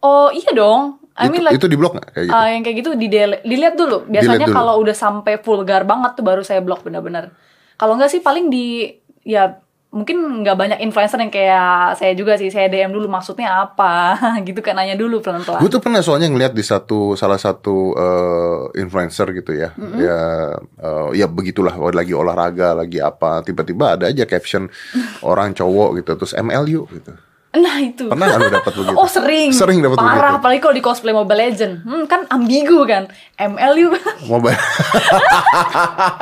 Oh 0.07 0.30
iya 0.30 0.54
dong. 0.54 1.02
I 1.14 1.31
itu, 1.31 1.33
mean 1.38 1.42
like 1.46 1.55
itu 1.55 1.66
di 1.70 1.79
blok 1.79 1.94
nggak 1.94 2.09
kayak 2.11 2.27
gitu? 2.27 2.35
ah, 2.35 2.46
yang 2.50 2.62
kayak 2.66 2.77
gitu 2.83 2.90
di 2.98 3.07
dilihat 3.46 3.74
dulu. 3.79 4.03
Biasanya 4.11 4.50
kalau 4.50 4.83
udah 4.83 4.96
sampai 4.96 5.38
vulgar 5.38 5.87
banget 5.87 6.18
tuh 6.18 6.24
baru 6.27 6.42
saya 6.42 6.59
blok 6.59 6.83
bener-bener. 6.83 7.31
Kalau 7.79 7.94
nggak 7.94 8.11
sih 8.11 8.18
paling 8.18 8.50
di 8.50 8.90
ya 9.22 9.62
mungkin 9.94 10.42
nggak 10.42 10.59
banyak 10.59 10.79
influencer 10.83 11.22
yang 11.22 11.31
kayak 11.31 11.94
saya 11.94 12.18
juga 12.18 12.35
sih 12.35 12.50
saya 12.50 12.66
DM 12.66 12.90
dulu 12.90 13.07
maksudnya 13.07 13.62
apa 13.62 14.18
gitu 14.46 14.59
kan 14.59 14.74
nanya 14.74 14.98
dulu 14.98 15.22
pelan-pelan. 15.22 15.62
Gue 15.62 15.70
tuh 15.70 15.79
pernah 15.79 16.03
soalnya 16.03 16.27
ngeliat 16.27 16.50
di 16.50 16.66
satu 16.66 17.14
salah 17.14 17.38
satu 17.38 17.94
eh, 17.94 18.83
influencer 18.83 19.31
gitu 19.38 19.55
ya, 19.55 19.70
ya 19.94 20.18
eh, 20.59 21.09
ya 21.14 21.31
begitulah 21.31 21.79
oh, 21.79 21.94
lagi 21.94 22.11
olahraga 22.11 22.74
lagi 22.74 22.98
apa 22.98 23.46
tiba-tiba 23.46 23.94
ada 23.94 24.11
aja 24.11 24.27
caption 24.27 24.66
orang 25.31 25.55
cowok 25.55 26.03
gitu 26.03 26.11
terus 26.18 26.35
MLU 26.35 26.90
gitu. 26.90 27.14
Nah 27.54 27.76
itu. 27.78 28.10
Pernah 28.10 28.26
lu 28.34 28.50
dapat 28.50 28.72
begitu? 28.76 28.94
Oh 28.94 29.06
sering. 29.06 29.50
Sering 29.50 29.78
dapat 29.78 29.94
Parah, 29.94 30.10
begitu. 30.10 30.38
apalagi 30.42 30.60
kalau 30.60 30.74
di 30.74 30.82
cosplay 30.82 31.14
Mobile 31.14 31.38
Legend. 31.40 31.72
Hmm, 31.82 32.04
kan 32.04 32.26
ambigu 32.26 32.82
kan. 32.82 33.06
MLU. 33.36 33.94
Mobile. 34.30 34.58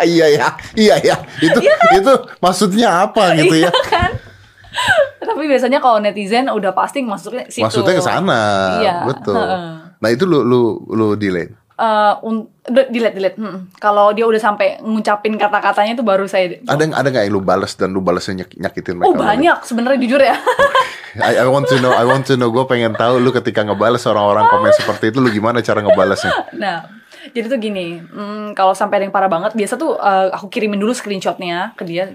iya 0.04 0.26
ya, 0.30 0.46
iya 0.74 0.96
ya. 0.98 1.16
Itu 1.38 1.58
itu 1.94 2.12
maksudnya 2.38 3.08
apa 3.08 3.32
gitu 3.34 3.56
ya? 3.56 3.68
Iya 3.68 3.82
kan? 3.84 4.10
Tapi 5.22 5.44
biasanya 5.46 5.78
kalau 5.78 6.00
netizen 6.00 6.48
udah 6.48 6.72
pasti 6.72 7.00
masuknya 7.00 7.46
situ. 7.46 7.64
Maksudnya 7.64 7.94
ke 7.96 8.02
sana, 8.02 8.40
Iya. 8.80 8.96
betul. 9.06 9.36
Nah 10.02 10.08
itu 10.10 10.24
lu 10.24 10.42
lu 10.42 10.60
lu 10.88 11.06
delete. 11.14 11.54
Eh, 11.82 12.14
de- 12.70 12.88
delete 12.94 13.16
delete. 13.18 13.36
Hmm. 13.42 13.66
Kalau 13.82 14.14
dia 14.14 14.22
udah 14.22 14.38
sampai 14.38 14.78
ngucapin 14.78 15.34
kata-katanya 15.34 15.98
itu 15.98 16.06
baru 16.06 16.30
saya. 16.30 16.62
Ada 16.62 16.94
ada 16.94 17.08
nggak 17.10 17.26
yang 17.26 17.34
lu 17.34 17.42
balas 17.42 17.74
dan 17.74 17.90
lu 17.90 17.98
balasnya 17.98 18.46
nyak- 18.46 18.54
nyakitin 18.54 19.02
mereka? 19.02 19.10
Oh 19.10 19.18
banyak 19.18 19.58
sebenarnya 19.66 19.98
jujur 19.98 20.22
ya. 20.22 20.38
I, 21.18 21.42
I 21.42 21.46
want 21.50 21.66
to 21.74 21.82
know, 21.82 21.90
I 21.90 22.06
want 22.06 22.30
to 22.30 22.38
know. 22.38 22.54
Gue 22.54 22.64
pengen 22.70 22.94
tahu 22.94 23.18
lu 23.18 23.34
ketika 23.34 23.66
ngebales 23.66 24.06
orang-orang 24.06 24.46
komen 24.46 24.70
seperti 24.78 25.10
itu, 25.10 25.18
lu 25.18 25.28
gimana 25.34 25.58
cara 25.58 25.82
ngebalasnya? 25.82 26.54
nah, 26.56 26.86
jadi 27.34 27.50
tuh 27.50 27.58
gini, 27.58 27.98
hmm, 27.98 28.54
kalau 28.54 28.72
sampai 28.72 29.02
ada 29.02 29.04
yang 29.10 29.14
parah 29.14 29.28
banget, 29.28 29.52
biasa 29.52 29.74
tuh 29.74 29.98
eh, 29.98 30.30
aku 30.32 30.46
kirimin 30.48 30.78
dulu 30.78 30.94
screenshotnya 30.94 31.74
ke 31.74 31.82
dia. 31.82 32.14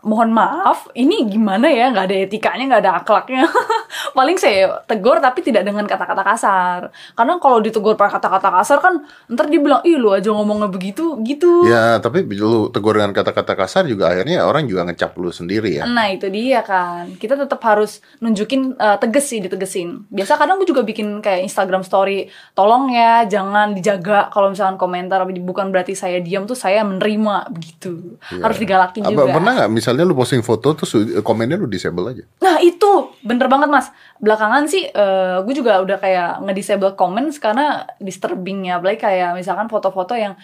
Mohon 0.00 0.30
maaf, 0.32 0.88
ini 0.96 1.28
gimana 1.28 1.68
ya? 1.68 1.92
Nggak 1.92 2.06
ada 2.08 2.16
etikanya, 2.16 2.64
nggak 2.66 2.82
ada 2.82 2.92
akhlaknya. 3.04 3.44
Paling 4.18 4.36
saya 4.40 4.80
tegur 4.88 5.20
tapi 5.20 5.44
tidak 5.44 5.62
dengan 5.68 5.84
kata-kata 5.84 6.22
kasar. 6.24 6.80
Karena 7.14 7.36
kalau 7.38 7.60
ditegur 7.60 7.94
pakai 7.94 8.18
kata-kata 8.18 8.48
kasar 8.60 8.78
kan, 8.80 9.04
ntar 9.28 9.46
dia 9.52 9.60
bilang, 9.60 9.84
ih 9.84 10.00
lu 10.00 10.10
aja 10.10 10.32
ngomongnya 10.32 10.72
begitu, 10.72 11.20
gitu. 11.22 11.68
Ya, 11.68 12.00
tapi 12.00 12.24
lu 12.24 12.72
tegur 12.72 12.96
dengan 12.96 13.12
kata-kata 13.12 13.52
kasar 13.54 13.84
juga 13.84 14.10
akhirnya 14.10 14.42
orang 14.48 14.64
juga 14.64 14.88
ngecap 14.88 15.14
lu 15.20 15.28
sendiri 15.28 15.78
ya. 15.78 15.84
Nah 15.86 16.06
itu 16.12 16.26
dia 16.30 16.60
kan 16.62 17.12
Kita 17.18 17.34
tetap 17.36 17.60
harus 17.66 18.00
nunjukin 18.22 18.78
eh, 18.78 18.96
Teges 18.96 19.26
sih 19.26 19.38
ditegesin 19.42 20.08
Biasa 20.08 20.40
kadang 20.40 20.62
gue 20.62 20.68
juga 20.68 20.86
bikin 20.86 21.20
kayak 21.20 21.44
Instagram 21.44 21.82
story 21.82 22.30
Tolong 22.54 22.92
ya 22.94 23.26
jangan 23.26 23.76
dijaga 23.76 24.30
Kalau 24.30 24.52
misalkan 24.52 24.80
komentar 24.80 25.22
Bukan 25.26 25.70
berarti 25.74 25.92
saya 25.92 26.18
diam 26.22 26.46
tuh 26.46 26.56
saya 26.56 26.86
menerima 26.86 27.50
Begitu 27.52 28.16
Harus 28.40 28.58
digalakin 28.58 29.04
Apa, 29.04 29.10
juga 29.12 29.24
pernah 29.30 29.52
nggak 29.60 29.70
misalnya 29.90 30.06
lu 30.06 30.14
posting 30.14 30.46
foto 30.46 30.78
terus 30.78 30.94
komennya 31.26 31.58
lu 31.58 31.66
disable 31.66 32.06
aja? 32.14 32.22
Nah 32.38 32.62
itu 32.62 33.10
bener 33.26 33.50
banget 33.50 33.66
mas 33.66 33.90
Belakangan 34.22 34.70
sih 34.70 34.86
eh, 34.86 35.42
gue 35.42 35.54
juga 35.58 35.82
udah 35.82 35.98
kayak 35.98 36.46
ngedisable 36.46 36.94
comments 36.94 37.42
Karena 37.42 37.82
disturbing 37.98 38.70
ya 38.70 38.78
Apalagi 38.78 39.02
kayak 39.02 39.34
misalkan 39.34 39.66
foto-foto 39.66 40.14
yang 40.14 40.38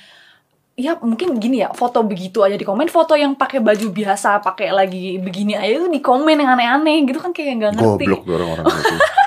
Ya 0.77 0.93
mungkin 1.01 1.41
gini 1.41 1.65
ya 1.65 1.73
foto 1.73 2.05
begitu 2.05 2.45
aja 2.45 2.53
di 2.53 2.67
komen 2.67 2.93
foto 2.93 3.17
yang 3.17 3.33
pakai 3.33 3.65
baju 3.65 3.97
biasa 3.97 4.45
pakai 4.45 4.75
lagi 4.75 5.17
begini 5.17 5.57
aja 5.57 5.81
tuh 5.81 5.89
di 5.89 6.05
komen 6.05 6.37
yang 6.37 6.53
aneh-aneh 6.53 7.09
gitu 7.09 7.17
kan 7.17 7.33
kayak 7.33 7.65
nggak 7.65 7.73
ngerti 7.81 8.05
Goblok 8.05 8.29
orang-orang 8.29 8.77
itu. 8.85 8.97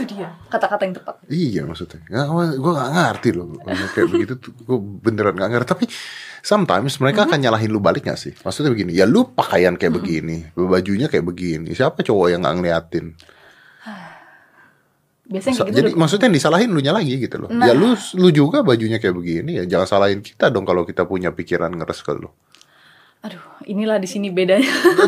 itu 0.00 0.16
dia 0.16 0.32
kata-kata 0.48 0.88
yang 0.88 0.96
tepat 0.96 1.14
iya 1.28 1.60
maksudnya. 1.68 2.00
Nggak, 2.08 2.56
gue 2.56 2.72
gak 2.72 2.90
ngerti 2.96 3.28
loh. 3.36 3.46
Kayak 3.92 4.08
begitu 4.08 4.32
gue 4.40 4.78
beneran 4.80 5.36
gak 5.36 5.50
ngerti. 5.52 5.68
Tapi 5.68 5.84
sometimes 6.40 6.96
mereka 7.04 7.28
akan 7.28 7.36
nyalahin 7.36 7.68
lu 7.68 7.84
balik 7.84 8.08
gak 8.08 8.16
sih? 8.16 8.32
Maksudnya 8.32 8.72
begini, 8.72 8.96
ya 8.96 9.04
lu 9.04 9.28
pakaian 9.28 9.76
kayak 9.76 10.00
begini, 10.00 10.48
bajunya 10.56 11.12
kayak 11.12 11.28
begini. 11.28 11.76
Siapa 11.76 12.00
cowok 12.00 12.32
yang 12.32 12.40
gak 12.40 12.56
ngeliatin? 12.56 13.12
biasanya 15.30 15.54
Sa- 15.54 15.62
kayak 15.62 15.70
gitu 15.70 15.78
Jadi 15.84 15.90
udah- 15.92 16.00
maksudnya 16.00 16.26
yang 16.26 16.36
disalahin 16.40 16.70
lu 16.72 16.80
lagi 16.80 17.14
gitu 17.20 17.36
loh. 17.38 17.50
Nah. 17.52 17.66
Ya 17.68 17.72
lu 17.76 17.92
lu 17.94 18.28
juga 18.32 18.64
bajunya 18.64 18.96
kayak 18.96 19.14
begini 19.14 19.60
ya. 19.60 19.64
Jangan 19.68 19.86
salahin 19.86 20.20
kita 20.24 20.48
dong 20.48 20.64
kalau 20.64 20.88
kita 20.88 21.04
punya 21.04 21.30
pikiran 21.30 21.70
ngeres 21.76 22.00
ke 22.00 22.16
lu. 22.16 22.32
Aduh 23.20 23.36
inilah 23.62 23.96
di 23.96 24.08
sini 24.08 24.28
bedanya 24.28 24.64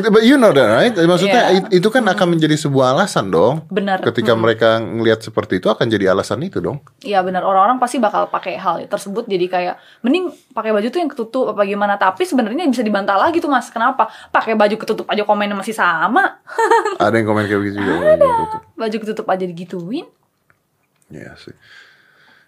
But 0.06 0.22
you 0.22 0.36
know 0.36 0.52
that 0.52 0.68
right? 0.68 0.92
Maksudnya 0.92 1.42
it- 1.50 1.72
itu 1.72 1.88
kan 1.88 2.04
akan 2.04 2.26
menjadi 2.30 2.52
sebuah 2.54 2.92
alasan 2.92 3.28
dong. 3.28 3.64
benar 3.66 4.04
Ketika 4.04 4.32
mereka 4.34 4.76
ngelihat 4.76 5.20
seperti 5.20 5.56
itu 5.56 5.66
akan 5.66 5.86
jadi 5.86 6.12
alasan 6.12 6.40
itu 6.40 6.58
dong. 6.58 6.84
Iya 7.00 7.20
benar 7.20 7.40
orang-orang 7.40 7.76
pasti 7.78 7.96
bakal 7.96 8.28
pakai 8.28 8.54
hal 8.54 8.84
tersebut 8.84 9.24
jadi 9.24 9.46
kayak 9.46 9.74
mending 10.00 10.28
pakai 10.50 10.70
baju 10.70 10.84
tuh 10.86 11.00
yang 11.00 11.08
ketutup 11.08 11.44
apa 11.48 11.64
gimana 11.64 11.96
tapi 11.96 12.22
sebenarnya 12.22 12.68
bisa 12.68 12.80
dibantah 12.80 13.16
lagi 13.16 13.38
tuh 13.38 13.48
mas 13.48 13.66
kenapa 13.66 14.04
pakai 14.28 14.52
baju 14.52 14.76
ketutup 14.76 15.06
aja 15.06 15.22
komennya 15.22 15.56
masih 15.56 15.72
sama 15.72 16.36
Ada 16.98 17.16
yang 17.16 17.26
komen 17.26 17.44
kayak 17.44 17.60
begitu 17.60 17.76
juga. 17.78 17.92
Ada. 18.14 18.28
baju 18.74 18.96
ketutup 18.98 19.26
aja 19.26 19.42
digituin 19.42 20.04
Iya 21.08 21.32
sih. 21.34 21.56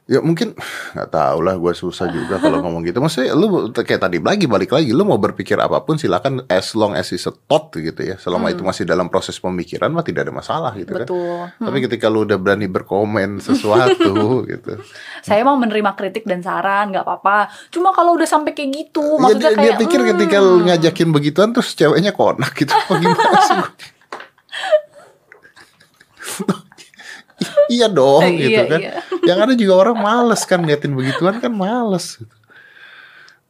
Ya 0.04 0.20
mungkin 0.20 0.52
nggak 0.92 1.08
tahu 1.08 1.38
lah 1.40 1.56
gue 1.56 1.72
susah 1.72 2.12
juga 2.12 2.36
kalau 2.36 2.60
ngomong 2.60 2.84
gitu. 2.84 3.00
Maksudnya 3.00 3.32
lu 3.32 3.72
kayak 3.72 4.04
tadi 4.04 4.20
lagi 4.20 4.44
balik 4.44 4.76
lagi 4.76 4.92
lu 4.92 5.00
mau 5.00 5.16
berpikir 5.16 5.56
apa 5.56 5.80
pun 5.80 5.96
silakan 5.96 6.44
as 6.52 6.76
long 6.76 6.92
as 6.92 7.08
it's 7.08 7.24
a 7.24 7.32
thought 7.32 7.72
gitu 7.72 8.04
ya. 8.04 8.20
Selama 8.20 8.52
itu 8.52 8.60
masih 8.60 8.84
dalam 8.84 9.08
proses 9.08 9.40
pemikiran 9.40 9.88
mah 9.88 10.04
tidak 10.04 10.28
ada 10.28 10.32
masalah 10.36 10.76
gitu 10.76 10.92
kan. 10.92 11.08
Hmm. 11.08 11.48
betul 11.56 11.66
Tapi 11.72 11.78
ketika 11.88 12.12
lu 12.12 12.28
udah 12.28 12.36
berani 12.36 12.68
berkomen 12.68 13.40
sesuatu 13.48 14.44
gitu. 14.44 14.76
saya 15.24 15.40
mau 15.40 15.56
menerima 15.56 15.96
kritik 15.96 16.28
dan 16.28 16.44
saran 16.44 16.92
nggak 16.92 17.00
apa-apa 17.00 17.48
cuma 17.72 17.88
kalau 17.96 18.12
udah 18.12 18.28
sampai 18.28 18.52
kayak 18.52 18.76
gitu 18.76 19.16
Ya, 19.16 19.20
maksudnya 19.24 19.40
dia, 19.40 19.56
dia 19.56 19.58
kayak 19.64 19.80
pikir 19.88 20.00
hmm, 20.00 20.08
ketika 20.12 20.36
lu 20.42 20.54
ngajakin 20.68 21.08
begituan 21.16 21.48
terus 21.56 21.72
ceweknya 21.72 22.12
konak 22.12 22.52
gitu 22.52 22.76
gimana 23.00 23.40
sih? 23.40 23.56
iya 27.68 27.86
dong 27.86 28.22
Eh, 28.22 28.32
gitu 28.40 28.60
iya, 28.60 28.64
kan. 28.66 28.80
iya. 28.80 28.92
Yang 29.28 29.38
ada 29.40 29.54
juga 29.56 29.74
orang 29.78 29.98
males 29.98 30.42
kan 30.44 30.58
ngeliatin 30.60 30.92
begituan 30.92 31.38
kan 31.38 31.50
males. 31.50 32.18
gitu. 32.18 32.34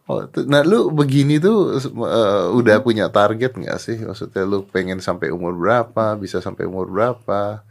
Oh, 0.04 0.20
nah 0.44 0.60
lu 0.60 0.92
begini 0.92 1.40
tuh 1.40 1.80
eh, 1.80 2.44
udah 2.52 2.76
punya 2.80 3.08
target 3.08 3.56
nggak 3.56 3.78
sih? 3.80 3.96
Maksudnya 3.98 4.44
lu 4.44 4.62
pengen 4.64 5.00
sampai 5.00 5.32
umur 5.32 5.56
berapa? 5.56 6.12
Bisa 6.14 6.38
sampai 6.38 6.68
umur 6.68 6.86
berapa? 6.86 7.64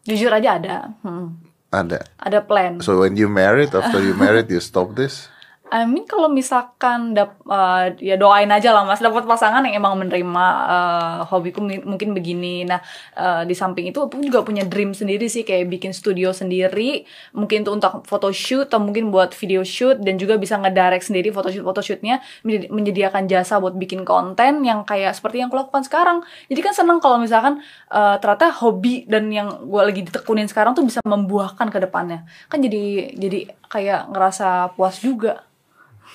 jujur 0.00 0.32
aja 0.32 0.56
ada 0.56 0.76
hmm, 1.04 1.28
Ada. 1.70 2.00
ada 2.18 2.38
plan 2.40 2.80
So 2.80 2.98
when 2.98 3.14
you 3.14 3.28
married, 3.28 3.70
after 3.70 4.00
you 4.00 4.16
married, 4.16 4.48
you 4.48 4.58
stop 4.58 4.96
this? 4.96 5.28
I 5.70 5.86
mean 5.86 6.02
kalau 6.02 6.26
misalkan 6.26 7.14
dap, 7.14 7.38
eh, 7.46 7.94
ya 8.02 8.18
doain 8.18 8.50
aja 8.50 8.74
lah 8.74 8.82
mas 8.82 8.98
dapat 8.98 9.22
pasangan 9.22 9.62
yang 9.62 9.78
emang 9.78 9.94
menerima 10.02 10.44
eh, 10.66 11.18
hobiku 11.30 11.62
mungkin 11.62 12.10
begini. 12.10 12.66
Nah 12.66 12.82
eh, 13.14 13.42
di 13.46 13.54
samping 13.54 13.86
itu 13.86 14.02
aku 14.02 14.18
juga 14.18 14.42
punya 14.42 14.66
dream 14.66 14.90
sendiri 14.90 15.30
sih 15.30 15.46
kayak 15.46 15.70
bikin 15.70 15.94
studio 15.94 16.34
sendiri 16.34 17.06
mungkin 17.38 17.62
itu 17.62 17.70
untuk 17.70 18.02
photoshoot 18.02 18.66
atau 18.66 18.82
mungkin 18.82 19.14
buat 19.14 19.30
video 19.30 19.62
shoot 19.62 20.02
dan 20.02 20.18
juga 20.18 20.34
bisa 20.42 20.58
ngedirect 20.58 21.06
sendiri 21.06 21.30
photoshoot 21.30 21.62
photoshootnya 21.62 22.18
menjadi- 22.42 22.70
menyediakan 22.74 23.30
jasa 23.30 23.62
buat 23.62 23.78
bikin 23.78 24.02
konten 24.02 24.66
yang 24.66 24.82
kayak 24.82 25.14
seperti 25.14 25.38
yang 25.38 25.54
aku 25.54 25.62
lakukan 25.62 25.86
sekarang. 25.86 26.18
Jadi 26.50 26.60
kan 26.66 26.74
seneng 26.74 26.98
kalau 26.98 27.22
misalkan 27.22 27.62
eh, 27.94 28.16
ternyata 28.18 28.50
hobi 28.58 29.06
dan 29.06 29.30
yang 29.30 29.70
gue 29.70 29.82
lagi 29.86 30.02
ditekunin 30.02 30.50
sekarang 30.50 30.74
tuh 30.74 30.82
bisa 30.82 30.98
membuahkan 31.06 31.70
ke 31.70 31.78
depannya. 31.78 32.26
Kan 32.50 32.58
jadi 32.58 33.14
jadi 33.14 33.54
kayak 33.70 34.10
ngerasa 34.10 34.74
puas 34.74 34.98
juga. 34.98 35.46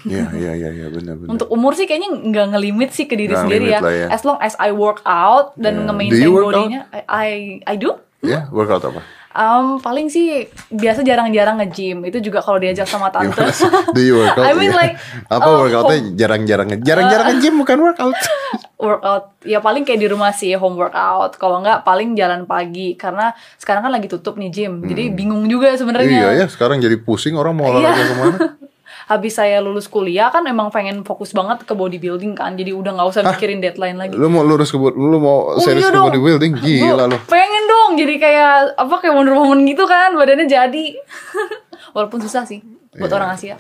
Iya, 0.04 0.26
iya, 0.32 0.52
iya, 0.54 0.70
iya, 0.72 0.88
benar-benar. 0.88 1.32
Untuk 1.32 1.48
umur 1.48 1.74
sih 1.74 1.84
kayaknya 1.84 2.12
nggak 2.12 2.48
ngelimit 2.52 2.90
sih 2.92 3.06
ke 3.06 3.16
diri 3.16 3.32
Nggak 3.32 3.42
sendiri 3.42 3.66
ya. 3.68 3.80
ya. 3.80 4.08
As 4.08 4.22
long 4.22 4.38
as 4.38 4.54
I 4.56 4.70
work 4.70 5.00
out 5.04 5.56
dan 5.56 5.76
Yeah. 5.78 5.86
nge-maintain 5.88 6.30
work 6.30 6.46
bodinya, 6.48 6.82
I, 6.90 7.02
I 7.06 7.28
I 7.64 7.76
do. 7.76 7.96
Ya, 8.20 8.46
workout 8.50 8.84
apa? 8.84 9.02
Um, 9.32 9.78
paling 9.78 10.08
sih 10.08 10.48
biasa 10.70 11.02
jarang-jarang 11.02 11.60
nge-gym. 11.60 12.04
Itu 12.04 12.18
juga 12.20 12.40
kalau 12.40 12.56
diajak 12.56 12.86
sama 12.86 13.10
tante. 13.10 13.36
Do 13.92 14.00
you 14.00 14.16
workout? 14.18 14.46
I 14.48 14.54
mean 14.54 14.72
Iya. 14.72 14.80
like, 14.80 14.96
apa 15.28 15.44
oh, 15.44 15.60
workoutnya 15.62 16.16
jarang-jarang 16.16 16.68
jarang-jarang 16.80 17.26
nge-gym 17.32 17.56
bukan 17.56 17.78
workout. 17.82 18.16
workout 18.78 19.36
ya 19.42 19.60
paling 19.60 19.82
kayak 19.82 19.98
di 19.98 20.08
rumah 20.08 20.30
sih 20.30 20.54
home 20.54 20.76
workout 20.76 21.36
kalau 21.36 21.60
nggak 21.60 21.82
paling 21.82 22.14
jalan 22.14 22.44
pagi 22.44 22.94
karena 22.94 23.32
sekarang 23.56 23.82
kan 23.82 23.92
lagi 23.92 24.06
tutup 24.06 24.36
nih 24.36 24.52
gym 24.52 24.84
jadi 24.84 25.10
bingung 25.10 25.48
juga 25.48 25.74
sebenarnya 25.74 26.06
Hmm. 26.06 26.20
iya 26.22 26.30
ya, 26.36 26.46
sekarang 26.46 26.78
jadi 26.78 26.94
pusing 26.98 27.34
orang 27.34 27.56
mau 27.56 27.72
olahraga 27.72 27.92
Iya. 27.94 28.06
ke 28.06 28.16
mana? 28.16 28.38
habis 29.06 29.34
saya 29.34 29.58
lulus 29.60 29.86
kuliah 29.86 30.28
kan 30.28 30.42
emang 30.44 30.68
pengen 30.68 31.02
fokus 31.02 31.30
banget 31.30 31.62
ke 31.62 31.72
bodybuilding 31.72 32.34
kan 32.34 32.54
jadi 32.54 32.72
udah 32.72 32.92
nggak 32.92 33.08
usah 33.08 33.22
mikirin 33.24 33.60
deadline 33.60 33.96
lagi 33.96 34.14
Lu 34.14 34.28
mau 34.28 34.42
lurus 34.42 34.68
ke 34.68 34.78
lu 34.78 35.18
mau 35.18 35.54
Oh, 35.54 35.60
serius 35.60 35.84
iya 35.84 35.90
ke 35.90 35.96
dong. 35.96 36.06
bodybuilding? 36.10 36.52
Gila 36.58 37.06
lu. 37.06 37.18
pengen 37.26 37.64
dong 37.66 37.92
jadi 37.96 38.16
kayak 38.18 38.52
apa 38.76 38.96
kayak 38.98 39.14
Wonder 39.14 39.34
Woman 39.34 39.62
gitu 39.64 39.86
kan 39.86 40.12
badannya 40.12 40.46
jadi 40.46 40.86
walaupun 41.96 42.20
susah 42.20 42.44
sih 42.44 42.62
buat 42.92 43.06
Iya. 43.06 43.16
orang 43.16 43.30
Asia 43.32 43.56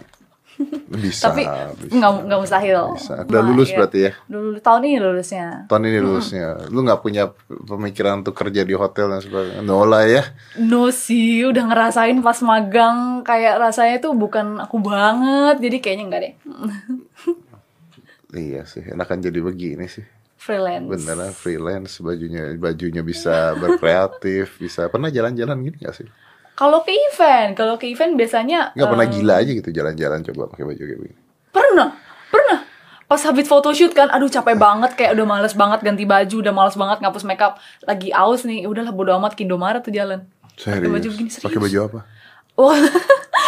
Bisa. 0.96 1.28
tapi 1.30 1.44
nggak 1.92 2.12
nggak 2.32 2.40
mustahil 2.40 2.96
Bisa. 2.96 3.28
Udah 3.28 3.42
lulus 3.44 3.70
iya. 3.70 3.78
berarti 3.78 4.00
ya? 4.00 4.12
Lulus 4.32 4.60
tahun 4.64 4.82
ini 4.88 4.98
lulusnya 5.04 5.46
Tahun 5.68 5.84
ini 5.84 6.00
lulusnya. 6.00 6.48
Lu 6.72 6.80
nggak 6.86 7.02
punya 7.04 7.24
pemikiran 7.48 8.24
untuk 8.24 8.36
kerja 8.38 8.62
di 8.64 8.76
hotel 8.76 9.12
dan 9.12 9.20
sebagainya. 9.20 9.62
No 9.66 9.84
lah 9.84 10.08
ya. 10.08 10.24
No 10.62 10.88
sih, 10.94 11.44
udah 11.44 11.64
ngerasain 11.68 12.20
pas 12.24 12.40
magang 12.40 13.26
kayak 13.28 13.60
rasanya 13.60 14.00
tuh 14.00 14.16
bukan 14.16 14.64
aku 14.64 14.80
banget, 14.80 15.60
jadi 15.60 15.78
kayaknya 15.84 16.06
enggak 16.08 16.22
deh. 16.24 16.34
Iya 18.36 18.68
sih, 18.68 18.84
enakan 18.84 19.24
jadi 19.24 19.40
begini 19.40 19.88
sih. 19.88 20.04
Freelance. 20.36 20.92
Beneran 20.92 21.32
freelance, 21.32 22.04
bajunya 22.04 22.52
bajunya 22.60 23.00
bisa 23.00 23.56
berkreatif, 23.56 24.60
bisa 24.60 24.92
pernah 24.92 25.08
jalan-jalan 25.08 25.58
gini 25.64 25.78
gak 25.80 25.96
sih? 26.04 26.08
Kalau 26.56 26.80
ke 26.82 26.92
event, 26.92 27.52
kalau 27.54 27.76
ke 27.76 27.86
event 27.86 28.16
biasanya 28.16 28.72
Nggak 28.74 28.88
pernah 28.88 29.06
eh, 29.06 29.12
gila 29.12 29.34
aja 29.38 29.52
gitu 29.52 29.70
jalan-jalan 29.70 30.20
coba 30.24 30.44
pakai 30.50 30.64
baju 30.64 30.82
kayak 30.82 31.00
begini. 31.04 31.20
Pernah, 31.52 31.88
pernah. 32.32 32.60
Pas 33.06 33.22
habis 33.22 33.46
photoshoot 33.46 33.92
kan, 33.92 34.10
aduh 34.10 34.26
capek 34.26 34.56
banget, 34.56 34.96
kayak 34.96 35.14
udah 35.14 35.28
males 35.28 35.54
banget 35.54 35.84
ganti 35.84 36.08
baju, 36.08 36.36
udah 36.42 36.54
males 36.56 36.74
banget 36.74 36.98
ngapus 37.00 37.24
makeup, 37.24 37.54
lagi 37.84 38.10
aus 38.10 38.42
nih, 38.44 38.66
udahlah 38.66 38.90
bodo 38.90 39.14
amat 39.16 39.36
ke 39.36 39.44
Indomaret 39.44 39.84
tuh 39.84 39.92
jalan. 39.92 40.26
Pakai 40.58 40.90
baju 40.90 41.08
begini 41.12 41.30
serius. 41.30 41.46
Pakai 41.46 41.60
baju 41.60 41.78
apa? 41.86 42.00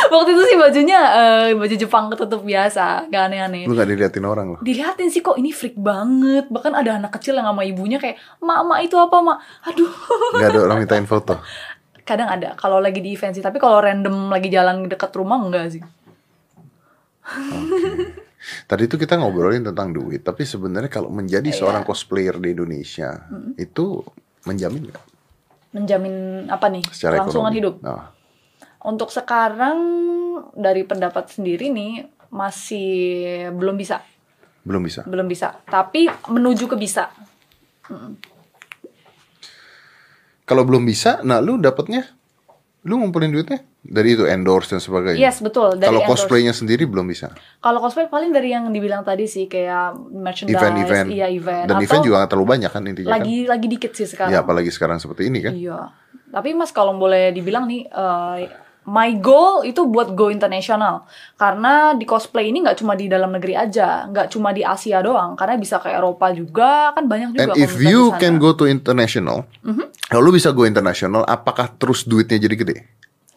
Waktu 0.07 0.29
itu 0.35 0.43
sih 0.45 0.57
bajunya 0.59 0.99
eh, 0.99 1.47
baju 1.55 1.75
Jepang 1.75 2.11
ketutup 2.11 2.43
biasa, 2.43 3.07
gak 3.07 3.23
aneh-aneh. 3.27 3.65
Lu 3.65 3.73
nggak 3.73 3.87
diliatin 3.87 4.23
orang 4.23 4.47
loh. 4.55 4.59
dilihatin 4.59 5.07
sih 5.07 5.19
kok 5.19 5.35
ini 5.35 5.51
freak 5.51 5.75
banget 5.75 6.47
bahkan 6.47 6.75
ada 6.75 6.95
anak 6.95 7.15
kecil 7.15 7.35
yang 7.35 7.47
sama 7.47 7.63
ibunya 7.63 7.97
kayak 7.97 8.15
mak 8.39 8.63
mak 8.63 8.83
itu 8.83 8.95
apa 8.95 9.15
mak 9.19 9.37
aduh 9.63 9.89
Nggak 10.35 10.49
ada 10.53 10.59
orang 10.63 10.77
mintain 10.83 11.07
foto. 11.07 11.39
Kadang 12.07 12.31
ada 12.31 12.55
kalau 12.55 12.79
lagi 12.79 13.03
di 13.03 13.11
event 13.11 13.35
sih 13.35 13.43
tapi 13.43 13.59
kalau 13.59 13.83
random 13.83 14.31
lagi 14.31 14.47
jalan 14.47 14.87
dekat 14.87 15.11
rumah 15.11 15.35
enggak 15.43 15.75
sih. 15.75 15.83
Tadi 18.63 18.87
itu 18.87 18.95
kita 18.95 19.19
ngobrolin 19.19 19.67
tentang 19.67 19.91
duit, 19.91 20.23
tapi 20.23 20.47
sebenarnya 20.47 20.87
kalau 20.87 21.11
menjadi 21.11 21.51
Iya. 21.51 21.59
seorang 21.59 21.83
cosplayer 21.83 22.39
di 22.39 22.55
Indonesia 22.55 23.27
itu 23.59 23.99
menjamin 24.47 24.87
nggak? 24.87 25.05
Menjamin 25.75 26.15
apa 26.47 26.71
nih? 26.71 26.83
Secara 26.87 27.19
kelangsungan 27.19 27.51
ekonomi? 27.51 27.59
hidup. 27.59 27.75
Nah, 27.83 28.15
untuk 28.87 29.11
sekarang 29.11 29.77
dari 30.55 30.87
pendapat 30.87 31.27
sendiri 31.27 31.67
nih 31.67 32.07
masih 32.31 33.51
belum 33.51 33.75
bisa. 33.75 33.99
Belum 34.63 34.83
bisa. 34.83 35.03
belum 35.03 35.27
bisa. 35.27 35.59
Tapi 35.67 36.07
menuju 36.31 36.71
ke 36.71 36.75
bisa 36.79 37.11
Kalau 40.47 40.63
belum 40.63 40.87
bisa, 40.87 41.19
nah 41.21 41.43
lu 41.43 41.59
dapatnya, 41.59 42.07
lu 42.87 43.03
ngumpulin 43.03 43.27
duitnya 43.29 43.67
dari 43.83 44.15
itu 44.15 44.23
endorse 44.23 44.71
dan 44.71 44.79
sebagainya. 44.79 45.19
yes 45.19 45.43
betul 45.43 45.75
Kalau 45.75 46.03
cosplaynya 46.03 46.51
sendiri 46.51 46.87
belum 46.87 47.07
bisa. 47.07 47.31
kalau 47.59 47.79
cosplay 47.79 48.07
paling 48.07 48.31
dari 48.31 48.51
yang 48.51 48.71
dibilang 48.71 49.03
tadi 49.03 49.27
sih 49.27 49.47
kayak 49.47 49.95
merchandise 50.09 50.55
Event-event. 50.55 51.07
iya 51.07 51.27
event 51.27 51.67
Dan 51.67 51.75
Atau 51.75 51.83
event 51.83 52.03
juga 52.03 52.15
nggak 52.19 52.31
terlalu 52.31 52.47
banyak 52.47 52.71
kan 52.71 52.83
intinya 52.83 53.11
lagi 53.11 53.37
lagi 53.43 53.67
dikit 53.67 53.91
sih 53.91 54.03
kan. 54.03 54.27
sekarang 54.27 54.31
Ya 54.31 54.39
apalagi 54.39 54.71
sekarang 54.71 54.97
seperti 54.99 55.27
ini 55.27 55.39
kan. 55.43 55.51
Iya. 55.51 55.79
Tapi 56.27 56.49
Mas 56.51 56.71
kalau 56.71 56.95
boleh 56.95 57.31
dibilang 57.31 57.67
nih, 57.67 57.87
eh, 57.87 58.35
my 58.87 59.19
goal 59.19 59.67
itu 59.67 59.83
buat 59.83 60.15
go 60.15 60.31
internasional. 60.31 61.03
Karena 61.35 61.91
di 61.93 62.07
cosplay 62.07 62.49
ini 62.49 62.63
nggak 62.63 62.79
cuma 62.79 62.95
di 62.95 63.11
dalam 63.11 63.35
negeri 63.35 63.53
aja, 63.53 64.07
nggak 64.07 64.31
cuma 64.31 64.55
di 64.55 64.63
Asia 64.63 65.03
doang. 65.03 65.35
Karena 65.35 65.59
bisa 65.59 65.77
ke 65.83 65.91
Eropa 65.91 66.31
juga, 66.31 66.95
kan 66.95 67.05
banyak 67.05 67.35
juga. 67.35 67.51
And 67.51 67.59
if 67.59 67.75
you 67.83 68.15
sana. 68.15 68.19
can 68.23 68.33
go 68.39 68.55
to 68.55 68.63
international, 68.65 69.43
kalau 70.07 70.21
lu 70.23 70.31
bisa 70.31 70.55
go 70.55 70.63
international, 70.63 71.27
apakah 71.27 71.75
terus 71.75 72.07
duitnya 72.07 72.39
jadi 72.39 72.55
gede? 72.55 72.77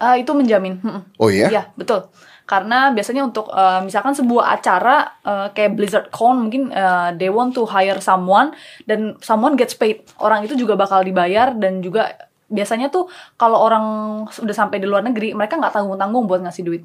Eh, 0.00 0.24
itu 0.24 0.32
menjamin. 0.32 0.80
Mm-mm. 0.80 1.02
Oh 1.20 1.28
iya? 1.28 1.52
Iya, 1.52 1.62
betul. 1.76 2.08
Karena 2.48 2.90
biasanya 2.90 3.26
untuk 3.26 3.50
eh, 3.52 3.80
misalkan 3.84 4.14
sebuah 4.16 4.54
acara 4.54 5.18
eh, 5.22 5.46
kayak 5.52 5.72
Blizzard 5.76 6.08
Con 6.14 6.48
mungkin 6.48 6.70
eh, 6.72 7.10
they 7.18 7.28
want 7.28 7.52
to 7.58 7.66
hire 7.68 8.00
someone 8.00 8.54
dan 8.88 9.18
someone 9.20 9.58
gets 9.58 9.76
paid. 9.76 10.06
Orang 10.22 10.46
itu 10.46 10.56
juga 10.56 10.78
bakal 10.78 11.04
dibayar 11.04 11.52
dan 11.52 11.84
juga 11.84 12.29
biasanya 12.50 12.90
tuh 12.90 13.06
kalau 13.38 13.62
orang 13.62 13.84
udah 14.26 14.54
sampai 14.54 14.82
di 14.82 14.86
luar 14.90 15.06
negeri 15.06 15.32
mereka 15.32 15.54
nggak 15.56 15.70
tanggung-tanggung 15.70 16.26
buat 16.26 16.42
ngasih 16.42 16.66
duit. 16.66 16.82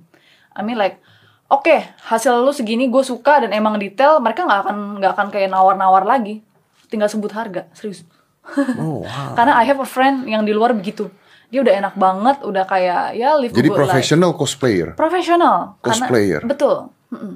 I 0.56 0.62
mean 0.62 0.78
like 0.78 1.02
oke 1.50 1.74
hasil 2.08 2.46
lu 2.46 2.54
segini 2.54 2.88
gue 2.88 3.04
suka 3.04 3.44
dan 3.44 3.52
emang 3.52 3.82
detail 3.82 4.22
mereka 4.22 4.46
nggak 4.46 4.60
akan 4.70 4.78
nggak 5.02 5.12
akan 5.18 5.28
kayak 5.34 5.50
nawar-nawar 5.50 6.06
lagi. 6.06 6.46
Tinggal 6.88 7.10
sebut 7.10 7.34
harga 7.34 7.66
serius. 7.74 8.06
Oh, 8.78 9.02
wow. 9.02 9.34
Karena 9.34 9.58
I 9.58 9.66
have 9.66 9.82
a 9.82 9.90
friend 9.90 10.30
yang 10.30 10.46
di 10.46 10.54
luar 10.54 10.70
begitu. 10.78 11.10
Dia 11.50 11.66
udah 11.66 11.74
enak 11.82 11.94
banget, 11.98 12.38
udah 12.46 12.62
kayak 12.70 13.18
ya 13.18 13.34
live 13.42 13.50
Jadi 13.58 13.74
good 13.74 13.74
life 13.74 13.90
professional 13.90 14.32
cosplayer. 14.38 14.94
profesional 14.94 15.82
Cosplayer. 15.82 16.46
Karena, 16.46 16.52
betul 16.54 16.76
Mm-mm. 17.10 17.34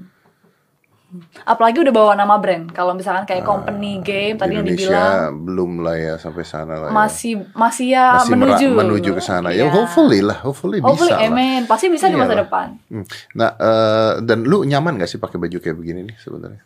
Apalagi 1.42 1.82
udah 1.82 1.90
bawa 1.90 2.14
nama 2.14 2.38
brand. 2.38 2.70
Kalau 2.70 2.94
misalkan 2.94 3.26
kayak 3.26 3.42
company 3.42 3.98
game 4.00 4.38
tadi 4.38 4.54
yang 4.54 4.62
dibilang 4.62 4.94
Indonesia 4.94 5.34
belum 5.34 5.72
lah 5.82 5.96
ya 5.98 6.14
sampai 6.16 6.44
sana 6.44 6.78
lah 6.78 6.90
ya. 6.90 6.94
masih 6.94 7.34
masih 7.52 7.88
ya 7.90 8.06
Masih 8.16 8.32
menuju 8.32 8.68
menuju 8.72 9.10
ke 9.12 9.22
sana. 9.22 9.50
Ya 9.50 9.66
Iya. 9.66 9.74
hopefully 9.74 10.22
lah, 10.22 10.38
hopefully, 10.40 10.78
Hopefully, 10.78 11.10
bisa 11.10 11.18
lah. 11.18 11.28
amen. 11.28 11.60
Pasti 11.66 11.86
bisa 11.88 12.06
di 12.06 12.14
masa 12.14 12.32
Iyalah. 12.32 12.44
depan. 12.46 12.68
Hmm. 12.88 13.06
Nah, 13.34 13.50
eh, 13.58 14.12
dan 14.22 14.46
lu 14.46 14.62
nyaman 14.64 14.98
gak 14.98 15.10
sih 15.10 15.18
pakai 15.18 15.38
baju 15.38 15.58
kayak 15.58 15.76
begini 15.76 16.06
nih 16.06 16.18
sebenarnya? 16.18 16.62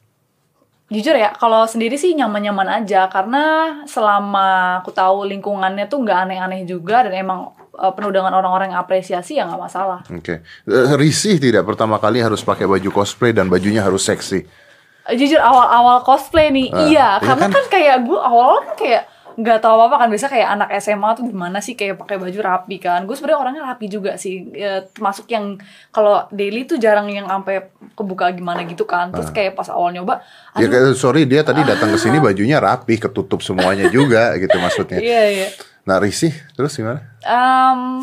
Jujur 0.87 1.15
ya, 1.15 1.31
kalau 1.33 1.63
sendiri 1.63 1.95
sih 1.95 2.11
nyaman-nyaman 2.13 2.83
aja 2.83 3.07
karena 3.07 3.43
selama 3.87 4.77
aku 4.77 4.91
tahu 4.91 5.25
lingkungannya 5.25 5.87
tuh 5.87 6.03
nggak 6.03 6.19
aneh-aneh 6.27 6.67
juga 6.67 7.07
dan 7.07 7.15
emang 7.15 7.49
uh, 7.73 7.91
penuh 7.91 8.09
dengan 8.09 8.31
orang-orang 8.31 8.69
yang 8.69 8.79
apresiasi 8.79 9.35
ya 9.35 9.43
nggak 9.43 9.61
masalah. 9.61 9.99
Oke. 10.07 10.41
Eh, 10.63 10.93
risih 10.95 11.37
tidak 11.37 11.65
pertama 11.65 11.97
kali 11.97 12.17
harus 12.17 12.39
pakai 12.39 12.63
baju 12.63 12.89
cosplay 12.91 13.31
dan 13.31 13.47
bajunya 13.47 13.79
harus 13.79 14.01
seksi? 14.01 14.45
Eh, 15.03 15.15
Jujur 15.15 15.37
awal-awal 15.37 16.01
cosplay 16.01 16.47
nih, 16.49 16.67
Ah, 16.69 16.79
iya, 16.81 16.87
iya 16.87 17.09
karena 17.19 17.45
kan? 17.45 17.51
kan, 17.51 17.65
kayak 17.67 17.97
gue 18.01 18.15
awal 18.15 18.49
kan 18.61 18.75
kayak 18.77 19.03
nggak 19.33 19.59
tahu 19.59 19.73
apa-apa 19.73 19.97
kan 19.97 20.07
biasa 20.07 20.29
kayak 20.29 20.45
anak 20.47 20.69
SMA 20.77 21.09
tuh 21.17 21.25
gimana 21.25 21.57
sih 21.57 21.73
kayak 21.73 21.97
pakai 21.97 22.21
baju 22.21 22.37
rapi 22.37 22.77
kan 22.77 23.01
gue 23.01 23.17
sebenarnya 23.17 23.41
orangnya 23.41 23.63
rapi 23.65 23.89
juga 23.89 24.13
sih 24.13 24.45
ya, 24.53 24.85
termasuk 24.85 25.25
yang 25.25 25.57
kalau 25.89 26.29
daily 26.29 26.63
tuh 26.63 26.77
jarang 26.77 27.09
yang 27.09 27.25
sampai 27.25 27.65
kebuka 27.91 28.29
gimana 28.29 28.61
gitu 28.61 28.85
kan 28.85 29.09
terus 29.09 29.33
kayak 29.33 29.57
pas 29.57 29.65
awal 29.67 29.89
nyoba 29.89 30.21
Ya 30.53 30.69
kayak- 30.69 30.93
sorry 30.93 31.25
dia 31.25 31.41
tadi 31.41 31.65
datang 31.65 31.89
ke 31.89 31.97
sini 31.97 32.21
bajunya 32.29 32.61
rapi, 32.61 33.01
ketutup 33.01 33.41
semuanya 33.41 33.89
juga 33.89 34.37
gitu 34.37 34.53
maksudnya. 34.55 35.01
iya 35.01 35.23
iya 35.25 35.47
Nah 35.83 35.97
risih 35.97 36.31
terus 36.53 36.71
gimana? 36.73 37.03
Em, 37.19 37.99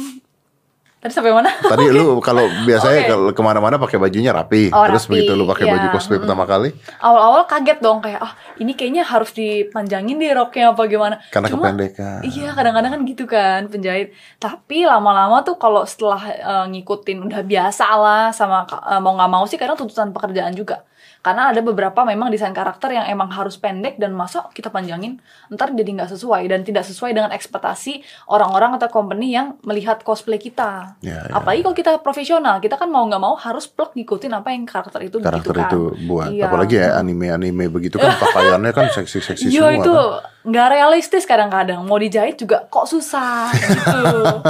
tadi 0.97 1.13
sampai 1.13 1.33
mana 1.33 1.49
Tadi 1.49 1.89
lu 1.89 2.21
kalau 2.29 2.45
biasanya 2.63 3.01
Oke. 3.01 3.09
kalau 3.09 3.25
ke 3.33 3.41
mana-mana 3.41 3.77
pakai 3.77 3.97
bajunya 3.97 4.31
rapi, 4.31 4.69
Oh, 4.69 4.85
terus 4.85 5.05
rapi, 5.05 5.17
begitu 5.17 5.33
lu 5.33 5.49
pakai 5.49 5.65
iya. 5.65 5.73
baju 5.73 5.87
cosplay 5.91 6.21
pertama 6.21 6.45
kali, 6.45 6.77
awal-awal 7.01 7.49
kaget 7.49 7.81
dong 7.81 7.99
kayak 7.99 8.21
ah 8.21 8.33
ini 8.57 8.77
kayaknya 8.77 9.01
harus 9.03 9.33
dipanjangin 9.33 10.21
deh 10.21 10.29
roknya 10.31 10.71
apa 10.71 10.83
gimana 10.85 11.17
karena 11.31 11.49
Cuma- 11.49 11.73
kependekan. 11.73 12.21
Iya 12.21 12.53
kadang-kadang 12.53 12.91
kan 12.93 13.01
gitu 13.03 13.25
kan 13.25 13.61
penjahit. 13.67 14.13
Tapi 14.37 14.85
lama-lama 14.85 15.41
tuh 15.41 15.57
kalau 15.57 15.89
setelah 15.89 16.21
eh, 16.29 16.65
ngikutin 16.69 17.19
udah 17.25 17.41
biasa 17.43 17.85
lah 17.97 18.25
sama 18.31 18.69
eh, 18.69 19.01
mau 19.01 19.17
nggak 19.17 19.31
mau 19.31 19.45
sih 19.49 19.57
kadang 19.57 19.81
tuntutan 19.81 20.13
pekerjaan 20.13 20.53
juga. 20.53 20.85
Karena 21.21 21.53
ada 21.53 21.61
beberapa 21.61 22.01
memang 22.01 22.33
desain 22.33 22.51
karakter 22.51 22.91
yang 22.91 23.05
emang 23.05 23.29
harus 23.29 23.55
pendek 23.55 24.01
dan 24.01 24.11
masa 24.11 24.49
kita 24.51 24.69
panjangin 24.69 25.21
ntar 25.49 25.69
jadi 25.71 25.85
nggak 25.93 26.11
sesuai 26.11 26.49
dan 26.49 26.65
tidak 26.65 26.83
sesuai 26.83 27.13
dengan 27.13 27.29
ekspektasi 27.29 28.01
orang-orang 28.27 28.73
atau 28.75 28.89
company 28.89 29.37
yang 29.37 29.61
melihat 29.61 30.01
cosplay 30.01 30.37
kita. 30.37 30.97
Ya, 31.01 31.21
ya. 31.21 31.33
Apalagi 31.33 31.61
kalau 31.61 31.77
kita 31.77 31.91
profesional, 31.99 32.57
kita 32.59 32.75
kan 32.75 32.89
mau 32.89 33.05
nggak 33.05 33.21
mau 33.21 33.37
harus 33.37 33.69
plek 33.69 33.93
ngikutin 33.93 34.33
apa 34.33 34.49
yang 34.51 34.65
karakter 34.65 35.01
itu 35.03 35.21
Karakter 35.21 35.53
begitu 35.53 35.61
kan. 35.61 35.69
itu 35.69 35.81
buat, 36.07 36.29
Iya. 36.33 36.45
apalagi 36.49 36.75
ya 36.75 36.89
anime-anime 36.97 37.65
begitu 37.69 37.97
kan 37.97 38.17
pakaiannya 38.23 38.73
kan 38.73 38.87
seksi-seksi 38.89 39.53
Iya 39.53 39.61
semua. 39.69 39.77
itu 39.77 39.93
kan. 39.93 40.40
Nggak 40.41 40.67
realistis 40.73 41.29
kadang-kadang 41.29 41.85
mau 41.85 42.01
dijahit 42.01 42.41
juga 42.41 42.65
kok 42.65 42.89
susah 42.89 43.53
gitu. 43.53 44.01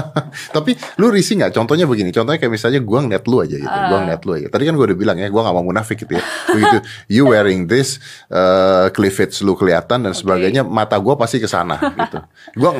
Tapi 0.56 0.78
lu 1.02 1.10
risih 1.10 1.34
nggak? 1.42 1.50
Contohnya 1.50 1.82
begini, 1.90 2.14
contohnya 2.14 2.38
kayak 2.38 2.54
misalnya 2.54 2.78
gua 2.78 3.02
ngeliat 3.02 3.24
lu 3.26 3.42
aja 3.42 3.56
gitu, 3.58 3.66
Ah. 3.66 3.90
gua 3.90 3.98
ngeliat 4.06 4.22
lu 4.22 4.32
aja. 4.38 4.46
Tadi 4.54 4.62
kan 4.70 4.74
gua 4.78 4.86
udah 4.86 4.98
bilang 4.98 5.18
ya, 5.18 5.26
gua 5.26 5.42
nggak 5.42 5.56
mau 5.58 5.66
munafik 5.66 6.06
gitu 6.06 6.14
ya. 6.14 6.22
Begitu, 6.54 6.76
you 7.10 7.26
wearing 7.26 7.66
this, 7.66 7.98
uh, 8.30 8.86
cleavage 8.94 9.34
lu 9.42 9.58
kelihatan 9.58 10.06
dan 10.06 10.14
sebagainya, 10.14 10.62
mata 10.62 10.94
gua 11.02 11.18
pasti 11.18 11.42
ke 11.42 11.50
sana 11.50 11.74
gitu. 11.76 12.18
Gua, 12.54 12.70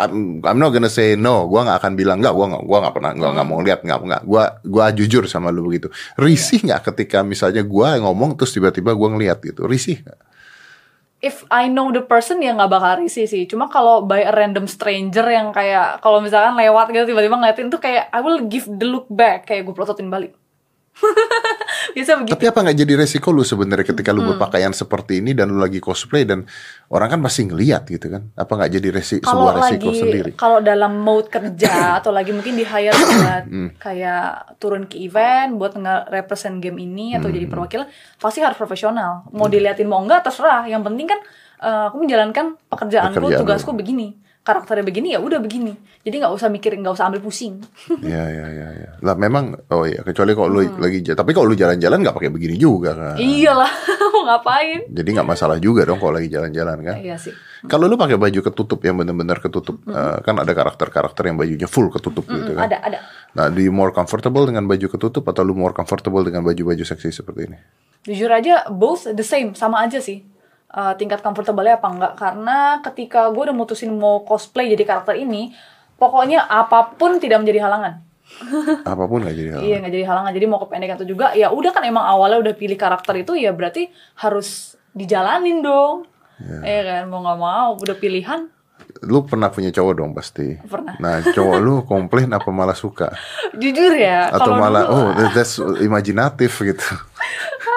I'm, 0.00 0.40
I'm 0.40 0.56
not 0.56 0.72
gonna 0.72 0.88
say 0.88 1.20
no, 1.20 1.44
gua 1.44 1.68
nggak 1.68 1.78
akan 1.84 1.92
bilang 2.00 2.24
nggak, 2.24 2.32
gua 2.32 2.46
nggak, 2.48 2.62
gua 2.64 2.78
nggak 2.80 2.94
pernah, 2.96 3.10
gua 3.12 3.28
nggak 3.36 3.46
mau 3.46 3.60
lihat, 3.60 3.80
nggak, 3.84 3.98
nggak. 4.00 4.22
Gua, 4.24 4.44
gua 4.64 4.86
jujur 4.88 5.28
sama 5.28 5.52
lu 5.52 5.68
begitu. 5.68 5.92
Risih 6.16 6.64
nggak 6.64 6.92
ketika 6.92 7.20
misalnya 7.20 7.60
gua 7.60 8.00
ngomong 8.00 8.40
terus 8.40 8.56
tiba-tiba 8.56 8.96
gua 8.96 9.12
ngeliat 9.12 9.44
gitu, 9.44 9.68
risih 9.68 10.00
nggak? 10.00 10.32
If 11.24 11.48
I 11.48 11.72
know 11.72 11.88
the 11.88 12.04
person 12.04 12.44
ya 12.44 12.52
nggak 12.52 12.68
bakal 12.68 13.00
risih 13.00 13.24
sih. 13.24 13.48
Cuma 13.48 13.72
kalau 13.72 14.04
by 14.04 14.28
a 14.28 14.32
random 14.36 14.68
stranger 14.68 15.24
yang 15.24 15.56
kayak 15.56 16.04
kalau 16.04 16.20
misalkan 16.20 16.52
lewat 16.60 16.92
gitu 16.92 17.16
tiba-tiba 17.16 17.40
ngeliatin 17.40 17.72
tuh 17.72 17.80
kayak 17.80 18.12
I 18.12 18.20
will 18.20 18.44
give 18.44 18.68
the 18.68 18.84
look 18.84 19.08
back 19.08 19.48
kayak 19.48 19.64
gue 19.64 19.72
pelototin 19.72 20.12
balik. 20.12 20.36
Biasa 21.94 22.12
begitu. 22.16 22.32
Tapi 22.32 22.44
apa 22.46 22.58
nggak 22.60 22.78
jadi 22.78 22.94
resiko 22.96 23.28
lu 23.28 23.42
sebenarnya 23.42 23.86
ketika 23.86 24.10
lu 24.10 24.24
berpakaian 24.24 24.70
seperti 24.70 25.18
ini 25.18 25.30
dan 25.30 25.48
lu 25.48 25.58
lagi 25.58 25.78
cosplay 25.78 26.22
dan 26.22 26.46
orang 26.88 27.08
kan 27.08 27.20
pasti 27.20 27.44
ngeliat 27.44 27.86
gitu 27.86 28.06
kan? 28.08 28.30
Apa 28.32 28.52
nggak 28.54 28.70
jadi 28.72 28.88
resi 28.90 29.16
Kalau 29.18 29.44
sebuah 29.44 29.52
resiko 29.60 29.88
lagi 29.88 30.00
sendiri? 30.00 30.30
kalau 30.34 30.58
dalam 30.60 30.96
mode 30.96 31.28
kerja 31.28 31.72
atau 31.98 32.10
lagi 32.10 32.30
mungkin 32.30 32.54
di 32.54 32.64
hire 32.64 32.94
buat 32.94 33.42
Hmm. 33.44 33.70
kayak 33.76 34.24
turun 34.56 34.84
ke 34.84 34.96
event 34.98 35.54
buat 35.54 35.74
nge-represent 35.74 36.58
game 36.58 36.80
ini 36.80 37.12
atau 37.12 37.28
Hmm. 37.28 37.36
jadi 37.36 37.46
perwakilan 37.46 37.86
pasti 38.16 38.40
harus 38.40 38.56
profesional. 38.56 39.28
Mau 39.30 39.46
diliatin 39.46 39.84
mau 39.84 40.00
enggak 40.00 40.24
terserah. 40.24 40.64
Yang 40.64 40.82
penting 40.84 41.06
kan 41.06 41.20
eh, 41.56 41.84
aku 41.88 41.96
menjalankan 41.98 42.46
pekerjaanku, 42.66 43.14
Pekerjaan 43.16 43.34
lu. 43.34 43.40
tugasku 43.40 43.70
begini. 43.72 44.16
Karakternya 44.44 44.84
begini 44.84 45.16
ya 45.16 45.24
udah 45.24 45.40
begini. 45.40 45.72
Jadi 46.04 46.20
nggak 46.20 46.36
usah 46.36 46.52
mikirin, 46.52 46.84
nggak 46.84 47.00
usah 47.00 47.08
ambil 47.08 47.24
pusing. 47.24 47.64
Ya 48.04 48.28
ya 48.28 48.44
ya 48.44 48.68
ya. 48.76 48.90
Lah 49.00 49.16
memang 49.16 49.56
oh 49.72 49.88
iya 49.88 50.04
kecuali 50.04 50.36
kalau 50.36 50.52
lu 50.52 50.60
Hmm. 50.68 50.76
lagi 50.84 51.00
tapi 51.00 51.32
kalau 51.32 51.48
lu 51.48 51.56
jalan-jalan 51.56 52.04
nggak 52.04 52.12
pakai 52.12 52.28
begini 52.28 52.60
juga 52.60 52.92
kan. 52.92 53.16
Iyalah, 53.16 53.72
mau 54.12 54.28
ngapain? 54.28 54.84
Jadi 54.92 55.08
nggak 55.16 55.24
masalah 55.24 55.56
juga 55.56 55.88
dong 55.88 55.96
kalau 55.96 56.20
lagi 56.20 56.28
jalan-jalan 56.28 56.76
kan. 56.84 56.94
Iya 57.00 57.16
sih. 57.16 57.32
Kalau 57.64 57.88
lu 57.88 57.96
pakai 57.96 58.20
baju 58.20 58.40
ketutup 58.44 58.84
yang 58.84 59.00
benar-benar 59.00 59.40
ketutup, 59.40 59.80
eh, 59.88 60.20
kan 60.20 60.36
ada 60.36 60.52
karakter-karakter 60.52 61.24
yang 61.24 61.40
bajunya 61.40 61.64
full 61.64 61.88
ketutup 61.88 62.28
gitu 62.28 62.52
Hmm, 62.52 62.60
kan. 62.60 62.68
ada, 62.68 62.76
ada. 62.84 62.98
Nah, 63.32 63.48
do 63.48 63.64
you 63.64 63.72
more 63.72 63.88
comfortable 63.88 64.44
dengan 64.44 64.68
baju 64.68 64.84
ketutup 64.84 65.24
atau 65.24 65.40
lu 65.40 65.56
more 65.56 65.72
comfortable 65.72 66.20
dengan 66.20 66.44
baju-baju 66.44 66.84
seksi 66.84 67.08
seperti 67.08 67.48
ini? 67.48 67.58
Jujur 68.04 68.28
aja, 68.28 68.68
both 68.68 69.08
the 69.08 69.24
same, 69.24 69.56
sama 69.56 69.80
aja 69.80 69.96
sih. 69.96 70.20
Uh, 70.74 70.90
tingkat 70.98 71.22
comfortable-nya 71.22 71.78
apa 71.78 71.86
enggak. 71.86 72.12
Karena 72.18 72.82
ketika 72.82 73.30
gue 73.30 73.46
udah 73.46 73.54
mutusin 73.54 73.94
mau 73.94 74.26
cosplay 74.26 74.74
jadi 74.74 74.82
karakter 74.82 75.14
ini, 75.14 75.54
pokoknya 75.94 76.50
apa 76.50 76.98
pun 76.98 77.22
tidak 77.22 77.46
menjadi 77.46 77.70
halangan. 77.70 78.02
Apa 78.88 79.04
pun 79.04 79.22
nggak 79.22 79.36
jadi 79.36 79.50
hal. 79.54 79.60
Iya, 79.62 79.76
nggak 79.84 79.92
jadi 79.94 80.06
halangan. 80.08 80.32
Jadi 80.34 80.46
mau 80.48 80.58
kependekan 80.58 80.96
itu 80.98 81.06
juga, 81.14 81.36
ya 81.36 81.52
udah 81.52 81.70
kan 81.70 81.84
emang 81.86 82.02
awalnya 82.02 82.40
udah 82.40 82.54
pilih 82.56 82.74
karakter 82.74 83.20
itu, 83.20 83.36
ya 83.36 83.52
berarti 83.54 83.92
harus 84.18 84.74
dijalanin 84.96 85.60
dong. 85.60 86.08
Iya 86.42 86.82
kan, 86.82 87.02
mau 87.12 87.22
nggak 87.22 87.38
mau, 87.38 87.68
udah 87.78 87.94
pilihan. 87.94 88.50
Lu 89.06 89.22
pernah 89.22 89.52
punya 89.54 89.70
cowok 89.70 89.92
dong 89.94 90.10
pasti. 90.16 90.56
Pernah. 90.66 90.98
Nah, 90.98 91.22
cowok 91.22 91.56
lu 91.62 91.74
komplain 91.86 92.32
apa 92.34 92.50
malah 92.50 92.74
suka? 92.74 93.12
Jujur 93.60 93.94
ya, 93.94 94.32
Atau 94.32 94.50
kalau 94.50 94.56
malah 94.58 94.82
dulu, 94.88 94.98
oh 94.98 95.30
that's 95.30 95.60
imajinatif 95.78 96.52
gitu. 96.64 96.90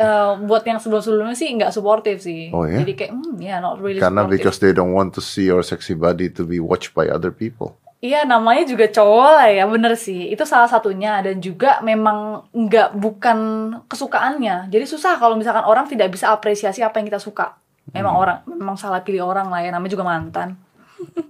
uh, 0.00 0.40
buat 0.40 0.64
yang 0.64 0.80
sebelum-sebelumnya 0.80 1.36
sih 1.36 1.52
nggak 1.52 1.70
suportif 1.70 2.18
sih. 2.18 2.48
Oh, 2.50 2.64
ya? 2.64 2.80
Jadi 2.80 2.92
kayak, 2.96 3.12
hmm, 3.12 3.36
ya 3.38 3.60
not 3.60 3.76
really 3.78 4.00
Karena 4.00 4.24
supportive. 4.24 4.40
because 4.40 4.56
they 4.58 4.72
don't 4.72 4.90
want 4.90 5.12
to 5.12 5.20
see 5.20 5.44
your 5.44 5.60
sexy 5.60 5.92
body 5.92 6.26
to 6.26 6.42
be 6.42 6.56
watched 6.58 6.90
by 6.90 7.06
other 7.06 7.28
people. 7.30 7.76
Iya 8.00 8.24
namanya 8.24 8.64
juga 8.64 8.88
cowok 8.88 9.30
lah 9.36 9.48
ya 9.52 9.68
bener 9.68 9.92
sih 9.92 10.32
itu 10.32 10.40
salah 10.48 10.64
satunya 10.64 11.20
dan 11.20 11.36
juga 11.36 11.84
memang 11.84 12.48
nggak 12.48 12.96
bukan 12.96 13.38
kesukaannya 13.84 14.72
jadi 14.72 14.88
susah 14.88 15.20
kalau 15.20 15.36
misalkan 15.36 15.68
orang 15.68 15.84
tidak 15.84 16.08
bisa 16.08 16.32
apresiasi 16.32 16.80
apa 16.80 16.96
yang 16.96 17.12
kita 17.12 17.20
suka 17.20 17.60
memang 17.92 18.16
Hmm. 18.16 18.22
orang 18.24 18.38
memang 18.48 18.80
salah 18.80 19.04
pilih 19.04 19.28
orang 19.28 19.52
lah 19.52 19.60
ya 19.60 19.68
namanya 19.68 19.92
juga 19.92 20.08
mantan 20.08 20.56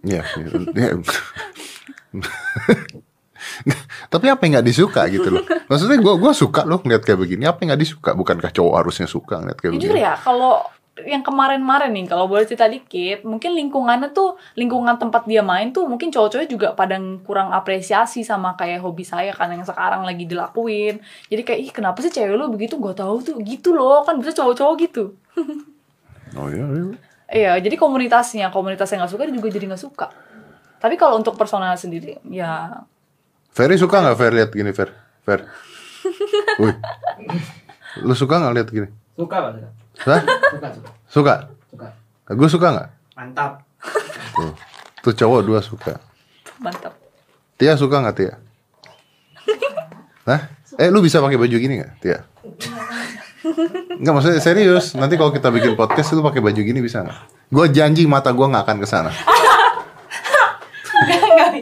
Iya. 0.06 0.22
iya. 0.70 0.94
Tapi 4.12 4.26
apa 4.28 4.40
yang 4.46 4.60
nggak 4.60 4.66
disuka 4.66 5.02
gitu 5.10 5.28
loh? 5.28 5.44
Maksudnya 5.70 5.98
gue 6.00 6.14
gua 6.18 6.32
suka 6.32 6.66
loh 6.66 6.80
ngeliat 6.82 7.02
kayak 7.02 7.20
begini. 7.20 7.44
Apa 7.46 7.62
yang 7.64 7.74
nggak 7.74 7.82
disuka? 7.82 8.10
Bukankah 8.16 8.50
cowok 8.50 8.74
harusnya 8.80 9.06
suka 9.06 9.40
ngeliat 9.40 9.58
kayak 9.58 9.72
jujur 9.78 9.94
begini? 9.94 10.06
ya 10.06 10.14
kalau 10.18 10.62
yang 11.00 11.24
kemarin-kemarin 11.24 11.96
nih 11.96 12.12
kalau 12.12 12.28
boleh 12.28 12.44
cerita 12.44 12.68
dikit 12.68 13.24
mungkin 13.24 13.56
lingkungannya 13.56 14.12
tuh 14.12 14.36
lingkungan 14.52 15.00
tempat 15.00 15.24
dia 15.24 15.40
main 15.40 15.72
tuh 15.72 15.88
mungkin 15.88 16.12
cowok-cowok 16.12 16.44
juga 16.44 16.68
pada 16.76 17.00
kurang 17.24 17.56
apresiasi 17.56 18.20
sama 18.20 18.52
kayak 18.52 18.84
hobi 18.84 19.00
saya 19.00 19.32
kan 19.32 19.48
yang 19.48 19.64
sekarang 19.64 20.04
lagi 20.04 20.28
dilakuin 20.28 21.00
jadi 21.32 21.40
kayak 21.40 21.60
ih 21.64 21.70
kenapa 21.72 22.04
sih 22.04 22.12
cewek 22.12 22.36
lu 22.36 22.52
begitu 22.52 22.76
gak 22.76 23.00
tahu 23.00 23.16
tuh 23.24 23.40
gitu 23.40 23.72
loh 23.72 24.04
kan 24.04 24.20
bisa 24.20 24.36
cowok-cowok 24.36 24.74
gitu 24.76 25.16
Oh 26.38 26.46
iya. 26.50 26.62
iya. 26.62 26.94
Iya, 27.30 27.52
jadi 27.62 27.78
komunitasnya, 27.78 28.50
komunitas 28.50 28.90
yang 28.90 29.06
nggak 29.06 29.12
suka 29.14 29.22
dia 29.30 29.34
juga 29.38 29.48
jadi 29.54 29.70
nggak 29.70 29.82
suka. 29.82 30.10
Tapi 30.82 30.98
kalau 30.98 31.14
untuk 31.14 31.38
personal 31.38 31.78
sendiri, 31.78 32.18
ya 32.26 32.82
Ferry 33.60 33.76
suka 33.76 34.00
nggak 34.00 34.16
Fer 34.16 34.32
lihat 34.32 34.50
gini 34.56 34.72
Fer? 34.72 34.88
Fer. 35.20 35.44
Wih. 36.64 36.72
Lu 38.00 38.16
suka 38.16 38.40
nggak 38.40 38.56
lihat 38.56 38.68
gini? 38.72 38.88
Suka 39.20 39.36
pak 39.36 39.52
suka. 39.52 39.68
Hah? 40.08 40.20
Suka 40.24 40.68
suka. 40.72 40.88
Suka? 41.12 41.34
Suka. 41.68 41.88
Gue 42.32 42.48
suka 42.48 42.66
nggak? 42.72 42.88
Mantap. 43.20 43.60
Tuh. 44.32 44.56
Tuh 45.04 45.12
cowok 45.12 45.44
dua 45.44 45.60
suka. 45.60 46.00
mantap. 46.56 46.96
Tia 47.60 47.76
suka 47.76 48.00
nggak 48.00 48.16
Tia? 48.16 48.40
Hah? 50.24 50.40
Eh 50.80 50.88
lu 50.88 51.04
bisa 51.04 51.20
pakai 51.20 51.36
baju 51.36 51.56
gini 51.60 51.84
nggak 51.84 51.92
Tia? 52.00 52.24
Nggak 54.00 54.12
maksudnya 54.16 54.40
serius. 54.40 54.96
Nanti 54.96 55.20
kalau 55.20 55.36
kita 55.36 55.52
bikin 55.52 55.76
podcast 55.76 56.16
lu 56.16 56.24
pakai 56.24 56.40
baju 56.40 56.60
gini 56.64 56.80
bisa 56.80 57.04
nggak? 57.04 57.52
Gue 57.52 57.68
janji 57.68 58.08
mata 58.08 58.32
gue 58.32 58.46
nggak 58.48 58.64
akan 58.64 58.76
ke 58.80 58.88
sana. 58.88 59.12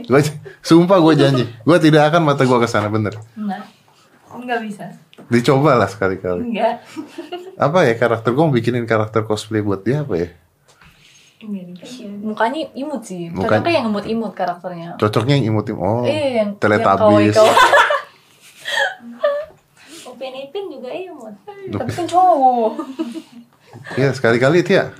Sumpah 0.68 1.00
gue 1.00 1.14
janji. 1.16 1.44
Gue 1.64 1.78
tidak 1.80 2.12
akan 2.12 2.22
mata 2.22 2.44
gue 2.44 2.58
ke 2.60 2.68
sana 2.68 2.86
bener. 2.86 3.16
Nah, 3.34 3.64
nggak 4.28 4.60
bisa. 4.60 4.84
Dicoba 5.26 5.74
lah 5.74 5.88
sekali-kali. 5.88 6.44
Enggak. 6.44 6.84
Apa 7.58 7.82
ya 7.82 7.96
karakter 7.96 8.30
gue 8.30 8.38
mau 8.38 8.52
bikinin 8.52 8.84
karakter 8.84 9.24
cosplay 9.24 9.58
buat 9.58 9.80
dia 9.80 10.04
apa 10.04 10.14
ya? 10.14 10.28
Mukanya 12.20 12.60
imut 12.72 13.02
sih. 13.02 13.30
Muka- 13.30 13.58
Cocoknya 13.58 13.72
yang 13.78 13.86
imut-imut 13.88 14.32
karakternya. 14.34 14.88
Cocoknya 14.94 15.34
yang 15.38 15.46
imut 15.50 15.66
Oh, 15.72 16.04
Iya, 16.04 16.44
yang 16.44 16.48
kawaii-kawaii. 16.58 17.32
Upin 20.08 20.34
Ipin 20.34 20.64
juga 20.68 20.90
imut. 20.90 21.34
Tapi 21.46 21.90
kan 21.94 22.06
cowok. 22.06 22.72
Iya 23.94 24.10
sekali-kali 24.12 24.62
Tia. 24.62 24.90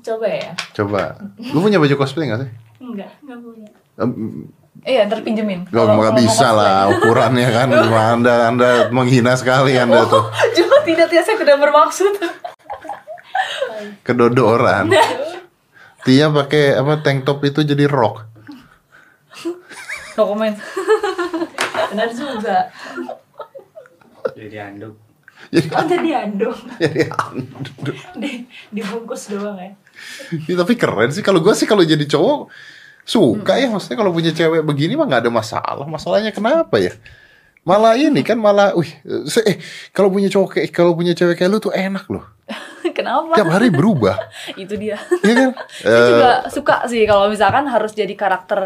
Coba 0.00 0.26
ya. 0.28 0.50
Coba. 0.72 1.00
Lu 1.36 1.60
punya 1.60 1.76
baju 1.76 1.94
cosplay 1.94 2.26
gak 2.26 2.40
sih? 2.44 2.50
Enggak, 2.80 3.10
enggak 3.20 3.38
punya. 3.38 3.68
Iya, 4.80 5.04
ntar 5.04 5.20
pinjemin. 5.20 5.68
Gak, 5.68 5.84
nggak 5.92 6.14
bisa 6.16 6.56
lah 6.56 6.88
ukurannya 6.88 7.48
kan. 7.52 7.68
Anda 8.16 8.48
Anda 8.48 8.70
menghina 8.88 9.36
sekali 9.36 9.76
Anda 9.76 10.08
tuh. 10.08 10.24
Cuma 10.56 10.80
tidak 10.86 11.12
tidak 11.12 11.24
saya 11.28 11.36
tidak 11.36 11.58
bermaksud. 11.60 12.14
Kedodoran. 14.06 14.88
Tia 16.00 16.32
pakai 16.32 16.80
apa 16.80 17.04
tank 17.04 17.28
top 17.28 17.44
itu 17.44 17.60
jadi 17.60 17.84
rok. 17.84 18.24
No 20.16 20.22
comment. 20.32 20.56
Benar 21.92 22.08
juga. 22.16 22.72
Jadi 24.32 24.56
anduk. 24.56 24.96
Jadi, 25.50 25.66
Oh 25.72 25.84
jadi 25.88 26.10
andong. 26.28 26.58
jadi 26.76 27.08
Di, 28.16 28.30
dibungkus 28.72 29.32
doang 29.32 29.56
ya. 29.56 29.72
Ya, 30.48 30.54
tapi 30.56 30.76
keren 30.76 31.12
sih 31.12 31.24
kalau 31.24 31.40
gue 31.44 31.52
sih 31.52 31.68
kalau 31.68 31.84
jadi 31.84 32.04
cowok 32.08 32.48
suka 33.10 33.58
ya 33.58 33.66
maksudnya 33.66 33.98
kalau 33.98 34.14
punya 34.14 34.30
cewek 34.30 34.62
begini 34.62 34.94
mah 34.94 35.10
nggak 35.10 35.26
ada 35.26 35.32
masalah. 35.34 35.82
Masalahnya 35.82 36.30
kenapa 36.30 36.78
ya? 36.78 36.94
Malah 37.60 37.92
ini 37.92 38.22
kan 38.22 38.38
malah 38.38 38.72
wih 38.72 38.88
eh 39.44 39.56
kalau 39.90 40.08
punya 40.08 40.30
cowok 40.30 40.48
kayak 40.56 40.70
kalau 40.70 40.94
punya 40.94 41.12
cewek 41.12 41.34
kayak 41.34 41.50
lu 41.50 41.58
tuh 41.58 41.74
enak 41.74 42.06
loh. 42.06 42.22
Kenapa? 42.96 43.34
tiap 43.36 43.50
hari 43.50 43.68
berubah. 43.68 44.16
Itu 44.62 44.78
dia. 44.78 44.96
Iya 45.20 45.34
kan? 45.34 45.50
Saya 45.82 45.90
Eh, 45.92 46.08
juga 46.08 46.30
suka 46.48 46.74
sih 46.86 47.02
kalau 47.04 47.26
misalkan 47.26 47.66
harus 47.66 47.92
jadi 47.92 48.14
karakter. 48.14 48.64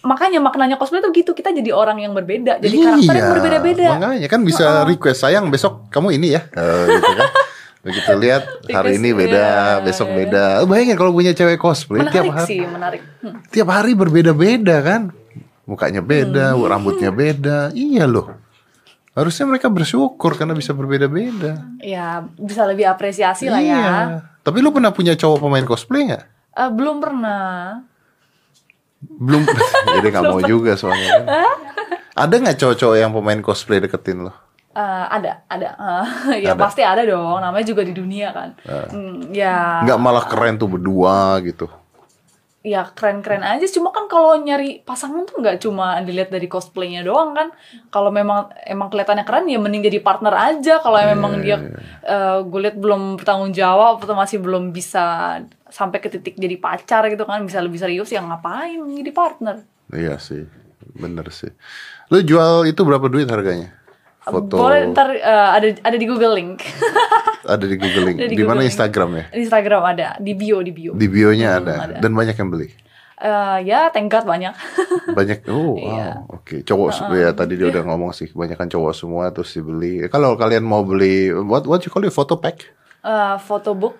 Makanya 0.00 0.40
maknanya 0.40 0.80
cosplay 0.80 1.04
tuh 1.04 1.12
gitu, 1.12 1.36
kita 1.36 1.52
jadi 1.52 1.76
orang 1.76 2.00
yang 2.00 2.16
berbeda, 2.16 2.56
jadi 2.56 2.72
karakter 2.72 3.12
yang 3.12 3.20
iya, 3.20 3.32
berbeda-beda. 3.36 3.86
makanya 3.92 4.28
kan 4.32 4.40
bisa 4.40 4.88
request 4.88 5.20
sayang 5.20 5.52
besok 5.52 5.92
kamu 5.92 6.16
ini 6.16 6.40
ya. 6.40 6.48
Eh, 6.56 6.84
gitu 6.88 7.12
kan 7.20 7.28
begitu 7.80 8.12
lihat 8.14 8.42
hari 8.76 8.96
ini 8.96 9.10
beda 9.10 9.40
iya, 9.40 9.80
besok 9.80 10.08
iya. 10.08 10.16
beda 10.18 10.44
Eh, 10.58 10.66
bayangin 10.66 10.94
kalau 10.94 11.10
punya 11.10 11.32
cewek 11.32 11.56
cosplay 11.56 12.04
tiap 12.04 12.22
Menarik 12.22 12.34
hari 12.34 12.46
sih, 12.46 12.60
menarik. 12.62 13.00
Hmm. 13.20 13.40
tiap 13.48 13.68
hari 13.68 13.92
berbeda-beda 13.92 14.76
kan 14.80 15.02
mukanya 15.64 16.00
beda 16.00 16.52
Hmm. 16.52 16.66
rambutnya 16.66 17.08
beda 17.10 17.72
iya 17.72 18.04
loh 18.04 18.36
harusnya 19.10 19.44
mereka 19.44 19.66
bersyukur 19.66 20.34
karena 20.34 20.52
bisa 20.52 20.70
berbeda-beda 20.70 21.66
Ya, 21.78 22.22
bisa 22.32 22.62
lebih 22.62 22.84
apresiasi 22.84 23.46
lah 23.46 23.58
ya. 23.58 23.64
iya 23.64 23.94
tapi 24.40 24.58
lu 24.58 24.70
pernah 24.70 24.90
punya 24.90 25.12
cowok 25.12 25.38
pemain 25.40 25.64
cosplay 25.64 26.04
nggak 26.06 26.24
Eh, 26.52 26.68
belum 26.68 26.98
pernah. 26.98 27.80
belum 29.00 29.42
jadi 29.94 30.06
nggak 30.10 30.26
mau 30.26 30.40
juga 30.42 30.74
soalnya 30.74 31.08
kan. 31.16 31.24
ada 32.18 32.34
nggak 32.36 32.56
cowok-cowok 32.56 32.96
yang 32.98 33.10
pemain 33.10 33.40
cosplay 33.40 33.78
deketin 33.78 34.20
lo 34.20 34.32
Eh, 34.70 35.06
ada, 35.10 35.42
ada. 35.50 35.68
Eh, 35.74 36.06
ya 36.46 36.54
Ada. 36.54 36.62
pasti 36.62 36.82
ada 36.86 37.02
dong. 37.02 37.42
Namanya 37.42 37.66
juga 37.66 37.82
di 37.82 37.90
dunia 37.90 38.30
kan. 38.30 38.54
Hmm, 38.64 39.34
ya, 39.34 39.82
nggak 39.82 39.98
malah 39.98 40.24
keren 40.30 40.58
tuh 40.58 40.70
berdua 40.70 41.38
gitu 41.42 41.66
ya 42.60 42.84
keren-keren 42.92 43.40
aja. 43.40 43.64
Cuma 43.72 43.88
kan 43.88 44.04
kalau 44.06 44.36
nyari 44.36 44.84
pasangan 44.84 45.24
tuh 45.24 45.40
nggak 45.40 45.64
cuma 45.64 45.96
dilihat 46.04 46.28
dari 46.28 46.44
cosplaynya 46.44 47.00
doang 47.00 47.32
kan. 47.32 47.48
Kalau 47.88 48.12
memang 48.12 48.52
emang 48.68 48.92
kelihatannya 48.92 49.24
keren 49.24 49.48
ya 49.48 49.56
mending 49.56 49.88
jadi 49.88 49.98
partner 50.04 50.34
aja. 50.36 50.76
Kalau 50.84 51.00
memang 51.00 51.40
dia 51.40 51.56
eh, 52.04 52.38
gue 52.44 52.60
lihat 52.60 52.76
belum 52.76 53.16
bertanggung 53.16 53.56
jawab 53.56 54.04
atau 54.04 54.12
masih 54.12 54.44
belum 54.44 54.76
bisa 54.76 55.40
sampai 55.70 55.98
ke 56.02 56.12
titik 56.12 56.34
jadi 56.36 56.58
pacar 56.60 57.06
gitu 57.08 57.24
kan 57.24 57.40
bisa 57.46 57.62
lebih 57.62 57.78
serius 57.80 58.10
ya 58.12 58.20
ngapain 58.20 58.82
jadi 58.90 59.10
partner. 59.14 59.56
iya 59.94 60.18
sih 60.18 60.46
bener 60.98 61.30
sih 61.30 61.50
lu 62.10 62.22
jual 62.26 62.66
itu 62.66 62.82
berapa 62.82 63.06
duit 63.06 63.30
harganya 63.30 63.70
foto 64.20 64.54
Boleh 64.58 64.84
ntar 64.86 65.08
eh, 65.10 65.22
ada 65.50 65.66
ada 65.80 65.96
di 65.96 66.04
Google 66.04 66.34
link. 66.34 66.60
ada 67.46 67.64
di 67.64 67.74
Google 67.74 68.04
Link 68.06 68.18
di 68.22 68.36
di 68.36 68.44
mana. 68.44 68.60
Instagram 68.62 69.10
ya 69.12 69.24
di 69.30 69.42
Instagram 69.42 69.82
ada, 69.82 70.06
di 70.16 70.32
bio 70.32 70.60
di 70.60 70.70
bio. 70.70 70.92
di 70.92 71.06
bio-nya 71.06 71.50
Hmm, 71.52 71.60
ada. 71.62 71.74
ada. 71.82 71.94
dan 71.98 72.12
banyak 72.12 72.34
yang 72.34 72.48
beli 72.48 72.68
Eh, 73.16 73.58
ya 73.64 73.88
thank 73.88 74.08
God 74.08 74.24
banyak. 74.24 74.52
banyak 75.18 75.44
oh 75.46 75.74
wow 75.74 75.92
Iya. 75.92 76.08
oke 76.26 76.54
cowok 76.62 76.88
se- 76.90 77.04
ya 77.14 77.30
tadi 77.30 77.52
dia 77.54 77.68
udah 77.68 77.82
ngomong 77.82 78.12
sih 78.12 78.24
kebanyakan 78.26 78.64
cowok 78.66 78.92
semua 78.92 79.28
terus 79.28 79.52
dibeli 79.52 80.04
kalau 80.06 80.32
kalian 80.34 80.62
mau 80.62 80.80
beli 80.82 81.28
what 81.30 81.64
what 81.64 81.80
you 81.80 81.88
call 81.88 82.00
it 82.00 82.08
photo 82.10 82.36
pack 82.36 82.64
Eh, 83.00 83.36
photobook 83.38 83.96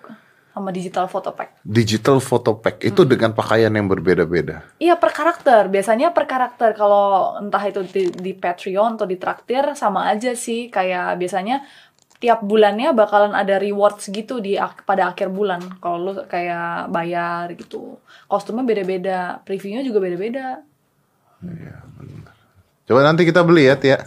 sama 0.51 0.69
digital 0.75 1.07
photo 1.07 1.31
pack. 1.31 1.63
digital 1.63 2.19
photo 2.19 2.59
pack 2.59 2.83
itu 2.83 3.07
dengan 3.07 3.31
pakaian 3.31 3.71
yang 3.71 3.87
berbeda-beda? 3.87 4.67
Iya 4.83 4.99
per 4.99 5.15
karakter, 5.15 5.71
biasanya 5.71 6.11
per 6.11 6.27
karakter. 6.27 6.75
Kalau 6.75 7.39
entah 7.39 7.63
itu 7.63 7.87
di, 7.87 8.11
di 8.11 8.31
Patreon 8.35 8.99
atau 8.99 9.07
di 9.07 9.15
traktir 9.15 9.63
sama 9.79 10.11
aja 10.11 10.35
sih. 10.35 10.67
Kayak 10.67 11.15
biasanya 11.15 11.63
tiap 12.19 12.43
bulannya 12.43 12.91
bakalan 12.91 13.31
ada 13.31 13.57
rewards 13.63 14.11
gitu 14.11 14.43
di 14.43 14.59
pada 14.83 15.15
akhir 15.15 15.31
bulan. 15.31 15.63
Kalau 15.79 15.97
lu 16.03 16.11
kayak 16.27 16.91
bayar 16.91 17.55
gitu. 17.55 17.95
Kostumnya 18.27 18.67
beda-beda. 18.67 19.39
Previewnya 19.47 19.87
juga 19.87 20.03
beda-beda. 20.03 20.59
Coba 22.91 23.07
nanti 23.07 23.23
kita 23.23 23.39
beli 23.47 23.71
ya 23.71 23.79
Tia. 23.79 24.03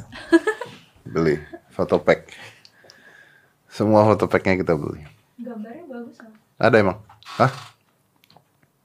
Beli 1.14 1.40
photo 1.72 1.96
pack. 2.00 2.28
Semua 3.72 4.04
photo 4.04 4.28
packnya 4.28 4.60
kita 4.60 4.76
beli 4.76 5.13
Gambarnya 5.44 5.84
bagus 5.84 6.16
loh. 6.24 6.32
ada 6.56 6.76
emang? 6.80 6.98
Hah? 7.36 7.52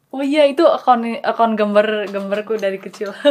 oh 0.09 0.25
iya 0.25 0.49
itu 0.49 0.65
akun 0.65 1.21
akun 1.21 1.53
gambar 1.53 2.09
gambarku 2.11 2.59
dari 2.59 2.77
kecil. 2.81 3.15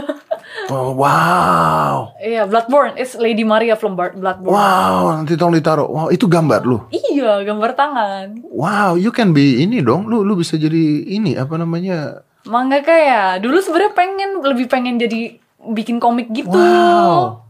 Oh, 0.72 0.96
wow. 0.96 2.12
Iya 2.20 2.48
Bloodborne. 2.48 2.96
It's 2.96 3.16
Lady 3.16 3.44
Maria 3.44 3.76
from 3.76 3.96
Bloodborne. 3.96 4.48
Wow 4.48 5.12
nanti 5.12 5.36
tolong 5.36 5.56
ditaruh. 5.60 5.84
Wow 5.84 6.08
itu 6.08 6.24
gambar 6.24 6.64
lu? 6.64 6.88
Iya 6.88 7.44
gambar 7.44 7.76
tangan. 7.76 8.40
Wow 8.48 8.96
you 8.96 9.12
can 9.12 9.36
be 9.36 9.60
ini 9.60 9.84
dong. 9.84 10.08
Lu 10.08 10.24
lu 10.24 10.36
bisa 10.40 10.56
jadi 10.56 11.04
ini 11.04 11.36
apa 11.36 11.56
namanya? 11.60 12.24
Mangga 12.48 12.80
kayak 12.80 13.44
dulu 13.44 13.60
sebenarnya 13.60 13.92
pengen 13.92 14.30
lebih 14.40 14.72
pengen 14.72 14.96
jadi 14.96 15.36
bikin 15.72 16.00
komik 16.00 16.32
gitu. 16.32 16.52
Wow. 16.56 17.47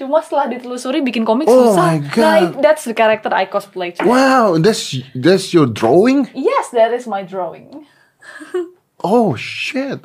Cuma 0.00 0.24
setelah 0.24 0.48
ditelusuri 0.48 1.04
bikin 1.04 1.28
komik 1.28 1.44
Oh 1.44 1.76
susah. 1.76 1.76
my 1.76 1.96
God. 2.08 2.56
Nah, 2.56 2.64
that's 2.64 2.88
the 2.88 2.96
character 2.96 3.28
I 3.28 3.44
cosplay. 3.44 3.92
today. 3.92 4.08
Wow, 4.08 4.56
that's 4.56 4.96
that's 5.12 5.52
your 5.52 5.68
drawing? 5.68 6.24
Yes, 6.32 6.72
that 6.72 6.96
is 6.96 7.04
my 7.04 7.20
drawing. 7.20 7.84
Oh 9.00 9.32
shit. 9.32 10.00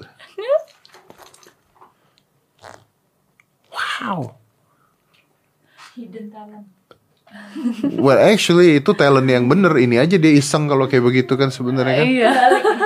Wow. 3.72 4.40
Hidden 5.96 6.32
talent. 6.32 6.68
Well, 8.00 8.16
actually 8.16 8.80
itu 8.80 8.96
talent 8.96 9.28
yang 9.28 9.52
bener 9.52 9.76
ini 9.76 10.00
aja 10.00 10.16
dia 10.16 10.32
iseng 10.32 10.72
kalau 10.72 10.88
kayak 10.88 11.04
begitu 11.04 11.36
kan 11.36 11.52
sebenarnya 11.52 11.96
kan. 12.00 12.08
Iya. 12.08 12.32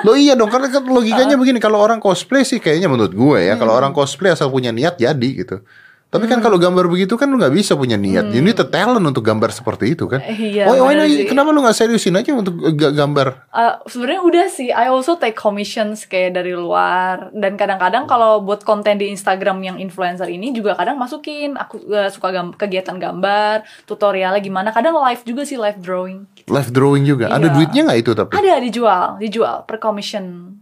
Lo 0.01 0.17
iya 0.17 0.33
dong 0.33 0.49
karena 0.49 0.73
kan 0.73 0.81
logikanya 0.81 1.37
begini 1.37 1.61
kalau 1.61 1.77
orang 1.77 2.01
cosplay 2.01 2.41
sih 2.41 2.57
kayaknya 2.57 2.89
menurut 2.89 3.13
gue 3.13 3.37
ya 3.45 3.53
kalau 3.61 3.77
orang 3.77 3.93
cosplay 3.93 4.33
asal 4.33 4.49
punya 4.49 4.73
niat 4.73 4.97
jadi 4.97 5.29
gitu. 5.45 5.61
Tapi 6.09 6.25
kan 6.25 6.41
kalau 6.41 6.57
gambar 6.57 6.89
begitu 6.89 7.13
kan 7.13 7.29
lu 7.29 7.37
nggak 7.37 7.53
bisa 7.53 7.77
punya 7.77 7.93
niat. 7.93 8.33
You 8.33 8.41
need 8.41 8.57
a 8.57 8.65
talent 8.65 9.05
untuk 9.05 9.21
gambar 9.21 9.53
seperti 9.53 9.93
itu 9.93 10.09
kan. 10.09 10.17
Iya, 10.25 10.65
oh, 10.65 10.81
oh 10.81 10.89
ini 10.89 11.21
kenapa 11.23 11.53
lu 11.53 11.61
nggak 11.61 11.77
seriusin 11.77 12.17
aja 12.17 12.33
untuk 12.33 12.57
ga- 12.73 12.89
gambar? 12.91 13.45
Uh, 13.47 13.77
sebenarnya 13.85 14.21
udah 14.23 14.45
sih 14.47 14.69
I 14.69 14.89
also 14.89 15.15
take 15.15 15.37
commissions 15.37 16.03
kayak 16.03 16.33
dari 16.33 16.51
luar 16.51 17.29
dan 17.31 17.53
kadang-kadang 17.53 18.09
kalau 18.09 18.41
buat 18.41 18.65
konten 18.65 18.97
di 18.97 19.07
Instagram 19.07 19.61
yang 19.61 19.77
influencer 19.77 20.25
ini 20.25 20.49
juga 20.49 20.73
kadang 20.73 20.97
masukin 20.97 21.53
aku 21.53 21.77
uh, 21.87 22.09
suka 22.09 22.33
gam- 22.33 22.57
kegiatan 22.57 22.97
gambar 22.97 23.61
tutorialnya 23.85 24.41
gimana 24.41 24.73
kadang 24.73 24.97
live 24.97 25.21
juga 25.21 25.45
sih 25.45 25.55
live 25.55 25.77
drawing 25.77 26.25
Live 26.43 26.73
drawing 26.73 27.05
juga. 27.05 27.29
Ada 27.29 27.45
Iya. 27.45 27.53
duitnya 27.53 27.81
nggak 27.85 27.99
itu 27.99 28.11
tapi? 28.13 28.33
ada 28.33 28.57
dijual 28.57 29.05
dijual 29.17 29.61
per 29.63 29.77
commission 29.77 30.57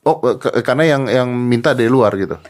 Oh, 0.00 0.16
karena 0.40 0.88
yang 0.88 1.02
yang 1.04 1.28
minta 1.28 1.76
dari 1.76 1.84
luar 1.86 2.16
gitu. 2.16 2.40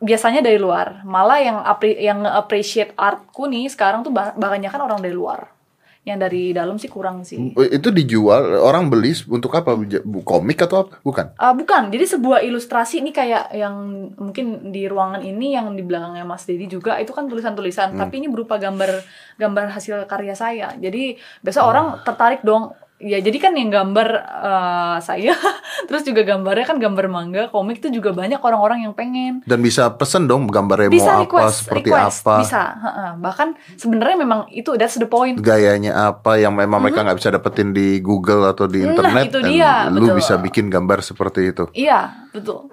Biasanya 0.00 0.40
dari 0.40 0.56
luar 0.56 1.04
malah 1.04 1.38
yang 1.38 1.58
appre- 1.60 2.00
yang 2.00 2.24
appreciate 2.24 2.96
artku 2.96 3.44
nih 3.44 3.68
sekarang 3.68 4.00
tuh 4.00 4.10
ba- 4.10 4.32
kebanyakan 4.32 4.80
orang 4.80 5.00
dari 5.00 5.12
luar 5.12 5.52
yang 6.00 6.16
dari 6.16 6.56
dalam 6.56 6.80
sih 6.80 6.88
kurang 6.88 7.28
sih 7.28 7.52
Oh, 7.52 7.60
Itu 7.60 7.92
dijual 7.92 8.56
orang 8.56 8.88
beli 8.88 9.12
untuk 9.28 9.52
apa? 9.52 9.76
Komik 10.24 10.64
atau 10.64 10.88
apa? 10.88 10.96
Bukan. 11.04 11.36
Ah, 11.36 11.52
bukan, 11.52 11.92
jadi 11.92 12.08
sebuah 12.08 12.40
ilustrasi 12.40 13.04
ini 13.04 13.12
kayak 13.12 13.52
yang 13.52 13.76
mungkin 14.16 14.72
di 14.72 14.88
ruangan 14.88 15.20
ini 15.20 15.52
yang 15.52 15.76
di 15.76 15.84
belakangnya 15.84 16.24
Mas 16.24 16.48
Dedi 16.48 16.72
juga 16.72 16.96
itu 16.96 17.12
kan 17.12 17.28
tulisan-tulisan, 17.28 18.00
tapi 18.00 18.16
ini 18.16 18.32
berupa 18.32 18.56
gambar 18.56 19.04
gambar 19.36 19.76
hasil 19.76 20.08
karya 20.08 20.32
saya. 20.32 20.72
Jadi 20.80 21.20
biasa 21.44 21.68
orang 21.68 22.00
tertarik 22.00 22.40
dong 22.40 22.72
Ya 23.00 23.16
jadi 23.16 23.32
kan 23.36 23.56
yang 23.56 23.68
gambar 23.68 24.08
eh, 24.20 24.96
saya, 25.00 25.32
terus 25.88 26.04
juga 26.04 26.20
gambarnya 26.20 26.68
kan 26.68 26.76
gambar 26.76 27.08
manga, 27.08 27.42
komik 27.48 27.80
tuh 27.80 27.88
juga 27.88 28.12
banyak 28.12 28.36
orang-orang 28.36 28.84
yang 28.84 28.92
pengen. 28.92 29.40
Dan 29.42 29.60
bisa 29.60 29.88
pesen 29.90 30.24
dong 30.24 30.44
gambarnya 30.46 30.92
Bisa 30.92 31.08
mau 31.10 31.24
apa, 31.24 31.24
request, 31.24 31.56
seperti 31.64 31.88
request, 31.88 32.18
apa, 32.20 32.34
bisa. 32.44 32.62
Bahkan 33.16 33.48
sebenarnya 33.74 34.16
memang 34.18 34.40
itu 34.48 34.76
that's 34.76 34.94
the 34.94 35.08
point. 35.08 35.40
gayanya 35.40 36.12
apa 36.12 36.36
yang 36.36 36.52
memang 36.52 36.78
mereka 36.78 37.00
nggak 37.00 37.16
bisa 37.16 37.32
dapetin 37.32 37.72
di 37.72 37.98
Google 37.98 38.44
atau 38.46 38.64
di 38.64 38.80
Nah, 38.80 38.92
internet. 38.92 39.24
itu 39.32 39.38
dan 39.38 39.48
dia, 39.48 39.72
lu 39.88 40.04
betul. 40.04 40.16
bisa 40.16 40.34
bikin 40.36 40.68
gambar 40.68 41.00
seperti 41.00 41.40
itu. 41.48 41.64
Iya, 41.72 42.28
betul. 42.30 42.68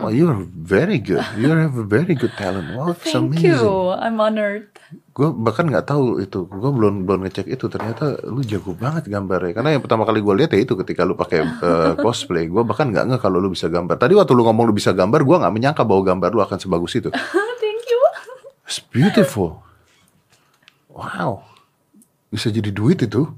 Oh, 0.00 0.08
you're 0.08 0.48
very 0.48 0.96
good. 0.96 1.20
You 1.36 1.52
have 1.52 1.76
a 1.76 1.84
very 1.84 2.16
good 2.16 2.32
talent. 2.40 2.72
Wow, 2.72 2.96
it's 2.96 3.04
Thank 3.12 3.36
amazing. 3.36 3.60
you, 3.60 3.92
I'm 3.92 4.16
honored. 4.16 4.72
Gue 5.12 5.28
bahkan 5.28 5.68
nggak 5.68 5.84
tahu 5.84 6.24
itu. 6.24 6.48
Gue 6.48 6.70
belum 6.72 7.04
belum 7.04 7.28
ngecek 7.28 7.44
itu. 7.52 7.68
Ternyata 7.68 8.24
lu 8.24 8.40
jago 8.40 8.72
banget 8.72 9.12
gambarnya. 9.12 9.52
Karena 9.52 9.76
yang 9.76 9.82
pertama 9.84 10.08
kali 10.08 10.24
gue 10.24 10.34
lihat 10.40 10.50
ya 10.56 10.64
itu 10.64 10.72
ketika 10.80 11.04
lu 11.04 11.12
pakai 11.12 11.44
eh, 11.44 11.92
cosplay. 12.04 12.48
Gue 12.48 12.64
bahkan 12.64 12.88
nggak 12.88 13.04
nge 13.12 13.16
kalau 13.20 13.36
lu 13.36 13.52
bisa 13.52 13.68
gambar. 13.68 14.00
Tadi 14.00 14.16
waktu 14.16 14.32
lu 14.32 14.48
ngomong 14.48 14.64
lu 14.72 14.74
bisa 14.74 14.96
gambar, 14.96 15.20
gue 15.20 15.36
nggak 15.44 15.52
menyangka 15.52 15.82
bahwa 15.84 16.02
gambar 16.16 16.30
lu 16.32 16.40
akan 16.40 16.56
sebagus 16.56 16.92
itu. 16.96 17.12
Thank 17.62 17.84
you. 17.92 18.00
It's 18.64 18.80
beautiful. 18.80 19.60
Wow. 20.88 21.44
Bisa 22.32 22.48
jadi 22.48 22.72
duit 22.72 23.04
itu. 23.04 23.28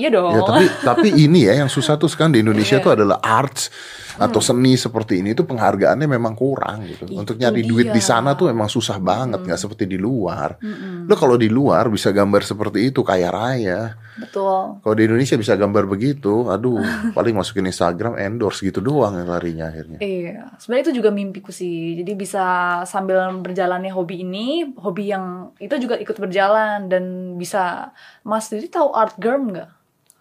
Iya 0.00 0.08
dong. 0.16 0.32
Ya 0.32 0.40
tapi 0.46 0.64
tapi 0.80 1.08
ini 1.28 1.44
ya 1.44 1.60
yang 1.60 1.70
susah 1.70 2.00
tuh 2.00 2.08
sekarang 2.08 2.32
di 2.32 2.40
Indonesia 2.40 2.80
tuh 2.80 2.96
adalah 2.96 3.20
arts 3.20 3.68
atau 4.16 4.40
seni 4.42 4.74
seperti 4.74 5.20
ini 5.20 5.36
tuh 5.36 5.46
penghargaannya 5.46 6.08
memang 6.08 6.34
kurang 6.34 6.88
gitu. 6.88 7.06
Untuk 7.14 7.36
nyari 7.36 7.62
duit 7.62 7.92
di 7.92 8.00
dia. 8.00 8.10
sana 8.16 8.34
tuh 8.34 8.50
emang 8.50 8.66
susah 8.66 8.98
banget 8.98 9.44
nggak 9.44 9.60
seperti 9.60 9.84
di 9.86 10.00
luar. 10.00 10.56
Lo 11.06 11.14
kalau 11.14 11.36
di 11.36 11.52
luar 11.52 11.86
bisa 11.92 12.10
gambar 12.10 12.42
seperti 12.42 12.90
itu 12.90 13.04
kaya 13.04 13.28
raya. 13.30 13.94
Betul. 14.20 14.82
Kalau 14.84 14.94
di 14.96 15.02
Indonesia 15.08 15.36
bisa 15.40 15.56
gambar 15.56 15.84
begitu, 15.88 16.50
aduh 16.50 16.82
paling 17.16 17.32
masukin 17.32 17.68
Instagram 17.68 18.20
endorse 18.20 18.60
gitu 18.66 18.82
doang 18.84 19.16
yang 19.16 19.28
larinya 19.30 19.72
akhirnya. 19.72 19.98
Iya, 20.02 20.56
sebenarnya 20.60 20.84
itu 20.90 20.94
juga 21.00 21.10
mimpiku 21.14 21.50
sih. 21.54 22.00
Jadi 22.02 22.12
bisa 22.18 22.44
sambil 22.84 23.30
berjalannya 23.40 23.92
hobi 23.94 24.26
ini, 24.26 24.76
hobi 24.76 25.12
yang 25.12 25.54
itu 25.56 25.72
juga 25.80 25.96
ikut 25.96 26.16
berjalan 26.20 26.90
dan 26.90 27.36
bisa 27.40 27.94
Mas 28.26 28.52
jadi 28.52 28.68
tahu 28.68 28.92
Art 28.92 29.16
Germ 29.16 29.54
nggak? 29.56 29.70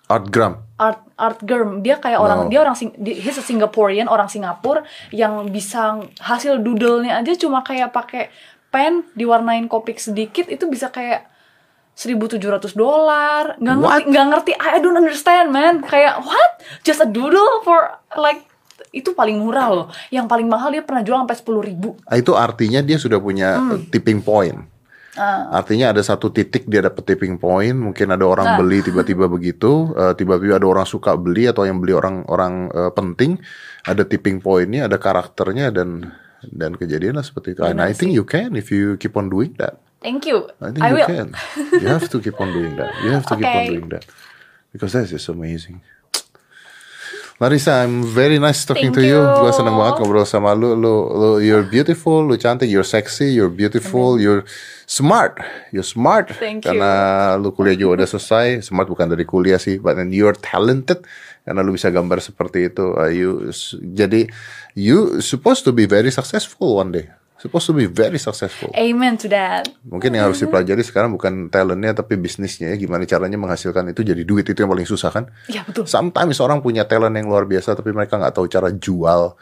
Artgram. 0.10 0.66
Art 0.76 1.06
Art 1.16 1.40
Germ 1.42 1.80
dia 1.80 1.96
kayak 1.96 2.18
No. 2.18 2.26
orang 2.26 2.40
dia 2.48 2.60
orang 2.60 2.74
Sing, 2.74 2.90
he's 2.98 3.36
a 3.36 3.44
Singaporean 3.44 4.08
orang 4.08 4.26
Singapura 4.26 4.82
yang 5.12 5.46
bisa 5.48 6.02
hasil 6.18 6.58
doodle-nya 6.58 7.20
aja 7.20 7.36
cuma 7.36 7.62
kayak 7.62 7.92
pakai 7.92 8.34
pen 8.68 9.06
diwarnain 9.14 9.68
kopik 9.68 9.98
sedikit 9.98 10.48
itu 10.48 10.66
bisa 10.66 10.88
kayak 10.88 11.28
1700 11.94 12.40
dolar 12.74 13.60
nggak 13.60 13.76
ngerti 13.76 14.04
nggak 14.08 14.26
ngerti 14.30 14.52
I 14.56 14.80
don't 14.80 14.96
understand 14.96 15.52
man 15.52 15.84
kayak 15.84 16.24
what 16.24 16.52
just 16.82 17.04
a 17.04 17.08
doodle 17.08 17.60
for 17.62 17.92
like 18.16 18.48
itu 18.90 19.12
paling 19.12 19.36
murah 19.36 19.68
loh 19.68 19.88
yang 20.08 20.26
paling 20.26 20.48
mahal 20.48 20.72
dia 20.72 20.82
pernah 20.82 21.04
jual 21.04 21.20
sampai 21.20 21.36
sepuluh 21.36 21.60
ribu 21.60 22.00
Ah, 22.08 22.16
Itu 22.16 22.34
artinya 22.34 22.80
dia 22.80 22.96
sudah 22.96 23.20
punya 23.20 23.60
Hmm. 23.60 23.92
tipping 23.92 24.24
point. 24.24 24.56
Ah. 25.18 25.50
Artinya 25.58 25.90
ada 25.90 26.02
satu 26.02 26.30
titik 26.30 26.70
dia 26.70 26.86
dapat 26.86 27.02
tipping 27.02 27.42
point, 27.42 27.74
mungkin 27.74 28.14
ada 28.14 28.24
orang 28.24 28.46
Nah. 28.46 28.58
beli 28.62 28.86
tiba-tiba 28.86 29.26
begitu, 29.26 29.90
eh, 29.98 30.14
tiba-tiba 30.14 30.62
ada 30.62 30.68
orang 30.70 30.86
suka 30.86 31.18
beli 31.18 31.50
atau 31.50 31.66
yang 31.66 31.82
beli 31.82 31.98
orang-orang 31.98 32.70
eh, 32.70 32.92
penting, 32.94 33.42
ada 33.84 34.06
tipping 34.06 34.38
pointnya, 34.38 34.86
ada 34.86 35.02
karakternya 35.02 35.74
dan 35.74 36.14
dan 36.46 36.78
kejadian 36.78 37.18
lah 37.20 37.26
seperti 37.26 37.58
itu. 37.58 37.66
And 37.66 37.82
I 37.82 37.92
think 37.92 38.14
you 38.14 38.24
can 38.24 38.54
if 38.56 38.70
you 38.70 38.96
keep 38.96 39.18
on 39.18 39.28
doing 39.28 39.58
that. 39.58 39.82
thank 40.00 40.24
you 40.24 40.48
I 40.64 40.72
think 40.72 40.80
I 40.80 40.90
you 40.92 40.96
will 40.96 41.10
can. 41.12 41.28
You 41.76 41.92
have 41.92 42.08
to 42.08 42.24
keep 42.24 42.40
on 42.40 42.56
doing 42.56 42.80
that. 42.80 42.96
You 43.04 43.12
have 43.12 43.28
to 43.28 43.36
keep 43.36 43.44
on 43.44 43.68
Okay. 43.68 43.76
doing 43.76 43.92
that 43.92 44.08
because 44.72 44.96
that's 44.96 45.12
just 45.12 45.28
amazing. 45.28 45.84
Larissa, 47.40 47.88
I'm 47.88 48.04
very 48.04 48.36
nice 48.38 48.66
talking 48.68 48.92
Thank 48.92 49.00
to 49.00 49.04
you. 49.08 49.24
you. 49.24 49.40
Gue 49.40 49.56
seneng 49.56 49.80
banget 49.80 50.04
ngobrol 50.04 50.28
sama 50.28 50.52
lu. 50.52 50.76
Lu, 50.76 51.08
lu, 51.08 51.30
you're 51.40 51.64
beautiful, 51.64 52.28
lu 52.28 52.36
cantik, 52.36 52.68
you're 52.68 52.84
sexy, 52.84 53.32
you're 53.32 53.48
beautiful, 53.48 54.20
you're 54.20 54.44
smart, 54.84 55.40
you're 55.72 55.88
smart. 55.88 56.28
Thank 56.36 56.68
you. 56.68 56.76
karena 56.76 56.92
lu 57.40 57.56
kuliah 57.56 57.80
juga 57.80 58.04
udah 58.04 58.08
selesai. 58.12 58.60
Smart 58.60 58.92
bukan 58.92 59.16
dari 59.16 59.24
kuliah 59.24 59.56
sih, 59.56 59.80
but 59.80 59.96
then 59.96 60.12
you're 60.12 60.36
talented 60.36 61.08
karena 61.48 61.64
lu 61.64 61.72
bisa 61.72 61.88
gambar 61.88 62.20
seperti 62.20 62.76
itu. 62.76 62.92
Uh, 62.92 63.08
you, 63.08 63.56
jadi 63.96 64.28
you 64.76 65.24
supposed 65.24 65.64
to 65.64 65.72
be 65.72 65.88
very 65.88 66.12
successful 66.12 66.76
one 66.76 66.92
day. 66.92 67.08
Supposed 67.40 67.68
to 67.68 67.74
be 67.74 67.88
very 67.88 68.20
successful. 68.20 68.68
amen 68.76 69.16
to 69.16 69.32
that. 69.32 69.72
Mungkin 69.88 70.12
yang 70.12 70.28
harus 70.28 70.44
dipelajari 70.44 70.84
sekarang 70.84 71.16
bukan 71.16 71.48
talentnya 71.48 71.96
tapi 71.96 72.20
bisnisnya 72.20 72.72
ya. 72.72 72.78
Gimana 72.78 73.08
caranya 73.08 73.40
menghasilkan 73.40 73.88
itu 73.90 74.04
jadi 74.04 74.28
duit 74.28 74.44
itu 74.44 74.60
yang 74.60 74.68
paling 74.68 74.84
susah 74.84 75.08
kan. 75.08 75.32
ya 75.48 75.64
betul. 75.64 75.88
Sometimes 75.88 76.36
orang 76.40 76.60
punya 76.60 76.84
talent 76.84 77.16
yang 77.16 77.32
luar 77.32 77.48
biasa 77.48 77.74
tapi 77.74 77.96
mereka 77.96 78.20
nggak 78.20 78.36
tahu 78.36 78.46
cara 78.46 78.68
jual 78.70 79.40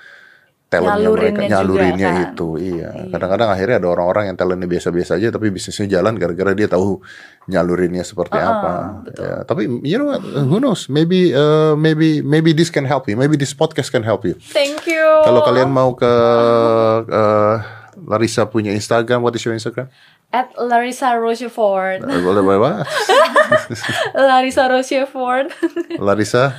talentnya 0.67 1.07
mereka 1.07 1.07
Nyalurinnya 1.07 1.39
juga, 1.39 1.51
nyalurinnya 1.55 2.09
kan. 2.11 2.23
itu 2.27 2.47
iya. 2.59 2.89
Kadang-kadang 3.07 3.49
akhirnya 3.49 3.75
ada 3.79 3.87
orang-orang 3.87 4.23
yang 4.27 4.37
talentnya 4.37 4.67
biasa-biasa 4.67 5.15
aja 5.15 5.27
tapi 5.31 5.47
bisnisnya 5.47 5.87
jalan 5.87 6.19
gara-gara 6.19 6.51
dia 6.51 6.67
tahu 6.67 6.99
nyalurinnya 7.47 8.03
seperti 8.03 8.35
apa. 8.35 8.99
Ya, 9.15 9.35
tapi 9.47 9.63
you 9.87 9.95
know 9.95 10.11
what? 10.11 10.19
Who 10.21 10.59
knows? 10.59 10.91
Maybe 10.91 11.31
uh, 11.31 11.73
maybe 11.79 12.19
maybe 12.19 12.51
this 12.51 12.67
can 12.67 12.83
help 12.83 13.07
you. 13.07 13.15
Maybe 13.15 13.39
this 13.39 13.55
podcast 13.55 13.89
can 13.89 14.03
help 14.03 14.27
you. 14.27 14.35
Thank 14.43 14.83
you. 14.85 15.07
Kalau 15.23 15.39
kalian 15.41 15.71
mau 15.71 15.95
ke 15.95 16.11
uh, 17.07 17.55
Larissa 18.07 18.47
punya 18.47 18.71
Instagram 18.71 19.19
what 19.21 19.35
is 19.35 19.43
your 19.43 19.53
Instagram? 19.53 19.91
At 20.31 20.55
Larissa 20.55 21.15
Rochefort. 21.19 22.03
Pak? 22.03 22.87
Larissa 24.15 24.67
Rochefort. 24.71 25.51
Larissa? 25.99 26.55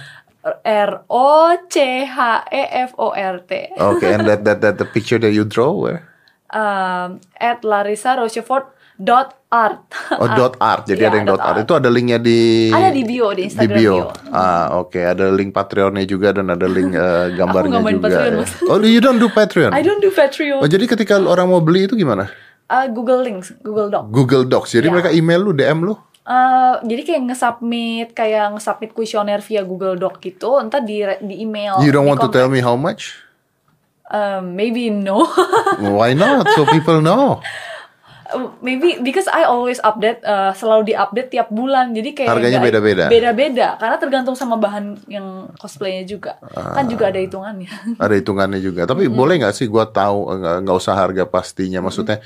R 0.65 1.05
O 1.11 1.57
C 1.69 1.81
H 2.05 2.09
E 2.53 2.63
F 2.89 2.95
O 2.97 3.11
R 3.13 3.41
T. 3.45 3.69
Okay 3.77 4.15
and 4.15 4.25
that 4.29 4.45
that 4.45 4.61
that 4.61 4.77
the 4.79 4.85
picture 4.85 5.19
that 5.19 5.33
you 5.33 5.45
draw 5.45 5.73
where? 5.73 6.09
Um, 6.49 7.21
at 7.37 7.61
Larissa 7.65 8.17
Rochefort 8.17 8.73
dot 8.99 9.39
art 9.49 9.79
Oh 10.19 10.27
dot 10.39 10.59
art, 10.59 10.85
jadi 10.85 11.01
Iya, 11.01 11.09
ada 11.09 11.17
yang 11.17 11.29
dot 11.31 11.39
art. 11.39 11.55
art. 11.55 11.65
Itu 11.65 11.73
ada 11.73 11.87
linknya 11.87 12.19
di 12.19 12.69
Ada 12.69 12.91
di 12.91 13.03
bio, 13.03 13.31
di 13.31 13.47
Instagram 13.47 13.79
bio. 13.79 14.11
Ah 14.29 14.75
oke, 14.77 14.99
ada 14.99 15.31
link 15.31 15.55
Patreonnya 15.55 16.03
juga 16.03 16.35
dan 16.35 16.51
ada 16.51 16.67
link 16.67 16.93
eh, 16.93 17.27
gambarnya 17.39 17.79
main 17.79 17.97
juga. 17.97 18.11
Patreon, 18.11 18.33
ya. 18.35 18.47
Oh 18.67 18.79
you 18.83 18.99
don't 18.99 19.17
do 19.17 19.31
Patreon? 19.31 19.71
I 19.71 19.81
don't 19.81 20.03
do 20.03 20.11
Patreon 20.11 20.61
Oh 20.61 20.69
jadi 20.69 20.85
ketika 20.85 21.17
orang 21.17 21.47
mau 21.47 21.63
beli 21.63 21.87
itu 21.87 21.95
gimana? 21.95 22.27
Uh, 22.67 22.85
Google 22.91 23.23
Links 23.23 23.55
Google 23.63 23.89
Doc 23.89 24.11
Google 24.11 24.45
Docs. 24.45 24.75
Jadi 24.75 24.87
Iya. 24.87 24.93
mereka 24.93 25.09
email 25.09 25.41
lu, 25.41 25.55
DM 25.55 25.81
lu. 25.81 25.97
Uh, 26.29 26.77
jadi 26.85 27.01
kayak 27.07 27.23
nge-submit 27.25 28.09
kayak 28.13 28.53
nge-submit 28.53 28.93
kuesioner 28.93 29.41
via 29.41 29.65
Google 29.65 29.97
Doc 29.97 30.21
gitu 30.21 30.61
entar 30.61 30.85
di 30.85 31.01
di 31.23 31.41
email 31.41 31.81
You 31.81 31.89
don't 31.89 32.05
di 32.05 32.11
want 32.13 32.21
to 32.21 32.29
tell 32.29 32.53
me 32.53 32.61
how 32.61 32.77
much? 32.77 33.17
Um, 34.09 34.53
maybe 34.53 34.89
no 34.89 35.25
Why 35.97 36.13
not? 36.13 36.49
So 36.53 36.65
people 36.65 37.01
know. 37.01 37.41
Maybe 38.59 39.01
because 39.01 39.25
I 39.27 39.43
always 39.43 39.81
update 39.81 40.21
uh, 40.21 40.53
selalu 40.53 40.93
diupdate 40.93 41.29
tiap 41.29 41.49
bulan 41.49 41.91
jadi 41.91 42.13
kayak 42.13 42.29
Harganya 42.29 42.61
beda-beda? 42.61 43.09
beda-beda 43.09 43.77
karena 43.77 43.97
tergantung 43.97 44.35
sama 44.35 44.55
bahan 44.55 45.01
yang 45.07 45.27
cosplaynya 45.55 46.05
juga 46.05 46.37
kan 46.53 46.85
juga 46.85 47.09
Ah. 47.09 47.11
ada 47.11 47.21
hitungannya 47.21 47.71
Ada 48.05 48.15
hitungannya 48.15 48.61
juga. 48.61 48.85
Tapi 48.85 49.09
boleh 49.09 49.41
nggak 49.41 49.55
sih 49.55 49.65
gua 49.65 49.85
tahu 49.85 50.29
nggak 50.61 50.77
usah 50.77 50.95
harga 50.95 51.25
pastinya. 51.25 51.81
Maksudnya 51.81 52.21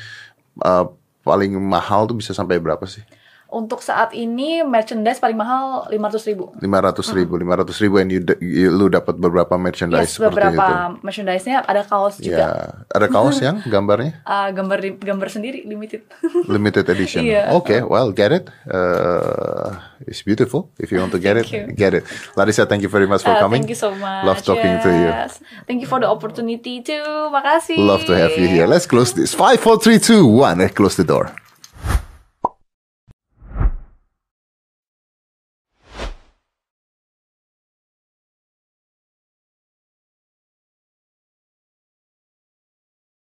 eh, 0.59 0.85
paling 1.23 1.55
mahal 1.57 2.05
tuh 2.05 2.19
bisa 2.19 2.35
sampai 2.35 2.59
berapa 2.59 2.83
sih? 2.85 3.07
Untuk 3.53 3.79
saat 3.79 4.11
ini 4.13 4.65
merchandise 4.65 5.21
paling 5.21 5.37
mahal 5.37 5.85
500 5.87 6.25
ribu 6.27 6.45
lima 6.57 6.81
ratus 6.81 7.13
ribu, 7.13 7.37
lima 7.37 7.53
ratus 7.55 7.77
ribu, 7.79 8.01
and 8.01 8.09
you, 8.09 8.21
you- 8.41 8.73
lu 8.73 8.89
dapat 8.89 9.13
beberapa 9.15 9.55
merchandise 9.55 10.09
yes 10.09 10.17
seperti 10.17 10.33
beberapa 10.33 10.65
itu. 10.65 11.05
merchandise-nya 11.05 11.57
ada 11.63 11.85
kaos 11.85 12.17
Ya, 12.17 12.25
juga 12.25 12.45
ada 12.89 13.07
kaos 13.07 13.37
yang 13.45 13.61
gambarnya 13.63 14.25
Uh, 14.25 14.49
gambar 14.51 14.81
gambar 14.97 15.29
sendiri 15.29 15.63
limited 15.63 16.09
limited 16.55 16.89
edition. 16.89 17.21
Iya. 17.23 17.53
Okay, 17.55 17.85
well, 17.85 18.09
get 18.11 18.33
it. 18.33 18.49
Uh, 18.65 19.77
it's 20.03 20.23
beautiful. 20.23 20.73
If 20.79 20.89
you 20.89 20.99
want 20.99 21.13
to 21.13 21.21
get 21.21 21.37
it, 21.37 21.47
you. 21.49 21.69
get 21.73 21.93
it. 21.93 22.09
Larissa, 22.33 22.65
thank 22.65 22.81
you 22.81 22.89
very 22.89 23.05
much 23.07 23.21
for 23.21 23.37
Uh, 23.37 23.41
coming. 23.41 23.61
Thank 23.61 23.77
you 23.77 23.79
so 23.79 23.93
much. 23.93 24.25
Love 24.25 24.41
talking 24.41 24.81
to 24.81 24.89
you. 24.89 25.11
Yes. 25.13 25.45
Thank 25.69 25.81
you 25.81 25.87
for 25.87 26.01
the 26.01 26.09
opportunity 26.09 26.81
too. 26.81 27.05
Makasih. 27.29 27.77
Love 27.77 28.09
to 28.09 28.15
have 28.15 28.33
you 28.33 28.49
here. 28.49 28.65
Let's 28.65 28.89
close 28.89 29.13
this. 29.13 29.37
Five, 29.37 29.61
four, 29.61 29.77
three, 29.77 30.01
two, 30.01 30.25
one. 30.25 30.57
And 30.59 30.73
close 30.73 30.97
the 30.97 31.05
door. 31.05 31.29